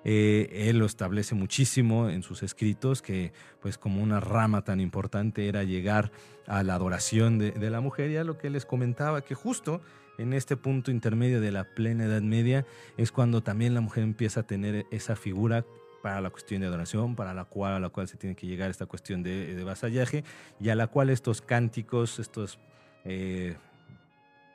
Eh, 0.09 0.69
él 0.69 0.79
lo 0.79 0.85
establece 0.85 1.35
muchísimo 1.35 2.09
en 2.09 2.23
sus 2.23 2.41
escritos, 2.41 3.01
que 3.01 3.33
pues 3.59 3.77
como 3.77 4.01
una 4.01 4.21
rama 4.21 4.63
tan 4.63 4.79
importante 4.79 5.49
era 5.49 5.65
llegar 5.65 6.13
a 6.47 6.63
la 6.63 6.75
adoración 6.75 7.37
de, 7.37 7.69
la 7.69 7.81
mujer, 7.81 8.11
y 8.11 8.15
a 8.15 8.23
lo 8.23 8.37
que 8.37 8.49
les 8.49 8.65
comentaba, 8.65 9.19
que 9.19 9.35
justo 9.35 9.81
en 10.17 10.31
este 10.31 10.55
punto 10.55 10.91
intermedio 10.91 11.41
de 11.41 11.51
la 11.51 11.65
plena 11.65 12.05
Edad 12.05 12.21
Media 12.21 12.65
es 12.95 13.11
cuando 13.11 13.43
también 13.43 13.73
la 13.73 13.81
mujer 13.81 14.03
empieza 14.03 14.39
a 14.39 14.43
tener 14.43 14.85
esa 14.91 15.17
figura 15.17 15.65
para 16.01 16.21
la 16.21 16.29
cuestión 16.29 16.61
de 16.61 16.67
adoración, 16.67 17.17
para 17.17 17.33
la 17.33 17.43
cual, 17.43 17.73
a 17.73 17.79
la 17.81 17.89
cual 17.89 18.07
se 18.07 18.15
tiene 18.15 18.37
que 18.37 18.47
llegar 18.47 18.69
esta 18.69 18.85
cuestión 18.85 19.23
de, 19.23 19.61
vasallaje, 19.65 20.23
y 20.57 20.69
a 20.69 20.75
la 20.75 20.87
cual 20.87 21.09
estos 21.09 21.41
cánticos, 21.41 22.19
estos 22.19 22.59
eh, 23.03 23.57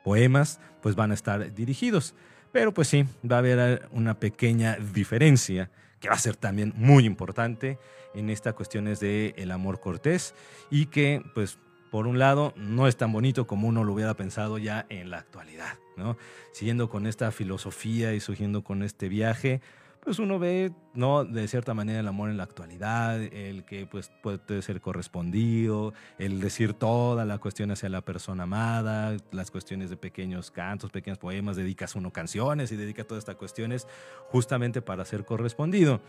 poemas, 0.03 0.59
pues 0.81 0.95
van 0.95 1.11
a 1.11 1.13
estar 1.13 1.53
dirigidos. 1.53 2.15
Pero 2.53 2.71
pues 2.71 2.87
sí, 2.87 3.05
va 3.29 3.37
a 3.37 3.39
haber 3.39 3.89
una 3.91 4.19
pequeña 4.19 4.77
diferencia 4.93 5.71
que 5.99 6.07
va 6.07 6.15
a 6.15 6.19
ser 6.19 6.35
también 6.35 6.71
muy 6.77 7.05
importante 7.05 7.79
en 8.13 8.29
estas 8.29 8.53
cuestiones 8.53 8.99
del 8.99 9.33
el 9.37 9.51
amor 9.51 9.79
cortés 9.79 10.35
y 10.69 10.85
que 10.85 11.23
pues 11.33 11.57
por 11.89 12.05
un 12.05 12.19
lado 12.19 12.53
no 12.55 12.87
es 12.87 12.95
tan 12.95 13.11
bonito 13.11 13.47
como 13.47 13.67
uno 13.67 13.83
lo 13.83 13.93
hubiera 13.93 14.13
pensado 14.13 14.59
ya 14.59 14.85
en 14.89 15.09
la 15.09 15.17
actualidad, 15.17 15.79
¿no? 15.97 16.15
Siguiendo 16.51 16.89
con 16.89 17.07
esta 17.07 17.31
filosofía 17.31 18.13
y 18.13 18.19
surgiendo 18.19 18.63
con 18.63 18.83
este 18.83 19.09
viaje, 19.09 19.59
pues 20.03 20.19
uno 20.19 20.37
ve, 20.37 20.71
¿no? 20.93 21.23
De 21.23 21.47
cierta 21.47 21.73
manera 21.73 21.99
el 21.99 22.07
amor 22.07 22.29
en 22.29 22.37
la 22.37 22.43
actualidad, 22.43 23.21
el 23.21 23.63
que 23.63 23.85
pues 23.85 24.11
puede 24.21 24.61
ser 24.61 24.81
correspondido, 24.81 25.93
el 26.17 26.41
decir 26.41 26.73
toda 26.73 27.25
la 27.25 27.37
cuestión 27.37 27.71
hacia 27.71 27.89
la 27.89 28.01
persona 28.01 28.43
amada, 28.43 29.15
las 29.31 29.49
cuestiones 29.49 29.89
de 29.89 29.97
pequeños 29.97 30.51
cantos, 30.51 30.91
pequeños 30.91 31.17
poemas, 31.19 31.55
dedicas 31.55 31.95
uno 31.95 32.11
canciones 32.11 32.71
y 32.71 32.75
dedica 32.75 33.05
todas 33.05 33.21
estas 33.21 33.37
cuestiones 33.37 33.87
justamente 34.29 34.81
para 34.81 35.05
ser 35.05 35.25
correspondido. 35.25 36.01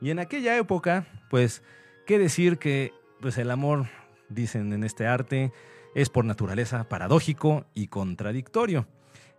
Y 0.00 0.10
en 0.10 0.20
aquella 0.20 0.56
época, 0.56 1.06
pues, 1.28 1.62
¿qué 2.06 2.18
decir 2.18 2.58
que 2.58 2.94
pues 3.20 3.36
el 3.36 3.50
amor, 3.50 3.86
dicen 4.28 4.72
en 4.72 4.84
este 4.84 5.06
arte, 5.06 5.52
es 5.94 6.08
por 6.08 6.24
naturaleza 6.24 6.88
paradójico 6.88 7.66
y 7.74 7.88
contradictorio? 7.88 8.86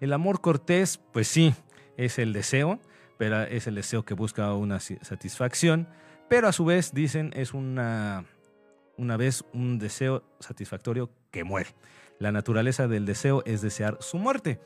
El 0.01 0.13
amor 0.13 0.41
cortés, 0.41 0.99
pues 1.13 1.27
sí, 1.27 1.53
es 1.95 2.19
el 2.19 2.33
deseo, 2.33 2.79
pero 3.21 3.43
es 3.43 3.67
el 3.67 3.75
deseo 3.75 4.03
que 4.03 4.15
busca 4.15 4.51
una 4.55 4.79
satisfacción, 4.79 5.87
pero 6.27 6.47
a 6.47 6.51
su 6.51 6.65
vez 6.65 6.91
dicen 6.91 7.31
es 7.35 7.53
una, 7.53 8.25
una 8.97 9.15
vez 9.15 9.45
un 9.53 9.77
deseo 9.77 10.23
satisfactorio 10.39 11.11
que 11.29 11.43
muere. 11.43 11.69
La 12.17 12.31
naturaleza 12.31 12.87
del 12.87 13.05
deseo 13.05 13.43
es 13.45 13.61
desear 13.61 13.99
su 13.99 14.17
muerte. 14.17 14.59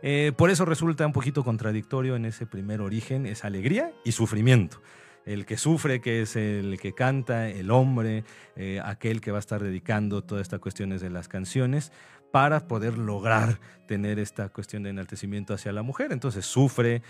Eh, 0.00 0.32
por 0.38 0.48
eso 0.48 0.64
resulta 0.64 1.04
un 1.04 1.12
poquito 1.12 1.44
contradictorio 1.44 2.16
en 2.16 2.24
ese 2.24 2.46
primer 2.46 2.80
origen, 2.80 3.26
es 3.26 3.44
alegría 3.44 3.92
y 4.06 4.12
sufrimiento. 4.12 4.80
El 5.26 5.44
que 5.44 5.58
sufre, 5.58 6.00
que 6.00 6.22
es 6.22 6.34
el 6.34 6.78
que 6.80 6.94
canta, 6.94 7.50
el 7.50 7.70
hombre, 7.70 8.24
eh, 8.56 8.80
aquel 8.82 9.20
que 9.20 9.32
va 9.32 9.36
a 9.36 9.40
estar 9.40 9.62
dedicando 9.62 10.24
todas 10.24 10.40
estas 10.40 10.60
cuestiones 10.60 11.02
de 11.02 11.10
las 11.10 11.28
canciones, 11.28 11.92
para 12.32 12.66
poder 12.68 12.96
lograr 12.96 13.60
tener 13.86 14.18
esta 14.18 14.48
cuestión 14.48 14.82
de 14.82 14.90
enaltecimiento 14.90 15.52
hacia 15.52 15.72
la 15.72 15.82
mujer. 15.82 16.10
Entonces 16.12 16.46
sufre, 16.46 17.02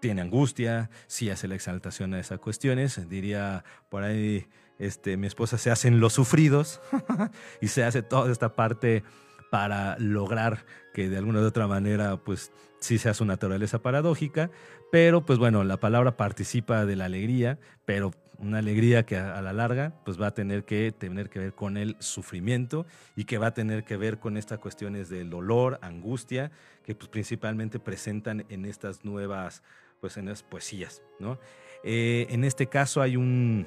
tiene 0.00 0.22
angustia, 0.22 0.90
sí 1.06 1.30
hace 1.30 1.48
la 1.48 1.54
exaltación 1.54 2.14
a 2.14 2.20
esas 2.20 2.38
cuestiones. 2.38 3.08
Diría 3.08 3.64
por 3.88 4.02
ahí, 4.02 4.46
este, 4.78 5.16
mi 5.16 5.26
esposa 5.26 5.58
se 5.58 5.70
hacen 5.70 6.00
los 6.00 6.12
sufridos 6.12 6.80
y 7.60 7.68
se 7.68 7.84
hace 7.84 8.02
toda 8.02 8.30
esta 8.30 8.54
parte 8.54 9.02
para 9.50 9.96
lograr 9.98 10.64
que 10.94 11.08
de 11.08 11.18
alguna 11.18 11.40
u 11.40 11.44
otra 11.44 11.66
manera, 11.66 12.16
pues 12.16 12.52
sí 12.80 12.98
sea 12.98 13.14
su 13.14 13.24
naturaleza 13.24 13.80
paradójica, 13.80 14.50
pero 14.92 15.24
pues 15.24 15.38
bueno, 15.38 15.64
la 15.64 15.78
palabra 15.78 16.16
participa 16.16 16.86
de 16.86 16.96
la 16.96 17.06
alegría, 17.06 17.58
pero 17.84 18.12
una 18.38 18.58
alegría 18.58 19.04
que 19.04 19.16
a, 19.16 19.40
la 19.42 19.52
larga 19.52 19.92
pues 20.04 20.20
va 20.20 20.28
a 20.28 20.34
tener 20.34 20.64
que 20.64 20.92
tener 20.92 21.28
que 21.28 21.40
ver 21.40 21.54
con 21.54 21.76
el 21.76 21.96
sufrimiento 21.98 22.86
y 23.16 23.24
que 23.24 23.38
va 23.38 23.48
a 23.48 23.54
tener 23.54 23.84
que 23.84 23.96
ver 23.96 24.18
con 24.18 24.36
estas 24.36 24.58
cuestiones 24.60 25.08
del 25.08 25.30
dolor, 25.30 25.78
angustia, 25.82 26.52
que 26.84 26.94
pues 26.94 27.08
principalmente 27.08 27.80
presentan 27.80 28.44
en 28.48 28.64
estas 28.64 29.04
nuevas 29.04 29.62
pues 30.00 30.16
en 30.16 30.26
las 30.26 30.42
poesías, 30.42 31.02
¿no? 31.18 31.38
Eh, 31.84 32.26
en 32.30 32.44
este 32.44 32.66
caso 32.66 33.02
hay 33.02 33.16
un, 33.16 33.66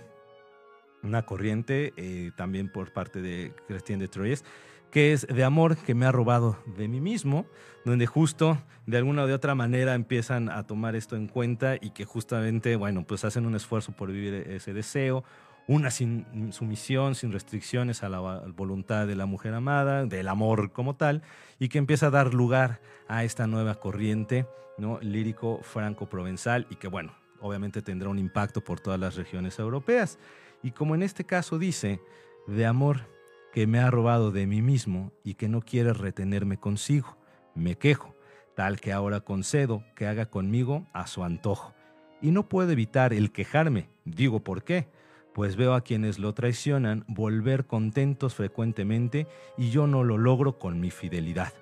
una 1.03 1.25
corriente 1.25 1.93
eh, 1.97 2.31
también 2.35 2.71
por 2.71 2.91
parte 2.93 3.21
de 3.21 3.53
Christian 3.67 3.99
de 3.99 4.07
Troyes 4.07 4.43
que 4.91 5.13
es 5.13 5.25
de 5.25 5.43
amor 5.43 5.77
que 5.77 5.95
me 5.95 6.05
ha 6.05 6.11
robado 6.11 6.57
de 6.77 6.87
mí 6.87 6.99
mismo, 6.99 7.45
donde 7.85 8.05
justo 8.05 8.61
de 8.85 8.97
alguna 8.97 9.23
u 9.23 9.27
de 9.27 9.33
otra 9.33 9.55
manera 9.55 9.95
empiezan 9.95 10.49
a 10.49 10.67
tomar 10.67 10.95
esto 10.95 11.15
en 11.15 11.27
cuenta 11.27 11.77
y 11.79 11.91
que 11.91 12.03
justamente, 12.03 12.75
bueno, 12.75 13.05
pues 13.07 13.23
hacen 13.23 13.45
un 13.45 13.55
esfuerzo 13.55 13.93
por 13.93 14.11
vivir 14.11 14.33
ese 14.33 14.73
deseo, 14.73 15.23
una 15.71 15.89
sin, 15.89 16.51
sumisión, 16.51 17.15
sin 17.15 17.31
restricciones 17.31 18.03
a 18.03 18.09
la 18.09 18.19
voluntad 18.19 19.07
de 19.07 19.15
la 19.15 19.25
mujer 19.25 19.53
amada, 19.53 20.05
del 20.05 20.27
amor 20.27 20.73
como 20.73 20.97
tal, 20.97 21.21
y 21.59 21.69
que 21.69 21.77
empieza 21.77 22.07
a 22.07 22.09
dar 22.09 22.33
lugar 22.33 22.81
a 23.07 23.23
esta 23.23 23.47
nueva 23.47 23.75
corriente 23.75 24.45
¿no? 24.77 24.99
lírico 24.99 25.61
franco-provenzal 25.63 26.67
y 26.69 26.75
que, 26.75 26.89
bueno, 26.89 27.15
obviamente 27.39 27.81
tendrá 27.81 28.09
un 28.09 28.19
impacto 28.19 28.61
por 28.61 28.81
todas 28.81 28.99
las 28.99 29.15
regiones 29.15 29.59
europeas. 29.59 30.19
Y 30.61 30.71
como 30.71 30.93
en 30.93 31.03
este 31.03 31.23
caso 31.23 31.57
dice, 31.57 32.01
de 32.47 32.65
amor 32.65 33.07
que 33.53 33.65
me 33.65 33.79
ha 33.79 33.89
robado 33.89 34.31
de 34.31 34.47
mí 34.47 34.61
mismo 34.61 35.13
y 35.23 35.35
que 35.35 35.47
no 35.47 35.61
quiere 35.61 35.93
retenerme 35.93 36.57
consigo, 36.57 37.17
me 37.55 37.77
quejo, 37.77 38.13
tal 38.57 38.81
que 38.81 38.91
ahora 38.91 39.21
concedo 39.21 39.85
que 39.95 40.05
haga 40.05 40.25
conmigo 40.25 40.85
a 40.91 41.07
su 41.07 41.23
antojo. 41.23 41.73
Y 42.21 42.31
no 42.31 42.49
puedo 42.49 42.71
evitar 42.71 43.13
el 43.13 43.31
quejarme, 43.31 43.87
digo 44.03 44.43
por 44.43 44.65
qué, 44.65 44.89
pues 45.33 45.55
veo 45.55 45.73
a 45.73 45.81
quienes 45.81 46.19
lo 46.19 46.33
traicionan 46.33 47.05
volver 47.07 47.65
contentos 47.65 48.35
frecuentemente 48.35 49.27
y 49.57 49.69
yo 49.69 49.87
no 49.87 50.03
lo 50.03 50.17
logro 50.17 50.59
con 50.59 50.79
mi 50.79 50.91
fidelidad. 50.91 51.53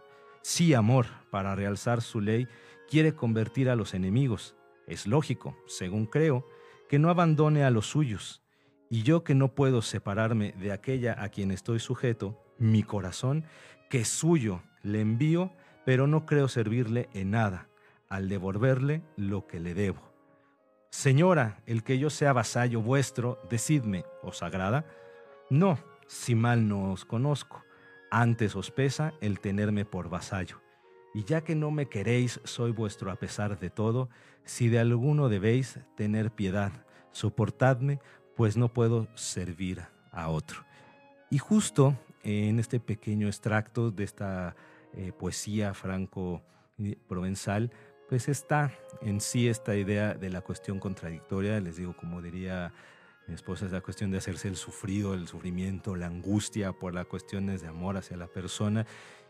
Sí, 0.42 0.74
amor, 0.74 1.06
para 1.30 1.56
realzar 1.56 2.02
su 2.02 2.22
ley, 2.22 2.48
quiere 2.90 3.14
convertir 3.14 3.70
a 3.70 3.76
los 3.76 3.94
enemigos. 3.94 4.56
Es 4.88 5.06
lógico, 5.06 5.56
según 5.68 6.06
creo, 6.06 6.46
que 6.88 6.98
no 6.98 7.10
abandone 7.10 7.64
a 7.64 7.70
los 7.70 7.86
suyos. 7.88 8.42
Y 8.90 9.04
yo 9.04 9.24
que 9.24 9.36
no 9.36 9.54
puedo 9.54 9.84
separarme 9.84 10.54
de 10.54 10.72
aquella 10.72 11.22
a 11.22 11.30
quien 11.30 11.52
estoy 11.52 11.80
sujeto, 11.80 12.42
mi 12.58 12.82
corazón, 12.82 13.46
que 13.90 14.04
suyo, 14.06 14.64
le 14.82 15.02
envío, 15.02 15.52
pero 15.86 16.08
no 16.08 16.26
creo 16.26 16.48
servirle 16.48 17.10
en 17.14 17.32
nada, 17.32 17.70
al 18.10 18.30
devolverle 18.30 19.04
lo 19.16 19.46
que 19.46 19.60
le 19.60 19.76
debo. 19.76 20.09
Señora, 20.92 21.62
el 21.68 21.84
que 21.84 22.00
yo 22.00 22.10
sea 22.10 22.34
vasallo 22.34 22.82
vuestro, 22.82 23.40
decidme, 23.50 24.06
¿os 24.24 24.42
agrada? 24.42 24.86
No, 25.50 25.78
si 26.08 26.34
mal 26.34 26.68
no 26.68 26.92
os 26.92 27.06
conozco, 27.06 27.64
antes 28.10 28.56
os 28.56 28.72
pesa 28.72 29.14
el 29.22 29.40
tenerme 29.40 29.86
por 29.86 30.10
vasallo. 30.10 30.60
Y 31.14 31.24
ya 31.26 31.42
que 31.42 31.54
no 31.56 31.70
me 31.70 31.88
queréis, 31.88 32.40
soy 32.44 32.72
vuestro 32.72 33.12
a 33.12 33.18
pesar 33.18 33.60
de 33.60 33.70
todo, 33.70 34.10
si 34.46 34.68
de 34.68 34.80
alguno 34.80 35.30
debéis 35.30 35.80
tener 35.96 36.32
piedad, 36.32 36.72
soportadme, 37.12 38.00
pues 38.36 38.58
no 38.58 38.74
puedo 38.74 39.08
servir 39.16 39.84
a 40.12 40.30
otro. 40.30 40.66
Y 41.30 41.38
justo 41.38 41.96
en 42.24 42.58
este 42.60 42.80
pequeño 42.80 43.28
extracto 43.28 43.92
de 43.92 44.04
esta 44.04 44.56
eh, 44.94 45.12
poesía 45.18 45.76
franco-provenzal, 45.76 47.72
pues 48.10 48.28
está 48.28 48.74
en 49.02 49.22
sí 49.22 49.48
esta 49.48 49.76
idea 49.76 50.16
de 50.16 50.32
la 50.32 50.42
cuestión 50.42 50.80
contradictoria, 50.80 51.60
les 51.60 51.78
digo, 51.78 51.96
como 51.96 52.24
diría 52.24 52.74
mi 53.28 53.36
esposa, 53.36 53.68
es 53.68 53.72
la 53.72 53.82
cuestión 53.82 54.10
de 54.10 54.18
hacerse 54.18 54.48
el 54.48 54.56
sufrido, 54.56 55.14
el 55.14 55.28
sufrimiento, 55.28 55.96
la 55.96 56.08
angustia 56.08 56.72
por 56.72 56.96
las 56.96 57.06
cuestiones 57.06 57.62
de 57.62 57.68
amor 57.68 57.98
hacia 57.98 58.18
la 58.18 58.26
persona. 58.26 58.88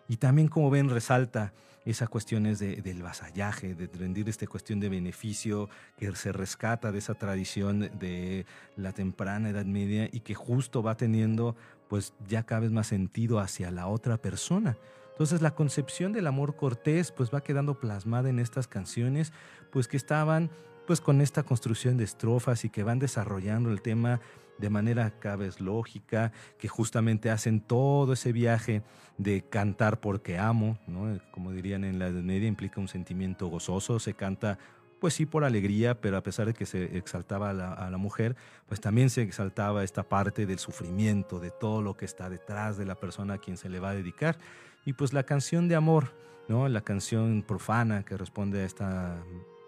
Y 0.08 0.16
también, 0.16 0.48
como 0.48 0.70
ven, 0.70 0.90
resalta 0.90 1.54
esas 1.84 2.08
cuestiones 2.08 2.60
de, 2.60 2.78
del 2.78 3.04
vasallaje, 3.04 3.76
de 3.76 3.88
rendir 3.88 4.30
esta 4.30 4.48
cuestión 4.48 4.80
de 4.80 4.88
beneficio 4.88 5.70
que 5.98 6.16
se 6.16 6.32
rescata 6.32 6.94
de 6.94 7.00
esa 7.00 7.16
tradición 7.16 7.92
de 8.00 8.46
la 8.78 8.94
temprana 8.94 9.50
Edad 9.50 9.66
Media 9.66 10.08
y 10.10 10.22
que 10.22 10.36
justo 10.36 10.82
va 10.82 10.96
teniendo 10.96 11.58
pues 11.90 12.14
ya 12.30 12.44
cada 12.44 12.62
vez 12.62 12.72
más 12.72 12.88
sentido 12.88 13.40
hacia 13.40 13.72
la 13.72 13.88
otra 13.88 14.18
persona. 14.18 14.78
Entonces 15.20 15.42
la 15.42 15.54
concepción 15.54 16.14
del 16.14 16.28
amor 16.28 16.56
cortés 16.56 17.12
pues 17.12 17.30
va 17.30 17.42
quedando 17.42 17.78
plasmada 17.78 18.30
en 18.30 18.40
estas 18.40 18.70
canciones 18.70 19.34
pues 19.70 19.90
que 19.90 19.98
estaban 19.98 20.50
pues 20.88 21.02
con 21.02 21.20
esta 21.20 21.44
construcción 21.44 21.98
de 21.98 22.06
estrofas 22.06 22.64
y 22.64 22.70
que 22.70 22.84
van 22.84 23.00
desarrollando 23.00 23.70
el 23.70 23.82
tema 23.82 24.22
de 24.60 24.70
manera 24.70 25.12
cada 25.20 25.36
vez 25.36 25.60
lógica, 25.60 26.32
que 26.58 26.70
justamente 26.70 27.30
hacen 27.32 27.60
todo 27.60 28.14
ese 28.14 28.32
viaje 28.32 28.82
de 29.18 29.42
cantar 29.42 30.00
porque 30.00 30.38
amo, 30.38 30.80
¿no? 30.88 31.20
como 31.32 31.52
dirían 31.52 31.84
en 31.84 32.00
la 32.00 32.08
Edad 32.08 32.24
Media, 32.24 32.48
implica 32.48 32.80
un 32.80 32.88
sentimiento 32.88 33.48
gozoso, 33.48 34.00
se 34.00 34.14
canta 34.14 34.58
pues 35.02 35.16
sí 35.16 35.26
por 35.26 35.44
alegría, 35.44 36.00
pero 36.00 36.16
a 36.16 36.24
pesar 36.24 36.46
de 36.46 36.54
que 36.54 36.66
se 36.66 36.98
exaltaba 36.98 37.50
a 37.50 37.54
la, 37.54 37.74
a 37.74 37.90
la, 37.90 37.98
mujer, 37.98 38.38
pues 38.68 38.80
también 38.80 39.10
se 39.10 39.22
exaltaba 39.22 39.84
esta 39.84 40.04
parte 40.04 40.46
del 40.46 40.60
sufrimiento, 40.60 41.40
de 41.40 41.52
todo 41.52 41.82
lo 41.82 41.98
que 41.98 42.06
está 42.06 42.30
detrás 42.30 42.78
de 42.78 42.86
la 42.86 42.96
persona 42.96 43.36
a 43.36 43.38
quien 43.38 43.58
se 43.58 43.70
le 43.70 43.80
va 43.80 43.90
a 43.90 43.96
dedicar. 43.96 44.38
Y 44.86 44.94
pues 44.94 45.14
la 45.14 45.24
canción 45.24 45.68
de 45.68 45.76
amor, 45.76 46.14
¿no? 46.48 46.68
La 46.68 46.82
canción 46.82 47.44
profana 47.44 48.04
que 48.04 48.18
responde 48.18 48.62
a 48.62 48.66
esta 48.66 49.24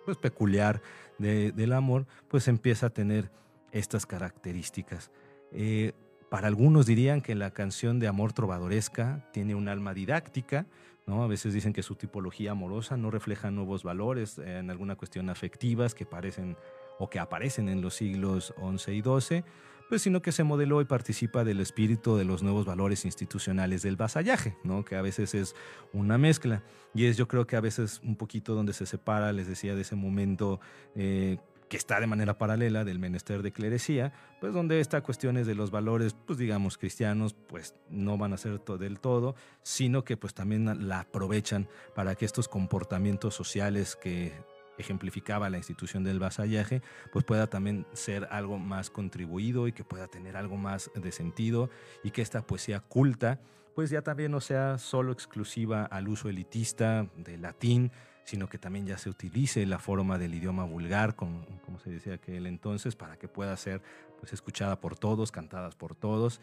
pues 0.06 0.18
peculiar 0.18 0.82
de, 1.18 1.52
del 1.52 1.74
amor, 1.74 2.08
pues 2.28 2.48
empieza 2.48 2.88
a 2.88 2.90
tener 2.90 3.30
estas 3.72 4.06
características. 4.06 5.12
Eh, 5.52 5.94
para 6.30 6.48
algunos 6.48 6.86
dirían 6.86 7.22
que 7.22 7.36
la 7.36 7.52
canción 7.52 8.00
de 8.00 8.08
amor 8.08 8.34
trovadoresca 8.34 9.30
tiene 9.34 9.54
un 9.54 9.68
alma 9.68 9.94
didáctica, 9.94 10.66
¿no? 11.06 11.24
A 11.24 11.28
veces 11.28 11.54
dicen 11.54 11.74
que 11.74 11.84
su 11.84 11.96
tipología 11.96 12.52
amorosa 12.52 12.96
no 12.96 13.12
refleja 13.12 13.52
nuevos 13.52 13.84
valores 13.84 14.38
en 14.38 14.70
alguna 14.70 14.96
cuestión 14.96 15.30
afectivas 15.30 15.94
que 15.94 16.06
parecen 16.06 16.56
o 17.00 17.10
que 17.10 17.20
aparecen 17.20 17.68
en 17.68 17.82
los 17.82 17.96
siglos 17.96 18.54
XI 18.58 18.92
y 18.92 19.02
XII, 19.02 19.44
pues 19.92 20.04
sino 20.04 20.22
que 20.22 20.32
se 20.32 20.46
modeló 20.46 20.80
y 20.80 20.86
participa 20.86 21.44
del 21.44 21.60
espíritu 21.60 22.16
de 22.16 22.24
los 22.24 22.44
nuevos 22.44 22.66
valores 22.66 23.04
institucionales 23.04 23.82
del 23.82 23.98
vasallaje, 23.98 24.56
¿no? 24.64 24.86
que 24.86 24.96
a 24.96 25.02
veces 25.02 25.36
es 25.36 25.54
una 25.92 26.18
mezcla. 26.18 26.64
Y 26.94 27.08
es 27.08 27.18
yo 27.18 27.28
creo 27.28 27.46
que 27.46 27.58
a 27.58 27.60
veces 27.60 28.00
un 28.02 28.16
poquito 28.16 28.56
donde 28.56 28.72
se 28.72 28.86
separa, 28.86 29.34
les 29.34 29.50
decía, 29.50 29.76
de 29.76 29.82
ese 29.82 29.98
momento 29.98 30.62
eh, 30.96 31.40
que 31.68 31.76
está 31.76 32.00
de 32.00 32.08
manera 32.08 32.38
paralela 32.38 32.86
del 32.86 33.00
menester 33.00 33.42
de 33.42 33.52
clerecía, 33.52 34.14
pues 34.40 34.54
donde 34.54 34.80
esta 34.80 35.02
cuestiones 35.02 35.46
de 35.46 35.56
los 35.56 35.72
valores, 35.72 36.16
pues 36.26 36.40
digamos, 36.40 36.78
cristianos, 36.78 37.36
pues 37.50 37.76
no 37.90 38.18
van 38.18 38.32
a 38.32 38.38
ser 38.38 38.60
todo 38.60 38.78
del 38.78 38.98
todo, 39.02 39.36
sino 39.62 40.06
que 40.06 40.16
pues 40.16 40.34
también 40.34 40.88
la 40.88 41.02
aprovechan 41.02 41.68
para 41.96 42.16
que 42.16 42.24
estos 42.24 42.48
comportamientos 42.48 43.36
sociales 43.36 43.98
que 43.98 44.32
ejemplificaba 44.78 45.50
la 45.50 45.58
institución 45.58 46.04
del 46.04 46.20
vasallaje, 46.20 46.82
pues 47.12 47.26
pueda 47.26 47.48
también 47.48 47.86
ser 47.94 48.28
algo 48.32 48.58
más 48.58 48.90
contribuido 48.90 49.68
y 49.68 49.74
que 49.74 49.84
pueda 49.84 50.08
tener 50.08 50.38
algo 50.38 50.58
más 50.58 50.92
de 50.96 51.12
sentido 51.12 51.70
y 52.04 52.12
que 52.12 52.22
esta 52.22 52.46
poesía 52.46 52.80
culta 52.80 53.40
pues 53.76 53.90
ya 53.90 54.02
también 54.02 54.32
no 54.32 54.42
sea 54.42 54.78
solo 54.78 55.12
exclusiva 55.12 55.86
al 55.86 56.08
uso 56.08 56.30
elitista 56.30 57.08
del 57.16 57.42
latín, 57.42 57.92
sino 58.24 58.48
que 58.48 58.58
también 58.58 58.86
ya 58.86 58.98
se 58.98 59.10
utilice 59.10 59.66
la 59.66 59.80
forma 59.80 60.18
del 60.18 60.36
idioma 60.36 60.66
vulgar, 60.66 61.16
como, 61.16 61.46
como 61.66 61.80
se 61.80 61.90
decía 61.90 62.16
aquel 62.16 62.48
entonces, 62.48 62.96
para 62.96 63.18
que 63.18 63.28
pueda 63.28 63.56
ser 63.58 63.82
pues, 64.20 64.34
escuchada 64.34 64.80
por 64.80 64.98
todos, 64.98 65.32
cantadas 65.32 65.76
por 65.76 65.96
todos. 65.96 66.42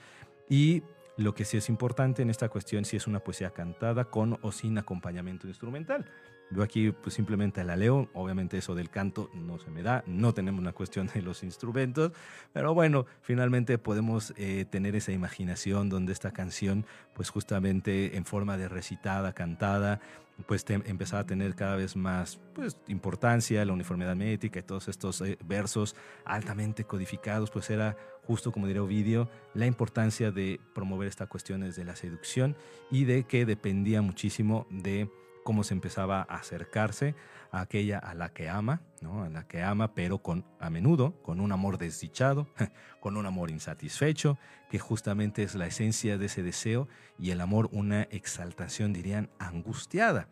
Y 0.48 0.82
lo 1.16 1.34
que 1.34 1.44
sí 1.44 1.56
es 1.56 1.68
importante 1.68 2.22
en 2.22 2.30
esta 2.30 2.48
cuestión, 2.48 2.84
si 2.84 2.96
es 2.96 3.06
una 3.06 3.20
poesía 3.20 3.50
cantada 3.50 4.04
con 4.06 4.38
o 4.42 4.52
sin 4.52 4.78
acompañamiento 4.78 5.46
instrumental. 5.46 6.06
Yo 6.51 6.62
aquí 6.62 6.92
pues 6.92 7.14
simplemente 7.14 7.62
la 7.64 7.76
leo, 7.76 8.09
obviamente 8.14 8.59
eso 8.59 8.74
del 8.74 8.88
canto 8.88 9.30
no 9.34 9.59
se 9.59 9.70
me 9.70 9.82
da, 9.82 10.03
no 10.07 10.32
tenemos 10.32 10.61
una 10.61 10.72
cuestión 10.72 11.11
de 11.12 11.20
los 11.20 11.42
instrumentos, 11.42 12.12
pero 12.53 12.72
bueno, 12.74 13.07
finalmente 13.20 13.76
podemos 13.78 14.32
eh, 14.36 14.64
tener 14.70 14.96
esa 14.96 15.12
imaginación 15.12 15.88
donde 15.88 16.12
esta 16.12 16.32
canción 16.32 16.86
pues 17.14 17.30
justamente 17.30 18.16
en 18.16 18.24
forma 18.24 18.57
de 18.57 18.68
recitada, 18.68 19.34
cantada, 19.34 20.01
pues 20.46 20.64
empezaba 20.68 21.22
a 21.22 21.26
tener 21.26 21.55
cada 21.55 21.76
vez 21.76 21.96
más 21.96 22.38
pues, 22.55 22.76
importancia, 22.86 23.64
la 23.64 23.72
uniformidad 23.72 24.14
métrica 24.14 24.61
y 24.61 24.62
todos 24.62 24.88
estos 24.88 25.20
eh, 25.20 25.36
versos 25.44 25.96
altamente 26.24 26.84
codificados, 26.84 27.51
pues 27.51 27.68
era 27.70 27.96
justo 28.26 28.53
como 28.53 28.66
diría 28.66 28.82
Ovidio, 28.82 29.28
la 29.55 29.66
importancia 29.66 30.30
de 30.30 30.61
promover 30.74 31.09
estas 31.09 31.28
cuestiones 31.28 31.76
de 31.76 31.84
la 31.84 31.96
seducción 31.96 32.57
y 32.90 33.05
de 33.05 33.24
que 33.24 33.46
dependía 33.46 34.03
muchísimo 34.03 34.66
de 34.70 35.11
cómo 35.49 35.64
se 35.64 35.72
empezaba 35.72 36.26
a 36.28 36.34
acercarse 36.34 37.14
a 37.53 37.62
aquella 37.62 37.99
a 37.99 38.12
la 38.12 38.34
que 38.34 38.51
ama, 38.51 38.82
¿no? 39.01 39.22
a 39.24 39.30
la 39.30 39.49
que 39.49 39.62
ama, 39.62 39.94
pero 39.94 40.18
con 40.18 40.44
a 40.61 40.68
menudo 40.68 41.14
con 41.22 41.40
un 41.40 41.53
amor 41.53 41.78
desdichado, 41.78 42.49
con 43.01 43.16
un 43.16 43.24
amor 43.24 43.51
insatisfecho, 43.51 44.36
que 44.68 44.78
justamente 44.78 45.42
es 45.42 45.55
la 45.55 45.66
esencia 45.66 46.18
de 46.18 46.26
ese 46.26 46.42
deseo 46.42 46.86
y 47.18 47.30
el 47.30 47.40
amor 47.40 47.70
una 47.72 48.03
exaltación, 48.11 48.92
dirían, 48.92 49.30
angustiada. 49.38 50.28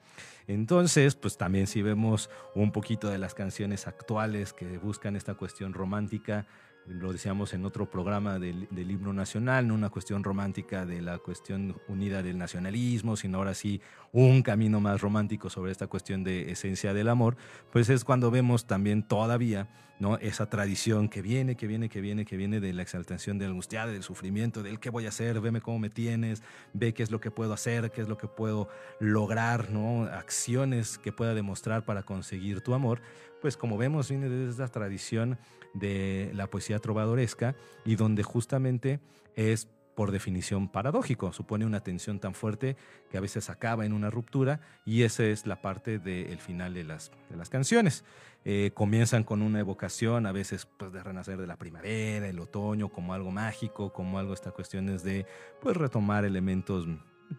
Entonces, 0.49 1.15
pues 1.15 1.39
también 1.39 1.67
si 1.67 1.81
vemos 1.81 2.29
un 2.55 2.71
poquito 2.71 3.09
de 3.09 3.17
las 3.17 3.33
canciones 3.33 3.87
actuales 3.87 4.53
que 4.53 4.77
buscan 4.77 5.17
esta 5.17 5.33
cuestión 5.33 5.73
romántica, 5.73 6.47
lo 6.89 7.13
decíamos 7.13 7.53
en 7.55 7.65
otro 7.65 7.91
programa 7.91 8.39
del, 8.39 8.69
del, 8.71 8.91
himno 8.91 9.13
nacional, 9.13 9.67
no 9.67 9.75
una 9.75 9.91
cuestión 9.91 10.23
romántica 10.23 10.87
de 10.87 11.03
la 11.03 11.19
cuestión 11.19 11.77
unida 11.89 12.23
del 12.23 12.39
nacionalismo, 12.39 13.17
sino 13.17 13.39
ahora 13.39 13.55
sí 13.55 13.81
un 14.13 14.43
camino 14.43 14.81
más 14.81 15.01
romántico 15.01 15.51
sobre 15.51 15.73
esta 15.73 15.87
cuestión 15.89 16.25
de 16.25 16.51
esencia 16.51 16.95
del 16.95 17.09
amor, 17.09 17.37
pues 17.73 17.89
es 17.89 18.05
cuando 18.05 18.31
vemos 18.31 18.67
también 18.67 19.03
todavía 19.03 19.69
¿no? 19.99 20.19
esa 20.19 20.49
tradición 20.49 21.09
que 21.09 21.23
viene, 21.23 21.57
que 21.57 21.67
viene, 21.67 21.89
que 21.89 22.01
viene, 22.01 22.25
que 22.25 22.37
viene 22.37 22.61
de 22.61 22.73
la 22.73 22.83
exaltación 22.83 23.39
de 23.39 23.47
la 23.47 23.51
angustia, 23.51 23.87
del 23.87 24.03
sufrimiento, 24.03 24.63
del 24.63 24.79
qué 24.79 24.91
voy 24.91 25.07
a 25.07 25.09
hacer, 25.09 25.41
veme 25.41 25.61
cómo 25.61 25.79
me 25.79 25.91
tienes, 25.91 26.43
ve 26.73 26.93
qué 26.95 27.03
es 27.03 27.11
lo 27.11 27.21
que 27.21 27.31
puedo 27.31 27.53
hacer, 27.53 27.91
qué 27.91 28.03
es 28.03 28.09
lo 28.09 28.17
que 28.19 28.29
puedo 28.29 28.69
lograr, 29.01 29.71
¿no? 29.71 30.05
acciones 30.05 30.99
que 30.99 31.13
pueda 31.13 31.35
demostrar 31.35 31.85
para 31.85 32.03
conseguir 32.03 32.61
tu 32.61 32.75
amor, 32.75 33.01
pues 33.41 33.57
como 33.57 33.77
vemos 33.77 34.09
viene 34.09 34.29
de 34.29 34.51
esta 34.51 34.69
tradición 34.69 35.39
de 35.79 36.31
la 36.35 36.49
poesía 36.49 36.79
trovadoresca 36.79 37.55
y 37.85 37.97
donde 37.97 38.23
justamente 38.23 39.01
es 39.35 39.69
por 39.97 40.11
definición 40.11 40.69
paradójico, 40.69 41.33
supone 41.33 41.65
una 41.65 41.81
tensión 41.81 42.21
tan 42.21 42.35
fuerte 42.35 42.77
que 43.11 43.17
a 43.17 43.21
veces 43.21 43.49
acaba 43.49 43.87
en 43.87 43.95
una 43.95 44.11
ruptura 44.11 44.61
y 44.85 45.03
esa 45.03 45.25
es 45.25 45.47
la 45.47 45.63
parte 45.63 45.99
del 45.99 46.39
final 46.39 46.75
de 46.75 46.85
las, 46.85 47.11
de 47.31 47.37
las 47.37 47.49
canciones. 47.49 48.05
Eh, 48.45 48.73
comienzan 48.75 49.25
con 49.25 49.41
una 49.41 49.59
evocación 49.59 50.27
a 50.27 50.33
veces 50.33 50.69
pues, 50.77 50.93
de 50.93 51.03
renacer 51.03 51.39
de 51.39 51.47
la 51.47 51.57
primavera, 51.57 52.29
el 52.29 52.39
otoño, 52.39 52.91
como 52.91 53.15
algo 53.15 53.31
mágico, 53.31 53.93
como 53.93 54.19
algo, 54.19 54.35
esta 54.35 54.51
cuestión 54.51 54.87
de 54.87 55.27
pues, 55.63 55.77
retomar 55.77 56.27
elementos 56.27 56.87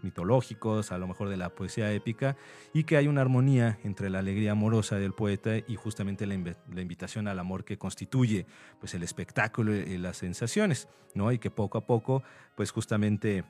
mitológicos, 0.02 0.92
a 0.92 0.98
lo 0.98 1.08
mejor 1.08 1.30
de 1.30 1.38
la 1.38 1.50
poesía 1.50 1.92
épica, 1.92 2.36
y 2.74 2.84
que 2.84 2.98
hay 2.98 3.08
una 3.08 3.22
armonía 3.22 3.80
entre 3.84 4.10
la 4.10 4.20
alegría 4.20 4.52
amorosa 4.52 4.98
del 4.98 5.14
poeta 5.14 5.58
y 5.58 5.76
justamente 5.76 6.26
la, 6.26 6.36
invitación 6.36 7.28
al 7.28 7.40
amor 7.40 7.64
que 7.64 7.78
constituye 7.78 8.46
pues, 8.80 8.94
el 8.94 9.04
espectáculo 9.04 9.76
y 9.76 9.98
las 9.98 10.18
sensaciones, 10.18 10.88
¿no? 11.14 11.32
y 11.32 11.40
que 11.40 11.52
poco 11.52 11.78
a 11.78 11.86
poco 11.86 12.24
pues 12.56 12.72
justamente 12.72 13.44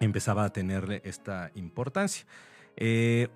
empezaba 0.00 0.44
a 0.44 0.52
tenerle 0.52 1.02
esta 1.04 1.50
importancia. 1.54 2.26
Eh, 2.76 3.28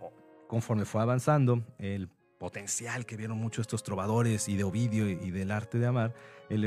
conforme 0.47 0.85
fue 0.85 1.03
avanzando, 1.03 1.65
el 1.79 2.09
potencial 2.39 3.07
que 3.07 3.17
vieron 3.17 3.39
mucho 3.39 3.61
estos 3.61 3.83
trovadores 3.83 4.49
y 4.49 4.57
de 4.57 4.65
Ovidio 4.65 5.09
y 5.09 5.31
del 5.31 5.51
arte 5.51 5.79
de 5.79 5.87
amar, 5.87 6.15
el 6.49 6.65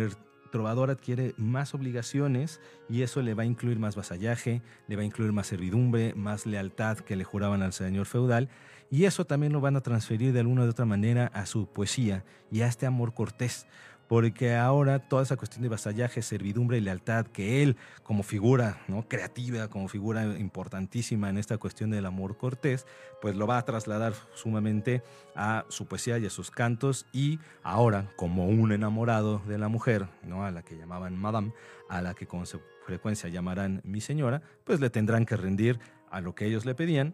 trovador 0.50 0.90
adquiere 0.90 1.34
más 1.38 1.74
obligaciones 1.74 2.60
y 2.90 3.02
eso 3.02 3.22
le 3.22 3.34
va 3.34 3.44
a 3.44 3.46
incluir 3.46 3.80
más 3.80 3.96
vasallaje, 3.96 4.62
le 4.88 4.96
va 4.96 5.02
a 5.02 5.06
incluir 5.06 5.32
más 5.32 5.48
servidumbre, 5.48 6.14
más 6.16 6.46
lealtad 6.46 7.00
que 7.00 7.16
le 7.16 7.24
juraban 7.24 7.62
al 7.62 7.74
señor 7.74 8.06
feudal 8.06 8.50
y 8.92 9.06
eso 9.06 9.26
también 9.26 9.54
lo 9.54 9.62
van 9.62 9.76
a 9.76 9.82
transferir 9.82 10.34
de 10.34 10.40
alguna 10.40 10.64
u 10.64 10.70
otra 10.70 10.86
manera 10.86 11.28
a 11.28 11.46
su 11.46 11.68
poesía 11.68 12.24
y 12.52 12.62
a 12.62 12.68
este 12.68 12.86
amor 12.86 13.14
cortés 13.14 13.68
porque 14.10 14.56
ahora 14.56 14.98
toda 14.98 15.22
esa 15.22 15.38
cuestión 15.38 15.62
de 15.62 15.70
vasallaje, 15.70 16.24
servidumbre 16.24 16.80
y 16.80 16.82
lealtad 16.82 17.28
que 17.28 17.62
él 17.62 17.78
como 18.02 18.24
figura 18.24 18.82
¿no? 18.88 19.08
creativa, 19.08 19.68
como 19.68 19.88
figura 19.88 20.24
importantísima 20.40 21.30
en 21.30 21.38
esta 21.38 21.60
cuestión 21.60 21.92
del 21.92 22.08
amor 22.08 22.36
cortés, 22.36 22.88
pues 23.22 23.36
lo 23.36 23.46
va 23.46 23.60
a 23.60 23.66
trasladar 23.66 24.14
sumamente 24.34 25.04
a 25.36 25.64
su 25.70 25.86
poesía 25.86 26.18
y 26.18 26.26
a 26.26 26.32
sus 26.32 26.50
cantos 26.50 27.06
y 27.14 27.38
ahora 27.62 28.12
como 28.16 28.48
un 28.48 28.72
enamorado 28.72 29.44
de 29.48 29.60
la 29.60 29.68
mujer, 29.68 30.08
¿no? 30.24 30.44
a 30.44 30.50
la 30.50 30.64
que 30.64 30.76
llamaban 30.76 31.16
Madame, 31.16 31.54
a 31.88 32.02
la 32.02 32.16
que 32.16 32.26
con 32.26 32.46
frecuencia 32.88 33.30
llamarán 33.30 33.80
mi 33.84 34.02
señora, 34.02 34.42
pues 34.64 34.80
le 34.80 34.90
tendrán 34.90 35.28
que 35.28 35.38
rendir 35.38 35.80
a 36.10 36.20
lo 36.20 36.34
que 36.34 36.48
ellos 36.48 36.66
le 36.66 36.74
pedían, 36.74 37.14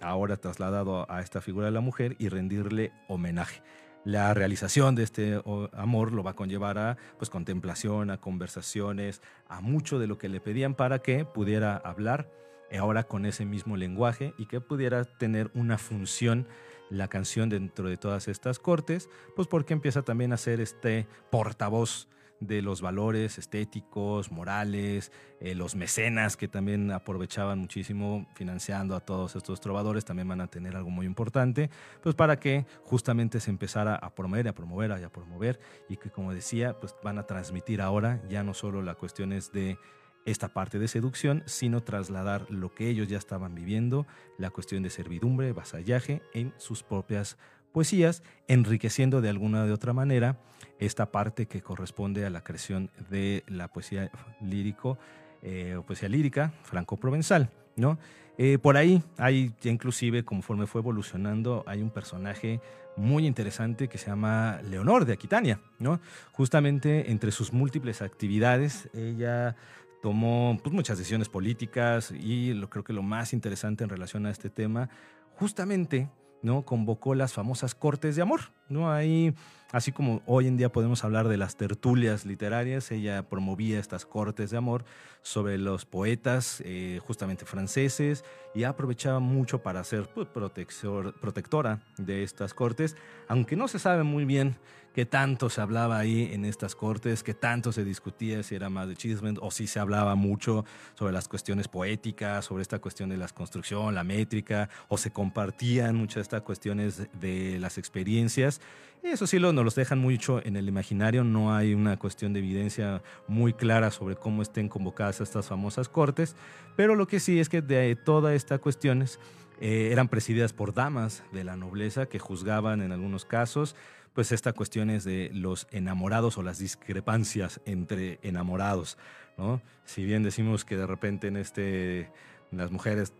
ahora 0.00 0.36
trasladado 0.38 1.08
a 1.08 1.20
esta 1.20 1.40
figura 1.40 1.66
de 1.66 1.72
la 1.72 1.80
mujer 1.80 2.16
y 2.18 2.28
rendirle 2.28 2.90
homenaje 3.06 3.62
la 4.04 4.34
realización 4.34 4.94
de 4.94 5.04
este 5.04 5.40
amor 5.72 6.12
lo 6.12 6.22
va 6.22 6.32
a 6.32 6.36
conllevar 6.36 6.78
a 6.78 6.96
pues, 7.18 7.30
contemplación, 7.30 8.10
a 8.10 8.18
conversaciones, 8.18 9.22
a 9.48 9.60
mucho 9.60 9.98
de 9.98 10.06
lo 10.06 10.18
que 10.18 10.28
le 10.28 10.40
pedían 10.40 10.74
para 10.74 11.00
que 11.00 11.24
pudiera 11.24 11.76
hablar 11.76 12.30
ahora 12.78 13.04
con 13.04 13.26
ese 13.26 13.44
mismo 13.44 13.76
lenguaje 13.76 14.34
y 14.38 14.46
que 14.46 14.60
pudiera 14.60 15.04
tener 15.04 15.50
una 15.54 15.78
función 15.78 16.46
la 16.90 17.08
canción 17.08 17.48
dentro 17.48 17.88
de 17.88 17.96
todas 17.96 18.28
estas 18.28 18.58
cortes, 18.58 19.08
pues 19.34 19.48
porque 19.48 19.72
empieza 19.72 20.02
también 20.02 20.32
a 20.32 20.36
ser 20.36 20.60
este 20.60 21.06
portavoz 21.30 22.08
de 22.46 22.62
los 22.62 22.80
valores 22.80 23.38
estéticos, 23.38 24.30
morales, 24.30 25.12
eh, 25.40 25.54
los 25.54 25.74
mecenas 25.74 26.36
que 26.36 26.48
también 26.48 26.90
aprovechaban 26.90 27.58
muchísimo 27.58 28.26
financiando 28.34 28.96
a 28.96 29.00
todos 29.00 29.36
estos 29.36 29.60
trovadores, 29.60 30.04
también 30.04 30.28
van 30.28 30.40
a 30.40 30.48
tener 30.48 30.76
algo 30.76 30.90
muy 30.90 31.06
importante, 31.06 31.70
pues 32.02 32.14
para 32.14 32.38
que 32.38 32.66
justamente 32.84 33.40
se 33.40 33.50
empezara 33.50 33.94
a 33.96 34.14
promover, 34.14 34.48
a 34.48 34.52
promover, 34.52 34.92
a 34.92 35.08
promover, 35.10 35.60
y 35.88 35.96
que 35.96 36.10
como 36.10 36.34
decía, 36.34 36.78
pues 36.78 36.94
van 37.02 37.18
a 37.18 37.26
transmitir 37.26 37.80
ahora 37.80 38.20
ya 38.28 38.42
no 38.42 38.54
solo 38.54 38.82
las 38.82 38.96
cuestiones 38.96 39.52
de 39.52 39.78
esta 40.24 40.48
parte 40.48 40.78
de 40.78 40.88
seducción, 40.88 41.42
sino 41.46 41.82
trasladar 41.82 42.50
lo 42.50 42.74
que 42.74 42.88
ellos 42.88 43.08
ya 43.08 43.18
estaban 43.18 43.54
viviendo, 43.54 44.06
la 44.38 44.50
cuestión 44.50 44.82
de 44.82 44.90
servidumbre, 44.90 45.52
vasallaje, 45.52 46.22
en 46.32 46.52
sus 46.58 46.82
propias 46.82 47.38
poesías, 47.72 48.22
enriqueciendo 48.48 49.20
de 49.20 49.28
alguna 49.28 49.64
de 49.64 49.72
otra 49.72 49.92
manera 49.92 50.38
esta 50.78 51.10
parte 51.10 51.46
que 51.46 51.62
corresponde 51.62 52.26
a 52.26 52.30
la 52.30 52.42
creación 52.42 52.90
de 53.10 53.44
la 53.46 53.68
poesía 53.68 54.10
lírico, 54.40 54.98
eh, 55.42 55.80
poesía 55.86 56.08
lírica 56.08 56.52
franco-provenzal, 56.62 57.50
¿no? 57.76 57.98
Eh, 58.38 58.58
por 58.58 58.76
ahí 58.76 59.02
hay, 59.18 59.54
inclusive, 59.64 60.24
conforme 60.24 60.66
fue 60.66 60.80
evolucionando, 60.80 61.64
hay 61.66 61.82
un 61.82 61.90
personaje 61.90 62.60
muy 62.96 63.26
interesante 63.26 63.88
que 63.88 63.98
se 63.98 64.06
llama 64.06 64.60
Leonor 64.68 65.04
de 65.04 65.12
Aquitania, 65.12 65.60
¿no? 65.78 66.00
Justamente 66.32 67.10
entre 67.10 67.30
sus 67.30 67.52
múltiples 67.52 68.02
actividades, 68.02 68.88
ella 68.94 69.56
tomó 70.02 70.58
pues, 70.62 70.74
muchas 70.74 70.98
decisiones 70.98 71.28
políticas 71.28 72.10
y 72.10 72.52
lo, 72.54 72.68
creo 72.68 72.84
que 72.84 72.92
lo 72.92 73.02
más 73.02 73.32
interesante 73.32 73.84
en 73.84 73.90
relación 73.90 74.26
a 74.26 74.30
este 74.30 74.50
tema, 74.50 74.88
justamente 75.36 76.08
¿no? 76.42 76.62
Convocó 76.62 77.14
las 77.14 77.32
famosas 77.32 77.74
cortes 77.74 78.16
de 78.16 78.22
amor, 78.22 78.40
¿no? 78.68 78.92
Ahí, 78.92 79.34
así 79.70 79.92
como 79.92 80.22
hoy 80.26 80.48
en 80.48 80.56
día 80.56 80.70
podemos 80.70 81.04
hablar 81.04 81.28
de 81.28 81.36
las 81.36 81.56
tertulias 81.56 82.26
literarias, 82.26 82.90
ella 82.90 83.28
promovía 83.28 83.78
estas 83.78 84.04
cortes 84.04 84.50
de 84.50 84.56
amor 84.56 84.84
sobre 85.22 85.56
los 85.58 85.84
poetas 85.86 86.62
eh, 86.64 87.00
justamente 87.06 87.44
franceses 87.44 88.24
y 88.54 88.64
aprovechaba 88.64 89.20
mucho 89.20 89.62
para 89.62 89.84
ser 89.84 90.08
pues, 90.12 90.28
protectora 90.28 91.80
de 91.96 92.22
estas 92.22 92.54
cortes, 92.54 92.96
aunque 93.28 93.56
no 93.56 93.68
se 93.68 93.78
sabe 93.78 94.02
muy 94.02 94.24
bien 94.24 94.56
qué 94.92 95.06
tanto 95.06 95.50
se 95.50 95.60
hablaba 95.60 95.98
ahí 95.98 96.30
en 96.32 96.44
estas 96.44 96.74
cortes, 96.74 97.22
qué 97.22 97.34
tanto 97.34 97.72
se 97.72 97.84
discutía 97.84 98.42
si 98.42 98.54
era 98.54 98.68
más 98.68 98.88
de 98.88 98.96
chisme 98.96 99.34
o 99.40 99.50
si 99.50 99.66
se 99.66 99.80
hablaba 99.80 100.14
mucho 100.14 100.64
sobre 100.94 101.12
las 101.12 101.28
cuestiones 101.28 101.68
poéticas, 101.68 102.44
sobre 102.44 102.62
esta 102.62 102.78
cuestión 102.78 103.08
de 103.08 103.16
la 103.16 103.28
construcción, 103.28 103.94
la 103.94 104.04
métrica, 104.04 104.68
o 104.88 104.98
se 104.98 105.10
compartían 105.10 105.96
muchas 105.96 106.16
de 106.16 106.22
estas 106.22 106.42
cuestiones 106.42 107.08
de 107.20 107.58
las 107.58 107.78
experiencias. 107.78 108.60
Eso 109.02 109.26
sí 109.26 109.40
lo, 109.40 109.52
nos 109.52 109.64
los 109.64 109.74
dejan 109.74 109.98
mucho 109.98 110.40
en 110.44 110.56
el 110.56 110.68
imaginario, 110.68 111.24
no 111.24 111.54
hay 111.54 111.74
una 111.74 111.98
cuestión 111.98 112.32
de 112.32 112.38
evidencia 112.38 113.02
muy 113.26 113.52
clara 113.52 113.90
sobre 113.90 114.14
cómo 114.14 114.42
estén 114.42 114.68
convocadas 114.68 115.20
estas 115.20 115.48
famosas 115.48 115.88
cortes, 115.88 116.36
pero 116.76 116.94
lo 116.94 117.08
que 117.08 117.18
sí 117.18 117.40
es 117.40 117.48
que 117.48 117.62
de 117.62 117.96
todas 117.96 118.34
estas 118.34 118.60
cuestiones 118.60 119.18
eh, 119.60 119.90
eran 119.92 120.08
presididas 120.08 120.52
por 120.52 120.72
damas 120.72 121.24
de 121.32 121.44
la 121.44 121.56
nobleza 121.56 122.06
que 122.06 122.18
juzgaban 122.18 122.80
en 122.80 122.92
algunos 122.92 123.24
casos, 123.24 123.74
pues 124.12 124.32
esta 124.32 124.52
cuestión 124.52 124.90
es 124.90 125.04
de 125.04 125.30
los 125.32 125.66
enamorados 125.70 126.38
o 126.38 126.42
las 126.42 126.58
discrepancias 126.58 127.60
entre 127.64 128.18
enamorados, 128.22 128.98
¿no? 129.38 129.62
Si 129.84 130.04
bien 130.04 130.22
decimos 130.22 130.64
que 130.64 130.76
de 130.76 130.86
repente 130.86 131.28
en 131.28 131.36
este 131.36 132.10
las 132.50 132.70
mujeres 132.70 133.14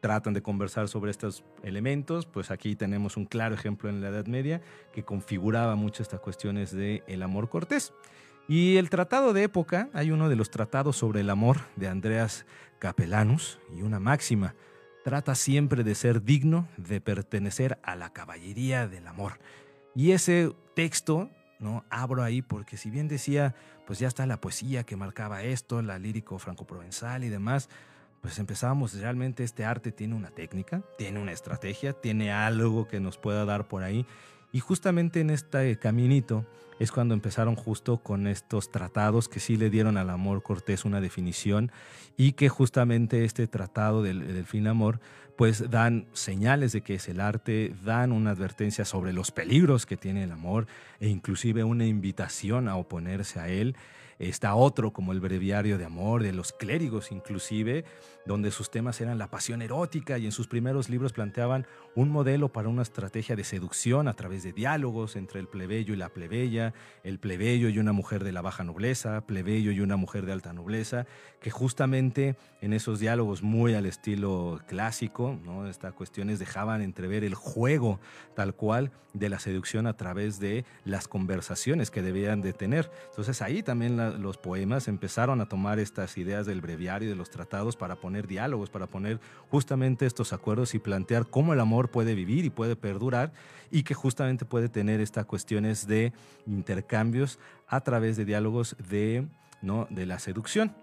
tratan 0.00 0.32
de 0.32 0.42
conversar 0.42 0.88
sobre 0.88 1.10
estos 1.10 1.44
elementos, 1.62 2.26
pues 2.26 2.50
aquí 2.50 2.76
tenemos 2.76 3.16
un 3.16 3.26
claro 3.26 3.54
ejemplo 3.54 3.90
en 3.90 4.00
la 4.00 4.08
Edad 4.08 4.26
Media 4.26 4.62
que 4.92 5.04
configuraba 5.04 5.74
mucho 5.74 6.02
estas 6.02 6.20
cuestiones 6.20 6.72
del 6.72 7.02
el 7.06 7.22
amor 7.22 7.48
cortés. 7.48 7.92
Y 8.48 8.78
el 8.78 8.88
tratado 8.88 9.34
de 9.34 9.42
época, 9.42 9.90
hay 9.92 10.10
uno 10.10 10.30
de 10.30 10.36
los 10.36 10.50
tratados 10.50 10.96
sobre 10.96 11.20
el 11.20 11.28
amor 11.28 11.58
de 11.76 11.88
Andreas 11.88 12.46
Capellanus 12.78 13.58
y 13.76 13.82
una 13.82 14.00
máxima, 14.00 14.54
trata 15.04 15.34
siempre 15.34 15.84
de 15.84 15.94
ser 15.94 16.22
digno 16.22 16.68
de 16.78 17.00
pertenecer 17.00 17.78
a 17.82 17.94
la 17.94 18.12
caballería 18.12 18.88
del 18.88 19.06
amor. 19.06 19.34
Y 19.94 20.12
ese 20.12 20.52
texto, 20.74 21.30
¿no? 21.58 21.84
Abro 21.90 22.22
ahí 22.22 22.42
porque 22.42 22.76
si 22.76 22.90
bien 22.90 23.08
decía, 23.08 23.54
pues 23.86 23.98
ya 23.98 24.08
está 24.08 24.26
la 24.26 24.40
poesía 24.40 24.84
que 24.84 24.96
marcaba 24.96 25.42
esto, 25.42 25.82
la 25.82 25.98
lírico 25.98 26.38
franco-provenzal 26.38 27.24
y 27.24 27.28
demás, 27.28 27.68
pues 28.20 28.38
empezábamos 28.38 28.94
realmente 28.94 29.44
este 29.44 29.64
arte 29.64 29.92
tiene 29.92 30.14
una 30.14 30.30
técnica, 30.30 30.82
tiene 30.96 31.20
una 31.20 31.32
estrategia, 31.32 31.92
tiene 31.92 32.32
algo 32.32 32.88
que 32.88 33.00
nos 33.00 33.18
pueda 33.18 33.44
dar 33.44 33.68
por 33.68 33.82
ahí. 33.82 34.06
Y 34.52 34.60
justamente 34.60 35.20
en 35.20 35.30
este 35.30 35.78
caminito 35.78 36.46
es 36.78 36.92
cuando 36.92 37.14
empezaron 37.14 37.56
justo 37.56 37.98
con 37.98 38.26
estos 38.26 38.70
tratados 38.70 39.28
que 39.28 39.40
sí 39.40 39.56
le 39.56 39.70
dieron 39.70 39.96
al 39.96 40.10
amor 40.10 40.42
cortés 40.42 40.84
una 40.84 41.00
definición 41.00 41.72
y 42.16 42.32
que 42.32 42.48
justamente 42.48 43.24
este 43.24 43.46
tratado 43.46 44.02
del, 44.02 44.26
del 44.26 44.44
fin 44.44 44.66
amor 44.66 45.00
pues 45.36 45.70
dan 45.70 46.06
señales 46.14 46.72
de 46.72 46.80
que 46.80 46.94
es 46.94 47.08
el 47.08 47.20
arte, 47.20 47.72
dan 47.84 48.10
una 48.10 48.30
advertencia 48.30 48.84
sobre 48.84 49.12
los 49.12 49.30
peligros 49.30 49.86
que 49.86 49.96
tiene 49.96 50.24
el 50.24 50.32
amor 50.32 50.66
e 50.98 51.08
inclusive 51.08 51.62
una 51.62 51.86
invitación 51.86 52.66
a 52.68 52.76
oponerse 52.76 53.38
a 53.38 53.48
él. 53.48 53.76
Está 54.18 54.54
otro 54.54 54.92
como 54.92 55.12
el 55.12 55.20
breviario 55.20 55.78
de 55.78 55.84
amor 55.84 56.22
de 56.22 56.32
los 56.32 56.52
clérigos 56.52 57.12
inclusive, 57.12 57.84
donde 58.26 58.50
sus 58.50 58.70
temas 58.70 59.00
eran 59.00 59.18
la 59.18 59.30
pasión 59.30 59.62
erótica 59.62 60.18
y 60.18 60.26
en 60.26 60.32
sus 60.32 60.48
primeros 60.48 60.88
libros 60.88 61.12
planteaban 61.12 61.66
un 61.94 62.10
modelo 62.10 62.52
para 62.52 62.68
una 62.68 62.82
estrategia 62.82 63.36
de 63.36 63.44
seducción 63.44 64.08
a 64.08 64.14
través 64.14 64.42
de 64.42 64.52
diálogos 64.52 65.16
entre 65.16 65.40
el 65.40 65.48
plebeyo 65.48 65.94
y 65.94 65.96
la 65.96 66.10
plebeya, 66.10 66.74
el 67.04 67.18
plebeyo 67.18 67.68
y 67.68 67.78
una 67.78 67.92
mujer 67.92 68.24
de 68.24 68.32
la 68.32 68.42
baja 68.42 68.64
nobleza, 68.64 69.26
plebeyo 69.26 69.72
y 69.72 69.80
una 69.80 69.96
mujer 69.96 70.26
de 70.26 70.32
alta 70.32 70.52
nobleza, 70.52 71.06
que 71.40 71.50
justamente 71.50 72.36
en 72.60 72.72
esos 72.72 73.00
diálogos 73.00 73.42
muy 73.42 73.74
al 73.74 73.86
estilo 73.86 74.60
clásico, 74.66 75.38
estas 75.68 75.94
cuestiones 75.94 76.38
dejaban 76.38 76.82
entrever 76.82 77.24
el 77.24 77.34
juego 77.34 78.00
tal 78.34 78.54
cual 78.54 78.90
de 79.14 79.28
la 79.28 79.38
seducción 79.38 79.86
a 79.86 79.96
través 79.96 80.38
de 80.38 80.64
las 80.84 81.08
conversaciones 81.08 81.90
que 81.90 82.02
debían 82.02 82.40
de 82.40 82.52
tener. 82.52 82.90
Entonces 83.10 83.42
ahí 83.42 83.62
también 83.62 83.96
la, 83.96 84.07
los 84.10 84.38
poemas 84.38 84.88
empezaron 84.88 85.40
a 85.40 85.48
tomar 85.48 85.78
estas 85.78 86.16
ideas 86.18 86.46
del 86.46 86.60
breviario 86.60 87.08
y 87.08 87.10
de 87.10 87.16
los 87.16 87.30
tratados 87.30 87.76
para 87.76 87.96
poner 87.96 88.26
diálogos, 88.26 88.70
para 88.70 88.86
poner 88.86 89.20
justamente 89.50 90.06
estos 90.06 90.32
acuerdos 90.32 90.74
y 90.74 90.78
plantear 90.78 91.26
cómo 91.26 91.52
el 91.52 91.60
amor 91.60 91.90
puede 91.90 92.14
vivir 92.14 92.44
y 92.44 92.50
puede 92.50 92.76
perdurar 92.76 93.32
y 93.70 93.82
que 93.82 93.94
justamente 93.94 94.44
puede 94.44 94.68
tener 94.68 95.00
estas 95.00 95.26
cuestiones 95.26 95.86
de 95.86 96.12
intercambios 96.46 97.38
a 97.66 97.80
través 97.80 98.16
de 98.16 98.24
diálogos 98.24 98.76
de, 98.88 99.26
¿no? 99.62 99.86
de 99.90 100.06
la 100.06 100.18
seducción. 100.18 100.74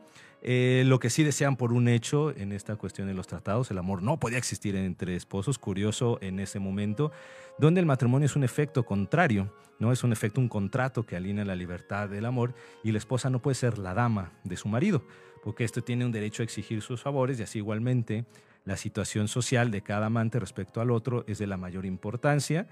Eh, 0.47 0.83
lo 0.85 0.99
que 0.99 1.09
sí 1.09 1.23
desean 1.23 1.55
por 1.55 1.73
un 1.73 1.87
hecho 1.87 2.29
en 2.29 2.51
esta 2.51 2.75
cuestión 2.75 3.07
de 3.07 3.15
los 3.15 3.25
tratados, 3.25 3.71
el 3.71 3.79
amor 3.79 4.03
no 4.03 4.19
podía 4.19 4.37
existir 4.37 4.75
entre 4.75 5.15
esposos, 5.15 5.57
curioso 5.57 6.19
en 6.21 6.39
ese 6.39 6.59
momento, 6.59 7.11
donde 7.57 7.79
el 7.79 7.87
matrimonio 7.87 8.27
es 8.27 8.35
un 8.35 8.43
efecto 8.43 8.85
contrario, 8.85 9.51
no 9.79 9.91
es 9.91 10.03
un 10.03 10.11
efecto, 10.11 10.39
un 10.39 10.47
contrato 10.47 11.03
que 11.03 11.15
alinea 11.15 11.45
la 11.45 11.55
libertad 11.55 12.09
del 12.09 12.27
amor 12.27 12.53
y 12.83 12.91
la 12.91 12.99
esposa 12.99 13.31
no 13.31 13.41
puede 13.41 13.55
ser 13.55 13.79
la 13.79 13.95
dama 13.95 14.33
de 14.43 14.55
su 14.55 14.67
marido, 14.67 15.03
porque 15.43 15.63
esto 15.63 15.81
tiene 15.81 16.05
un 16.05 16.11
derecho 16.11 16.43
a 16.43 16.45
exigir 16.45 16.83
sus 16.83 17.01
favores 17.01 17.39
y 17.39 17.43
así 17.43 17.57
igualmente 17.57 18.25
la 18.65 18.77
situación 18.77 19.27
social 19.27 19.71
de 19.71 19.81
cada 19.81 20.05
amante 20.05 20.39
respecto 20.39 20.79
al 20.79 20.91
otro 20.91 21.23
es 21.27 21.39
de 21.39 21.47
la 21.47 21.57
mayor 21.57 21.87
importancia 21.87 22.67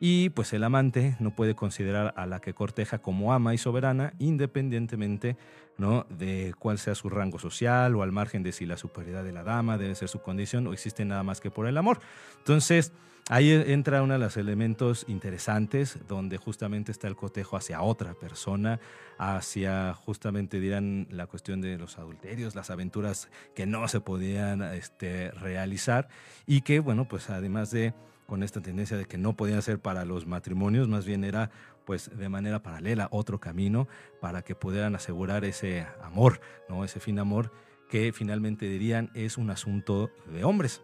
Y 0.00 0.30
pues 0.30 0.52
el 0.52 0.64
amante 0.64 1.16
no 1.20 1.34
puede 1.34 1.54
considerar 1.54 2.12
a 2.16 2.26
la 2.26 2.40
que 2.40 2.54
corteja 2.54 2.98
como 2.98 3.32
ama 3.32 3.54
y 3.54 3.58
soberana, 3.58 4.12
independientemente 4.18 5.36
¿no? 5.78 6.06
de 6.08 6.54
cuál 6.58 6.78
sea 6.78 6.94
su 6.94 7.08
rango 7.08 7.38
social 7.38 7.94
o 7.94 8.02
al 8.02 8.12
margen 8.12 8.42
de 8.42 8.52
si 8.52 8.66
la 8.66 8.76
superioridad 8.76 9.24
de 9.24 9.32
la 9.32 9.42
dama 9.42 9.78
debe 9.78 9.94
ser 9.94 10.08
su 10.08 10.20
condición 10.20 10.66
o 10.66 10.72
existe 10.72 11.04
nada 11.04 11.22
más 11.22 11.40
que 11.40 11.50
por 11.50 11.66
el 11.66 11.76
amor. 11.76 12.00
Entonces, 12.38 12.92
ahí 13.28 13.50
entra 13.50 14.02
uno 14.02 14.14
de 14.14 14.18
los 14.18 14.36
elementos 14.36 15.04
interesantes 15.08 15.98
donde 16.06 16.36
justamente 16.36 16.92
está 16.92 17.08
el 17.08 17.16
cotejo 17.16 17.56
hacia 17.56 17.82
otra 17.82 18.14
persona, 18.14 18.80
hacia 19.18 19.94
justamente 19.94 20.60
dirán 20.60 21.06
la 21.10 21.26
cuestión 21.26 21.60
de 21.60 21.78
los 21.78 21.98
adulterios, 21.98 22.54
las 22.54 22.70
aventuras 22.70 23.30
que 23.54 23.66
no 23.66 23.88
se 23.88 24.00
podían 24.00 24.62
este, 24.62 25.30
realizar 25.30 26.08
y 26.46 26.60
que, 26.60 26.80
bueno, 26.80 27.08
pues 27.08 27.30
además 27.30 27.70
de 27.70 27.94
con 28.26 28.42
esta 28.42 28.60
tendencia 28.60 28.96
de 28.96 29.06
que 29.06 29.18
no 29.18 29.36
podía 29.36 29.60
ser 29.62 29.78
para 29.78 30.04
los 30.04 30.26
matrimonios, 30.26 30.88
más 30.88 31.04
bien 31.04 31.24
era 31.24 31.50
pues 31.84 32.10
de 32.16 32.28
manera 32.28 32.62
paralela 32.62 33.08
otro 33.10 33.38
camino 33.40 33.88
para 34.20 34.42
que 34.42 34.54
pudieran 34.54 34.94
asegurar 34.94 35.44
ese 35.44 35.86
amor, 36.02 36.40
¿no? 36.68 36.84
Ese 36.84 37.00
fin 37.00 37.18
amor 37.18 37.52
que 37.88 38.12
finalmente 38.12 38.66
dirían 38.66 39.10
es 39.14 39.36
un 39.36 39.50
asunto 39.50 40.10
de 40.32 40.44
hombres. 40.44 40.82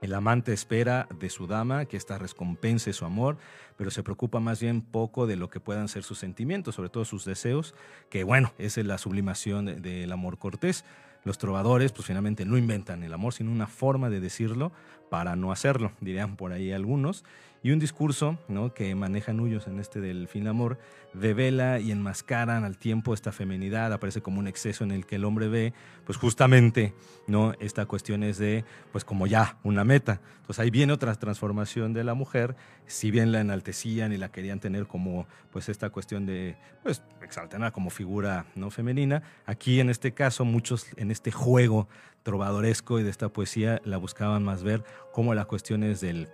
El 0.00 0.12
amante 0.12 0.52
espera 0.52 1.08
de 1.18 1.30
su 1.30 1.46
dama 1.46 1.86
que 1.86 1.96
ésta 1.96 2.18
recompense 2.18 2.92
su 2.92 3.06
amor, 3.06 3.38
pero 3.76 3.90
se 3.90 4.02
preocupa 4.02 4.38
más 4.38 4.60
bien 4.60 4.82
poco 4.82 5.26
de 5.26 5.36
lo 5.36 5.48
que 5.48 5.60
puedan 5.60 5.88
ser 5.88 6.02
sus 6.02 6.18
sentimientos, 6.18 6.74
sobre 6.74 6.90
todo 6.90 7.06
sus 7.06 7.24
deseos, 7.24 7.74
que 8.10 8.22
bueno, 8.22 8.52
es 8.58 8.76
la 8.76 8.98
sublimación 8.98 9.80
del 9.80 10.12
amor 10.12 10.38
cortés. 10.38 10.84
Los 11.24 11.38
trovadores, 11.38 11.92
pues 11.92 12.06
finalmente 12.06 12.44
no 12.44 12.58
inventan 12.58 13.02
el 13.02 13.14
amor, 13.14 13.32
sino 13.32 13.50
una 13.50 13.66
forma 13.66 14.10
de 14.10 14.20
decirlo 14.20 14.72
para 15.10 15.36
no 15.36 15.52
hacerlo, 15.52 15.92
dirían 16.00 16.36
por 16.36 16.52
ahí 16.52 16.72
algunos. 16.72 17.24
Y 17.64 17.70
un 17.70 17.78
discurso 17.78 18.38
¿no? 18.46 18.74
que 18.74 18.94
manejan 18.94 19.40
Huyos 19.40 19.68
en 19.68 19.80
este 19.80 19.98
del 19.98 20.28
fin 20.28 20.46
amor, 20.48 20.78
devela 21.14 21.80
y 21.80 21.92
enmascaran 21.92 22.62
al 22.62 22.76
tiempo 22.76 23.14
esta 23.14 23.32
femenidad, 23.32 23.90
aparece 23.90 24.20
como 24.20 24.38
un 24.38 24.46
exceso 24.46 24.84
en 24.84 24.90
el 24.90 25.06
que 25.06 25.16
el 25.16 25.24
hombre 25.24 25.48
ve, 25.48 25.72
pues 26.04 26.18
justamente, 26.18 26.92
¿no? 27.26 27.54
Esta 27.60 27.86
cuestión 27.86 28.22
es 28.22 28.36
de, 28.36 28.66
pues 28.92 29.06
como 29.06 29.26
ya, 29.26 29.56
una 29.62 29.82
meta. 29.82 30.20
Entonces 30.42 30.60
ahí 30.60 30.68
viene 30.68 30.92
otra 30.92 31.14
transformación 31.14 31.94
de 31.94 32.04
la 32.04 32.12
mujer, 32.12 32.54
si 32.86 33.10
bien 33.10 33.32
la 33.32 33.40
enaltecían 33.40 34.12
y 34.12 34.18
la 34.18 34.30
querían 34.30 34.60
tener 34.60 34.86
como, 34.86 35.26
pues 35.50 35.70
esta 35.70 35.88
cuestión 35.88 36.26
de, 36.26 36.56
pues, 36.82 37.02
exaltarla 37.22 37.70
como 37.70 37.88
figura 37.88 38.44
no 38.56 38.70
femenina, 38.70 39.22
aquí 39.46 39.80
en 39.80 39.88
este 39.88 40.12
caso 40.12 40.44
muchos 40.44 40.88
en 40.98 41.10
este 41.10 41.30
juego 41.30 41.88
trovadoresco 42.24 42.98
y 42.98 43.04
de 43.04 43.10
esta 43.10 43.28
poesía 43.28 43.80
la 43.84 43.98
buscaban 43.98 44.42
más 44.42 44.64
ver 44.64 44.82
como 45.12 45.34
la 45.34 45.44
cuestión 45.44 45.84
es 45.84 46.00
del 46.00 46.28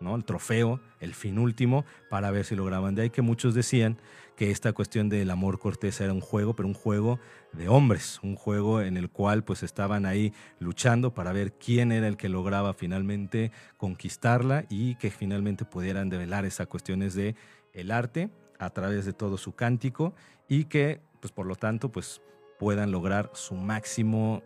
¿no? 0.00 0.16
el 0.16 0.24
trofeo, 0.24 0.80
el 1.00 1.14
fin 1.14 1.38
último, 1.38 1.84
para 2.08 2.30
ver 2.30 2.44
si 2.44 2.54
lograban. 2.54 2.94
De 2.94 3.02
ahí 3.02 3.10
que 3.10 3.22
muchos 3.22 3.54
decían 3.54 3.98
que 4.36 4.50
esta 4.50 4.72
cuestión 4.72 5.08
del 5.08 5.30
amor 5.30 5.58
cortés 5.58 6.00
era 6.00 6.12
un 6.12 6.20
juego, 6.20 6.54
pero 6.54 6.68
un 6.68 6.74
juego 6.74 7.18
de 7.52 7.68
hombres, 7.68 8.20
un 8.22 8.36
juego 8.36 8.80
en 8.80 8.96
el 8.96 9.10
cual 9.10 9.44
pues 9.44 9.62
estaban 9.62 10.06
ahí 10.06 10.32
luchando 10.60 11.14
para 11.14 11.32
ver 11.32 11.52
quién 11.52 11.92
era 11.92 12.06
el 12.06 12.16
que 12.16 12.28
lograba 12.28 12.74
finalmente 12.74 13.50
conquistarla 13.76 14.64
y 14.68 14.94
que 14.96 15.10
finalmente 15.10 15.64
pudieran 15.64 16.08
develar 16.08 16.44
esas 16.44 16.68
cuestiones 16.68 17.14
de 17.14 17.34
el 17.72 17.90
arte 17.90 18.30
a 18.58 18.70
través 18.70 19.04
de 19.04 19.12
todo 19.12 19.38
su 19.38 19.54
cántico 19.54 20.14
y 20.48 20.64
que 20.64 21.00
pues 21.20 21.32
por 21.32 21.46
lo 21.46 21.56
tanto 21.56 21.90
pues 21.90 22.20
puedan 22.58 22.90
lograr 22.92 23.30
su 23.34 23.54
máximo 23.54 24.42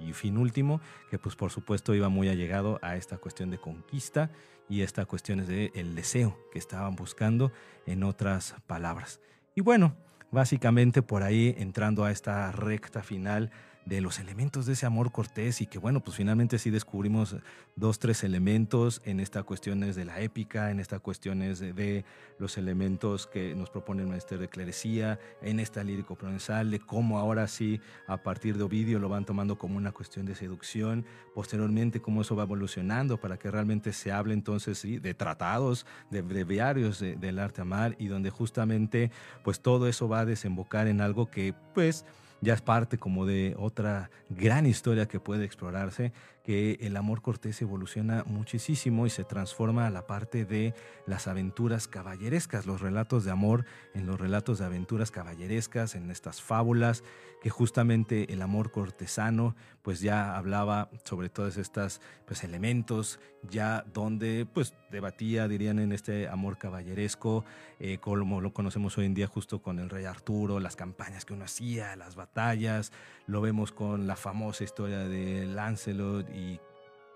y 0.00 0.12
fin 0.12 0.36
último, 0.36 0.80
que 1.10 1.18
pues 1.18 1.36
por 1.36 1.50
supuesto 1.50 1.94
iba 1.94 2.08
muy 2.08 2.28
allegado 2.28 2.78
a 2.82 2.96
esta 2.96 3.18
cuestión 3.18 3.50
de 3.50 3.58
conquista 3.58 4.30
y 4.68 4.82
esta 4.82 5.06
cuestión 5.06 5.46
de 5.46 5.70
el 5.74 5.94
deseo 5.94 6.38
que 6.52 6.58
estaban 6.58 6.94
buscando 6.94 7.52
en 7.86 8.02
otras 8.02 8.54
palabras. 8.66 9.20
Y 9.54 9.60
bueno, 9.60 9.96
básicamente 10.30 11.02
por 11.02 11.22
ahí 11.22 11.54
entrando 11.58 12.04
a 12.04 12.10
esta 12.10 12.52
recta 12.52 13.02
final 13.02 13.50
de 13.88 14.02
los 14.02 14.18
elementos 14.18 14.66
de 14.66 14.74
ese 14.74 14.84
amor 14.84 15.10
cortés 15.12 15.62
y 15.62 15.66
que 15.66 15.78
bueno, 15.78 16.00
pues 16.00 16.16
finalmente 16.16 16.58
sí 16.58 16.68
descubrimos 16.68 17.36
dos, 17.74 17.98
tres 17.98 18.22
elementos 18.22 19.00
en 19.06 19.18
estas 19.18 19.44
cuestiones 19.44 19.96
de 19.96 20.04
la 20.04 20.20
épica, 20.20 20.70
en 20.70 20.78
estas 20.78 21.00
cuestiones 21.00 21.58
de, 21.58 22.04
los 22.38 22.56
elementos 22.56 23.26
que 23.26 23.54
nos 23.56 23.70
propone 23.70 24.02
el 24.02 24.08
maestro 24.08 24.38
de 24.38 24.48
clerecía, 24.48 25.18
en 25.42 25.58
esta 25.58 25.82
lírico 25.82 26.14
provenzal, 26.14 26.70
de 26.70 26.78
cómo 26.78 27.18
ahora 27.18 27.48
sí 27.48 27.80
a 28.06 28.18
partir 28.18 28.56
de 28.56 28.62
Ovidio 28.62 28.98
lo 28.98 29.08
van 29.08 29.24
tomando 29.24 29.58
como 29.58 29.76
una 29.76 29.90
cuestión 29.90 30.26
de 30.26 30.34
seducción, 30.34 31.04
posteriormente 31.34 32.00
cómo 32.00 32.20
eso 32.20 32.36
va 32.36 32.44
evolucionando 32.44 33.18
para 33.18 33.38
que 33.38 33.50
realmente 33.50 33.92
se 33.92 34.12
hable 34.12 34.34
entonces 34.34 34.82
de 34.82 35.14
tratados, 35.14 35.86
de 36.10 36.22
breviarios 36.22 37.00
del 37.00 37.38
arte 37.38 37.62
amar 37.62 37.96
y 37.98 38.06
donde 38.06 38.30
justamente 38.30 39.10
pues 39.42 39.60
todo 39.60 39.88
eso 39.88 40.08
va 40.08 40.20
a 40.20 40.26
desembocar 40.26 40.86
en 40.86 41.00
algo 41.00 41.30
que 41.30 41.54
pues 41.74 42.04
ya 42.40 42.54
es 42.54 42.60
parte 42.60 42.98
como 42.98 43.26
de 43.26 43.54
otra 43.58 44.10
gran 44.28 44.66
historia 44.66 45.06
que 45.06 45.20
puede 45.20 45.44
explorarse, 45.44 46.12
que 46.48 46.78
el 46.80 46.96
amor 46.96 47.20
cortés 47.20 47.60
evoluciona 47.60 48.24
muchísimo 48.24 49.04
y 49.04 49.10
se 49.10 49.22
transforma 49.22 49.86
a 49.86 49.90
la 49.90 50.06
parte 50.06 50.46
de 50.46 50.72
las 51.04 51.28
aventuras 51.28 51.88
caballerescas, 51.88 52.64
los 52.64 52.80
relatos 52.80 53.26
de 53.26 53.30
amor 53.30 53.66
en 53.92 54.06
los 54.06 54.18
relatos 54.18 54.58
de 54.58 54.64
aventuras 54.64 55.10
caballerescas, 55.10 55.94
en 55.94 56.10
estas 56.10 56.40
fábulas, 56.40 57.04
que 57.42 57.50
justamente 57.50 58.32
el 58.32 58.40
amor 58.40 58.70
cortesano 58.70 59.56
pues 59.82 60.00
ya 60.00 60.36
hablaba 60.36 60.90
sobre 61.04 61.28
todos 61.28 61.56
estos 61.56 62.00
pues, 62.26 62.44
elementos, 62.44 63.20
ya 63.48 63.84
donde 63.94 64.46
pues 64.52 64.74
debatía, 64.90 65.48
dirían, 65.48 65.78
en 65.78 65.92
este 65.92 66.28
amor 66.28 66.58
caballeresco, 66.58 67.44
eh, 67.78 67.98
como 67.98 68.40
lo 68.40 68.52
conocemos 68.52 68.98
hoy 68.98 69.06
en 69.06 69.14
día 69.14 69.26
justo 69.26 69.62
con 69.62 69.78
el 69.78 69.88
rey 69.88 70.04
Arturo, 70.04 70.60
las 70.60 70.76
campañas 70.76 71.24
que 71.24 71.34
uno 71.34 71.44
hacía, 71.44 71.94
las 71.96 72.16
batallas, 72.16 72.92
lo 73.26 73.40
vemos 73.40 73.72
con 73.72 74.06
la 74.06 74.16
famosa 74.16 74.64
historia 74.64 75.00
de 75.00 75.46
Lancelot 75.46 76.28
y 76.38 76.60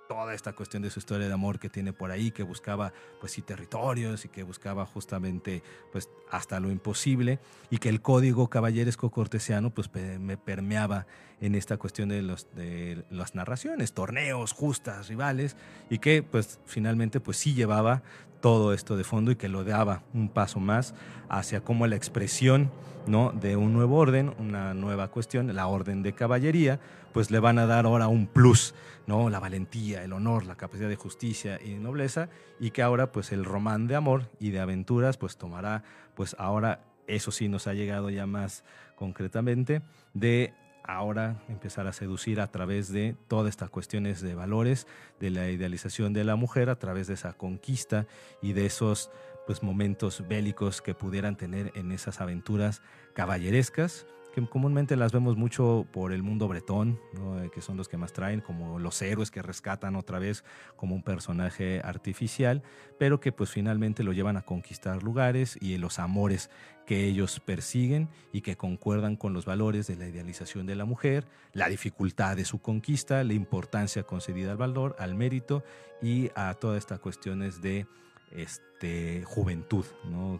toda 0.09 0.35
esta 0.35 0.53
cuestión 0.53 0.83
de 0.83 0.91
su 0.91 0.99
historia 0.99 1.27
de 1.27 1.33
amor 1.33 1.59
que 1.59 1.71
tiene 1.71 1.93
por 1.93 2.11
ahí, 2.11 2.33
que 2.33 2.43
buscaba 2.43 2.93
pues 3.21 3.33
sí 3.33 3.41
territorios 3.41 4.25
y 4.25 4.29
que 4.29 4.43
buscaba 4.43 4.85
justamente 4.85 5.63
pues 5.91 6.11
hasta 6.31 6.61
lo 6.61 6.71
imposible 6.71 7.39
y 7.71 7.79
que 7.79 7.89
el 7.89 8.03
código 8.03 8.49
caballeresco 8.49 9.11
cortesiano 9.11 9.71
pues 9.71 9.91
me 9.95 10.37
permeaba 10.37 11.07
en 11.41 11.55
esta 11.55 11.79
cuestión 11.79 12.11
de, 12.11 12.21
los, 12.21 12.47
de 12.55 13.05
las 13.11 13.35
narraciones, 13.35 13.95
torneos, 13.95 14.53
justas, 14.53 15.09
rivales 15.09 15.57
y 15.89 15.99
que 15.99 16.23
pues 16.23 16.61
finalmente 16.67 17.21
pues 17.21 17.39
sí 17.39 17.55
llevaba 17.55 18.03
todo 18.43 18.75
esto 18.75 18.97
de 18.97 19.05
fondo 19.05 19.31
y 19.31 19.37
que 19.37 19.49
lo 19.49 19.65
daba 19.65 20.03
un 20.13 20.29
paso 20.29 20.61
más 20.61 20.95
hacia 21.31 21.63
como 21.63 21.87
la 21.87 21.97
expresión 21.97 22.71
¿no? 23.07 23.33
de 23.33 23.57
un 23.57 23.73
nuevo 23.73 23.97
orden, 23.97 24.35
una 24.39 24.75
nueva 24.75 25.09
cuestión, 25.09 25.55
la 25.55 25.67
orden 25.69 26.03
de 26.03 26.13
caballería, 26.13 26.81
pues 27.13 27.31
le 27.31 27.39
van 27.39 27.59
a 27.59 27.67
dar 27.67 27.87
ahora 27.87 28.09
un 28.09 28.27
plus, 28.27 28.75
¿no? 29.07 29.31
la 29.31 29.41
valentía, 29.41 30.05
el 30.05 30.13
honor, 30.13 30.47
la 30.47 30.57
capacidad 30.57 30.89
de 30.89 30.97
justicia 30.97 31.61
y 31.63 31.75
nobleza, 31.75 32.29
y 32.61 32.71
que 32.71 32.83
ahora 32.83 33.13
pues 33.13 33.33
el 33.33 33.45
román 33.45 33.87
de 33.87 33.97
amor 33.97 34.31
y 34.41 34.51
de 34.51 34.61
aventuras 34.61 35.17
pues 35.17 35.37
tomará, 35.37 35.85
pues 36.15 36.37
ahora 36.39 36.85
eso 37.07 37.31
sí 37.31 37.49
nos 37.49 37.67
ha 37.67 37.75
llegado 37.75 38.11
ya 38.11 38.27
más 38.27 38.65
concretamente, 38.97 39.83
de 40.15 40.55
ahora 40.85 41.43
empezar 41.49 41.87
a 41.87 41.93
seducir 41.93 42.41
a 42.41 42.51
través 42.51 42.93
de 42.93 43.17
todas 43.29 43.51
estas 43.51 43.71
cuestiones 43.71 44.21
de 44.21 44.35
valores, 44.35 44.87
de 45.21 45.31
la 45.31 45.49
idealización 45.51 46.13
de 46.13 46.25
la 46.25 46.37
mujer, 46.37 46.71
a 46.71 46.79
través 46.79 47.07
de 47.07 47.15
esa 47.15 47.35
conquista 47.35 48.07
y 48.41 48.53
de 48.53 48.67
esos 48.67 49.11
pues, 49.47 49.63
momentos 49.63 50.25
bélicos 50.29 50.83
que 50.83 50.95
pudieran 50.95 51.37
tener 51.37 51.73
en 51.75 51.93
esas 51.93 52.21
aventuras 52.21 52.83
caballerescas 53.15 54.07
que 54.33 54.47
comúnmente 54.47 54.97
las 54.97 55.13
vemos 55.13 55.37
mucho 55.37 55.87
por 55.93 56.13
el 56.13 56.23
mundo 56.23 56.49
bretón, 56.49 56.99
eh, 57.15 57.51
que 57.53 57.61
son 57.61 57.77
los 57.77 57.89
que 57.89 57.97
más 57.97 58.13
traen, 58.13 58.41
como 58.41 58.79
los 58.79 59.01
héroes 59.03 59.31
que 59.31 59.43
rescatan 59.43 59.95
otra 59.95 60.19
vez 60.19 60.45
como 60.77 60.95
un 60.95 61.03
personaje 61.03 61.81
artificial, 61.85 62.63
pero 62.99 63.21
que 63.21 63.31
pues 63.31 63.51
finalmente 63.51 64.03
lo 64.03 64.13
llevan 64.13 64.37
a 64.37 64.43
conquistar 64.43 65.03
lugares 65.03 65.59
y 65.61 65.77
los 65.79 65.99
amores 65.99 66.51
que 66.87 67.05
ellos 67.05 67.41
persiguen 67.41 68.09
y 68.33 68.41
que 68.41 68.57
concuerdan 68.57 69.17
con 69.17 69.35
los 69.35 69.45
valores 69.45 69.87
de 69.87 69.97
la 69.97 70.09
idealización 70.09 70.67
de 70.67 70.77
la 70.77 70.85
mujer, 70.85 71.29
la 71.53 71.69
dificultad 71.69 72.37
de 72.37 72.45
su 72.45 72.61
conquista, 72.61 73.23
la 73.25 73.35
importancia 73.35 74.03
concedida 74.03 74.53
al 74.53 74.57
valor, 74.57 74.97
al 74.99 75.15
mérito 75.15 75.63
y 76.01 76.31
a 76.35 76.55
todas 76.55 76.79
estas 76.79 76.99
cuestiones 76.99 77.61
de 77.63 77.87
este, 78.33 79.23
juventud 79.27 79.85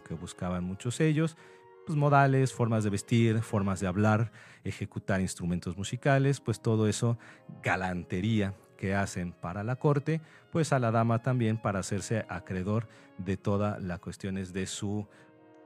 que 0.05 0.15
buscaban 0.15 0.63
muchos 0.63 0.99
ellos 0.99 1.37
pues, 1.85 1.97
modales, 1.97 2.53
formas 2.53 2.83
de 2.83 2.89
vestir, 2.89 3.41
formas 3.41 3.79
de 3.79 3.87
hablar, 3.87 4.31
ejecutar 4.63 5.21
instrumentos 5.21 5.77
musicales, 5.77 6.39
pues 6.39 6.61
todo 6.61 6.87
eso, 6.87 7.17
galantería 7.61 8.53
que 8.77 8.95
hacen 8.95 9.31
para 9.31 9.63
la 9.63 9.77
corte, 9.77 10.21
pues 10.51 10.73
a 10.73 10.79
la 10.79 10.91
dama 10.91 11.21
también 11.21 11.57
para 11.57 11.79
hacerse 11.79 12.25
acreedor 12.29 12.87
de 13.17 13.37
todas 13.37 13.81
las 13.81 13.99
cuestiones 13.99 14.53
de 14.53 14.65
su 14.65 15.07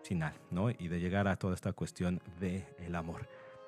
final, 0.04 0.34
¿no? 0.52 0.70
Y 0.70 0.88
de 0.88 1.00
llegar 1.00 1.28
a 1.28 1.36
toda 1.36 1.54
esta 1.54 1.74
cuestión 1.74 2.22
del 2.40 2.66
el 2.80 2.96
amor. 2.96 3.28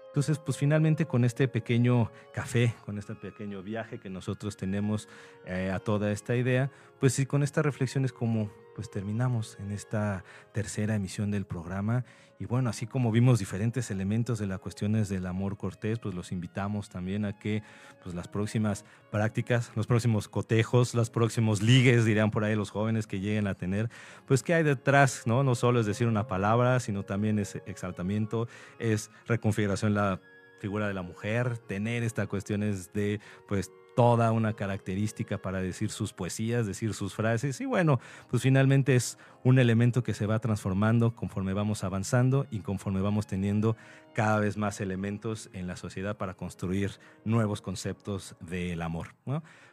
Entonces, 0.10 0.40
pues 0.40 0.58
finalmente 0.58 1.06
con 1.06 1.24
este 1.24 1.48
pequeño 1.48 2.12
café, 2.34 2.74
con 2.84 2.98
este 2.98 3.14
pequeño 3.14 3.62
viaje 3.62 4.00
que 4.00 4.10
nosotros 4.10 4.58
tenemos 4.58 5.08
eh, 5.46 5.72
a 5.72 5.80
toda 5.80 6.12
esta 6.12 6.36
idea, 6.36 6.72
pues 7.00 7.14
sí, 7.14 7.26
con 7.26 7.44
estas 7.44 7.66
reflexiones 7.66 8.12
como 8.12 8.52
pues 8.76 8.90
terminamos 8.90 9.58
en 9.60 9.72
esta 9.72 10.24
tercera 10.54 10.96
emisión 10.96 11.32
del 11.32 11.46
programa. 11.46 12.06
Y 12.40 12.46
bueno, 12.46 12.70
así 12.70 12.88
como 12.88 13.12
vimos 13.12 13.38
diferentes 13.40 13.92
elementos 13.92 14.40
de 14.40 14.48
las 14.48 14.60
cuestiones 14.60 15.10
del 15.10 15.26
amor 15.26 15.58
cortés, 15.58 16.00
pues 16.00 16.16
los 16.16 16.32
invitamos 16.32 16.88
también 16.88 17.26
a 17.26 17.38
que 17.38 17.62
pues 18.02 18.16
las 18.16 18.30
próximas 18.30 18.86
prácticas, 19.12 19.74
los 19.76 19.88
próximos 19.88 20.30
cotejos, 20.30 20.94
los 20.94 21.10
próximos 21.10 21.62
ligues, 21.62 22.06
dirían 22.06 22.32
por 22.32 22.46
ahí 22.46 22.56
los 22.56 22.72
jóvenes 22.72 23.08
que 23.08 23.20
lleguen 23.20 23.48
a 23.48 23.56
tener, 23.56 23.90
pues 24.26 24.42
qué 24.42 24.54
hay 24.54 24.64
detrás, 24.64 25.24
¿no? 25.26 25.44
No 25.44 25.56
solo 25.56 25.82
es 25.82 25.86
decir 25.86 26.08
una 26.08 26.28
palabra, 26.28 26.80
sino 26.80 27.04
también 27.04 27.40
es 27.40 27.56
exaltamiento, 27.66 28.48
es 28.80 29.12
reconfiguración 29.28 29.94
la 29.94 30.22
figura 30.60 30.88
de 30.88 30.94
la 30.94 31.02
mujer, 31.02 31.58
tener 31.58 32.04
estas 32.04 32.28
cuestiones 32.28 32.94
de 32.94 33.20
pues 33.48 33.72
toda 34.00 34.32
una 34.32 34.54
característica 34.54 35.40
para 35.40 35.62
decir 35.62 35.92
sus 35.92 36.14
poesías, 36.14 36.66
decir 36.66 36.94
sus 36.94 37.14
frases 37.14 37.60
y 37.60 37.66
bueno, 37.66 38.00
pues 38.30 38.44
finalmente 38.44 38.96
es 38.96 39.18
un 39.44 39.60
elemento 39.60 40.04
que 40.04 40.14
se 40.14 40.26
va 40.26 40.40
transformando 40.40 41.16
conforme 41.16 41.54
vamos 41.54 41.84
avanzando 41.84 42.46
y 42.52 42.60
conforme 42.60 43.02
vamos 43.02 43.28
teniendo 43.28 43.76
cada 44.14 44.40
vez 44.40 44.58
más 44.58 44.82
elementos 44.82 45.50
en 45.54 45.68
la 45.68 45.76
sociedad 45.76 46.18
para 46.18 46.34
construir 46.34 46.92
nuevos 47.24 47.62
conceptos 47.62 48.36
del 48.42 48.82
amor. 48.82 49.16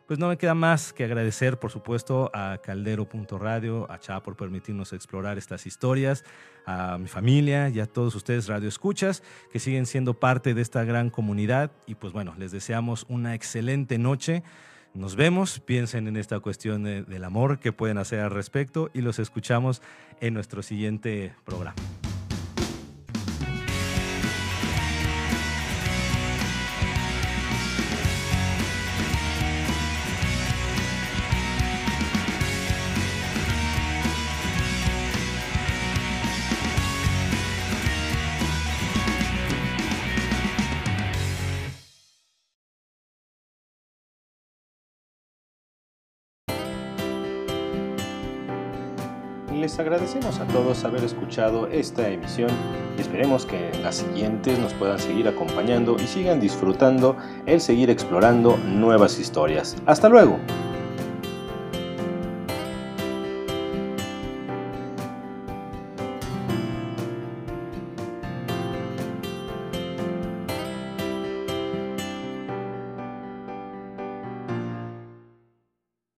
Pues 0.06 0.20
no 0.20 0.28
me 0.28 0.38
queda 0.38 0.54
más 0.54 0.92
que 0.92 1.02
agradecer, 1.02 1.58
por 1.58 1.72
supuesto, 1.72 2.30
a 2.32 2.58
Caldero.radio, 2.62 3.90
a 3.90 3.98
Chá 3.98 4.22
por 4.22 4.36
permitirnos 4.36 4.92
explorar 4.92 5.36
estas 5.36 5.66
historias, 5.66 6.24
a 6.64 6.96
mi 6.96 7.08
familia 7.08 7.68
y 7.68 7.80
a 7.80 7.86
todos 7.86 8.14
ustedes 8.14 8.46
radio 8.46 8.68
escuchas 8.68 9.24
que 9.50 9.58
siguen 9.58 9.86
siendo 9.86 10.14
parte 10.14 10.54
de 10.54 10.62
esta 10.62 10.84
gran 10.84 11.10
comunidad 11.10 11.72
y 11.86 11.96
pues 11.96 12.12
bueno, 12.12 12.34
les 12.38 12.52
deseamos 12.52 13.04
una 13.08 13.34
excelente 13.34 13.98
noche. 13.98 14.44
Nos 14.96 15.14
vemos, 15.14 15.60
piensen 15.60 16.08
en 16.08 16.16
esta 16.16 16.40
cuestión 16.40 16.82
del 16.82 17.24
amor 17.24 17.58
que 17.58 17.70
pueden 17.70 17.98
hacer 17.98 18.20
al 18.20 18.30
respecto 18.30 18.90
y 18.94 19.02
los 19.02 19.18
escuchamos 19.18 19.82
en 20.20 20.32
nuestro 20.32 20.62
siguiente 20.62 21.34
programa. 21.44 21.74
Agradecemos 49.78 50.38
a 50.40 50.46
todos 50.46 50.84
haber 50.84 51.04
escuchado 51.04 51.66
esta 51.68 52.08
emisión 52.08 52.50
y 52.96 53.00
esperemos 53.00 53.46
que 53.46 53.72
las 53.82 53.96
siguientes 53.96 54.58
nos 54.58 54.72
puedan 54.74 54.98
seguir 54.98 55.28
acompañando 55.28 55.96
y 56.02 56.06
sigan 56.06 56.40
disfrutando 56.40 57.16
el 57.46 57.60
seguir 57.60 57.90
explorando 57.90 58.56
nuevas 58.56 59.18
historias. 59.18 59.76
Hasta 59.86 60.08
luego. 60.08 60.38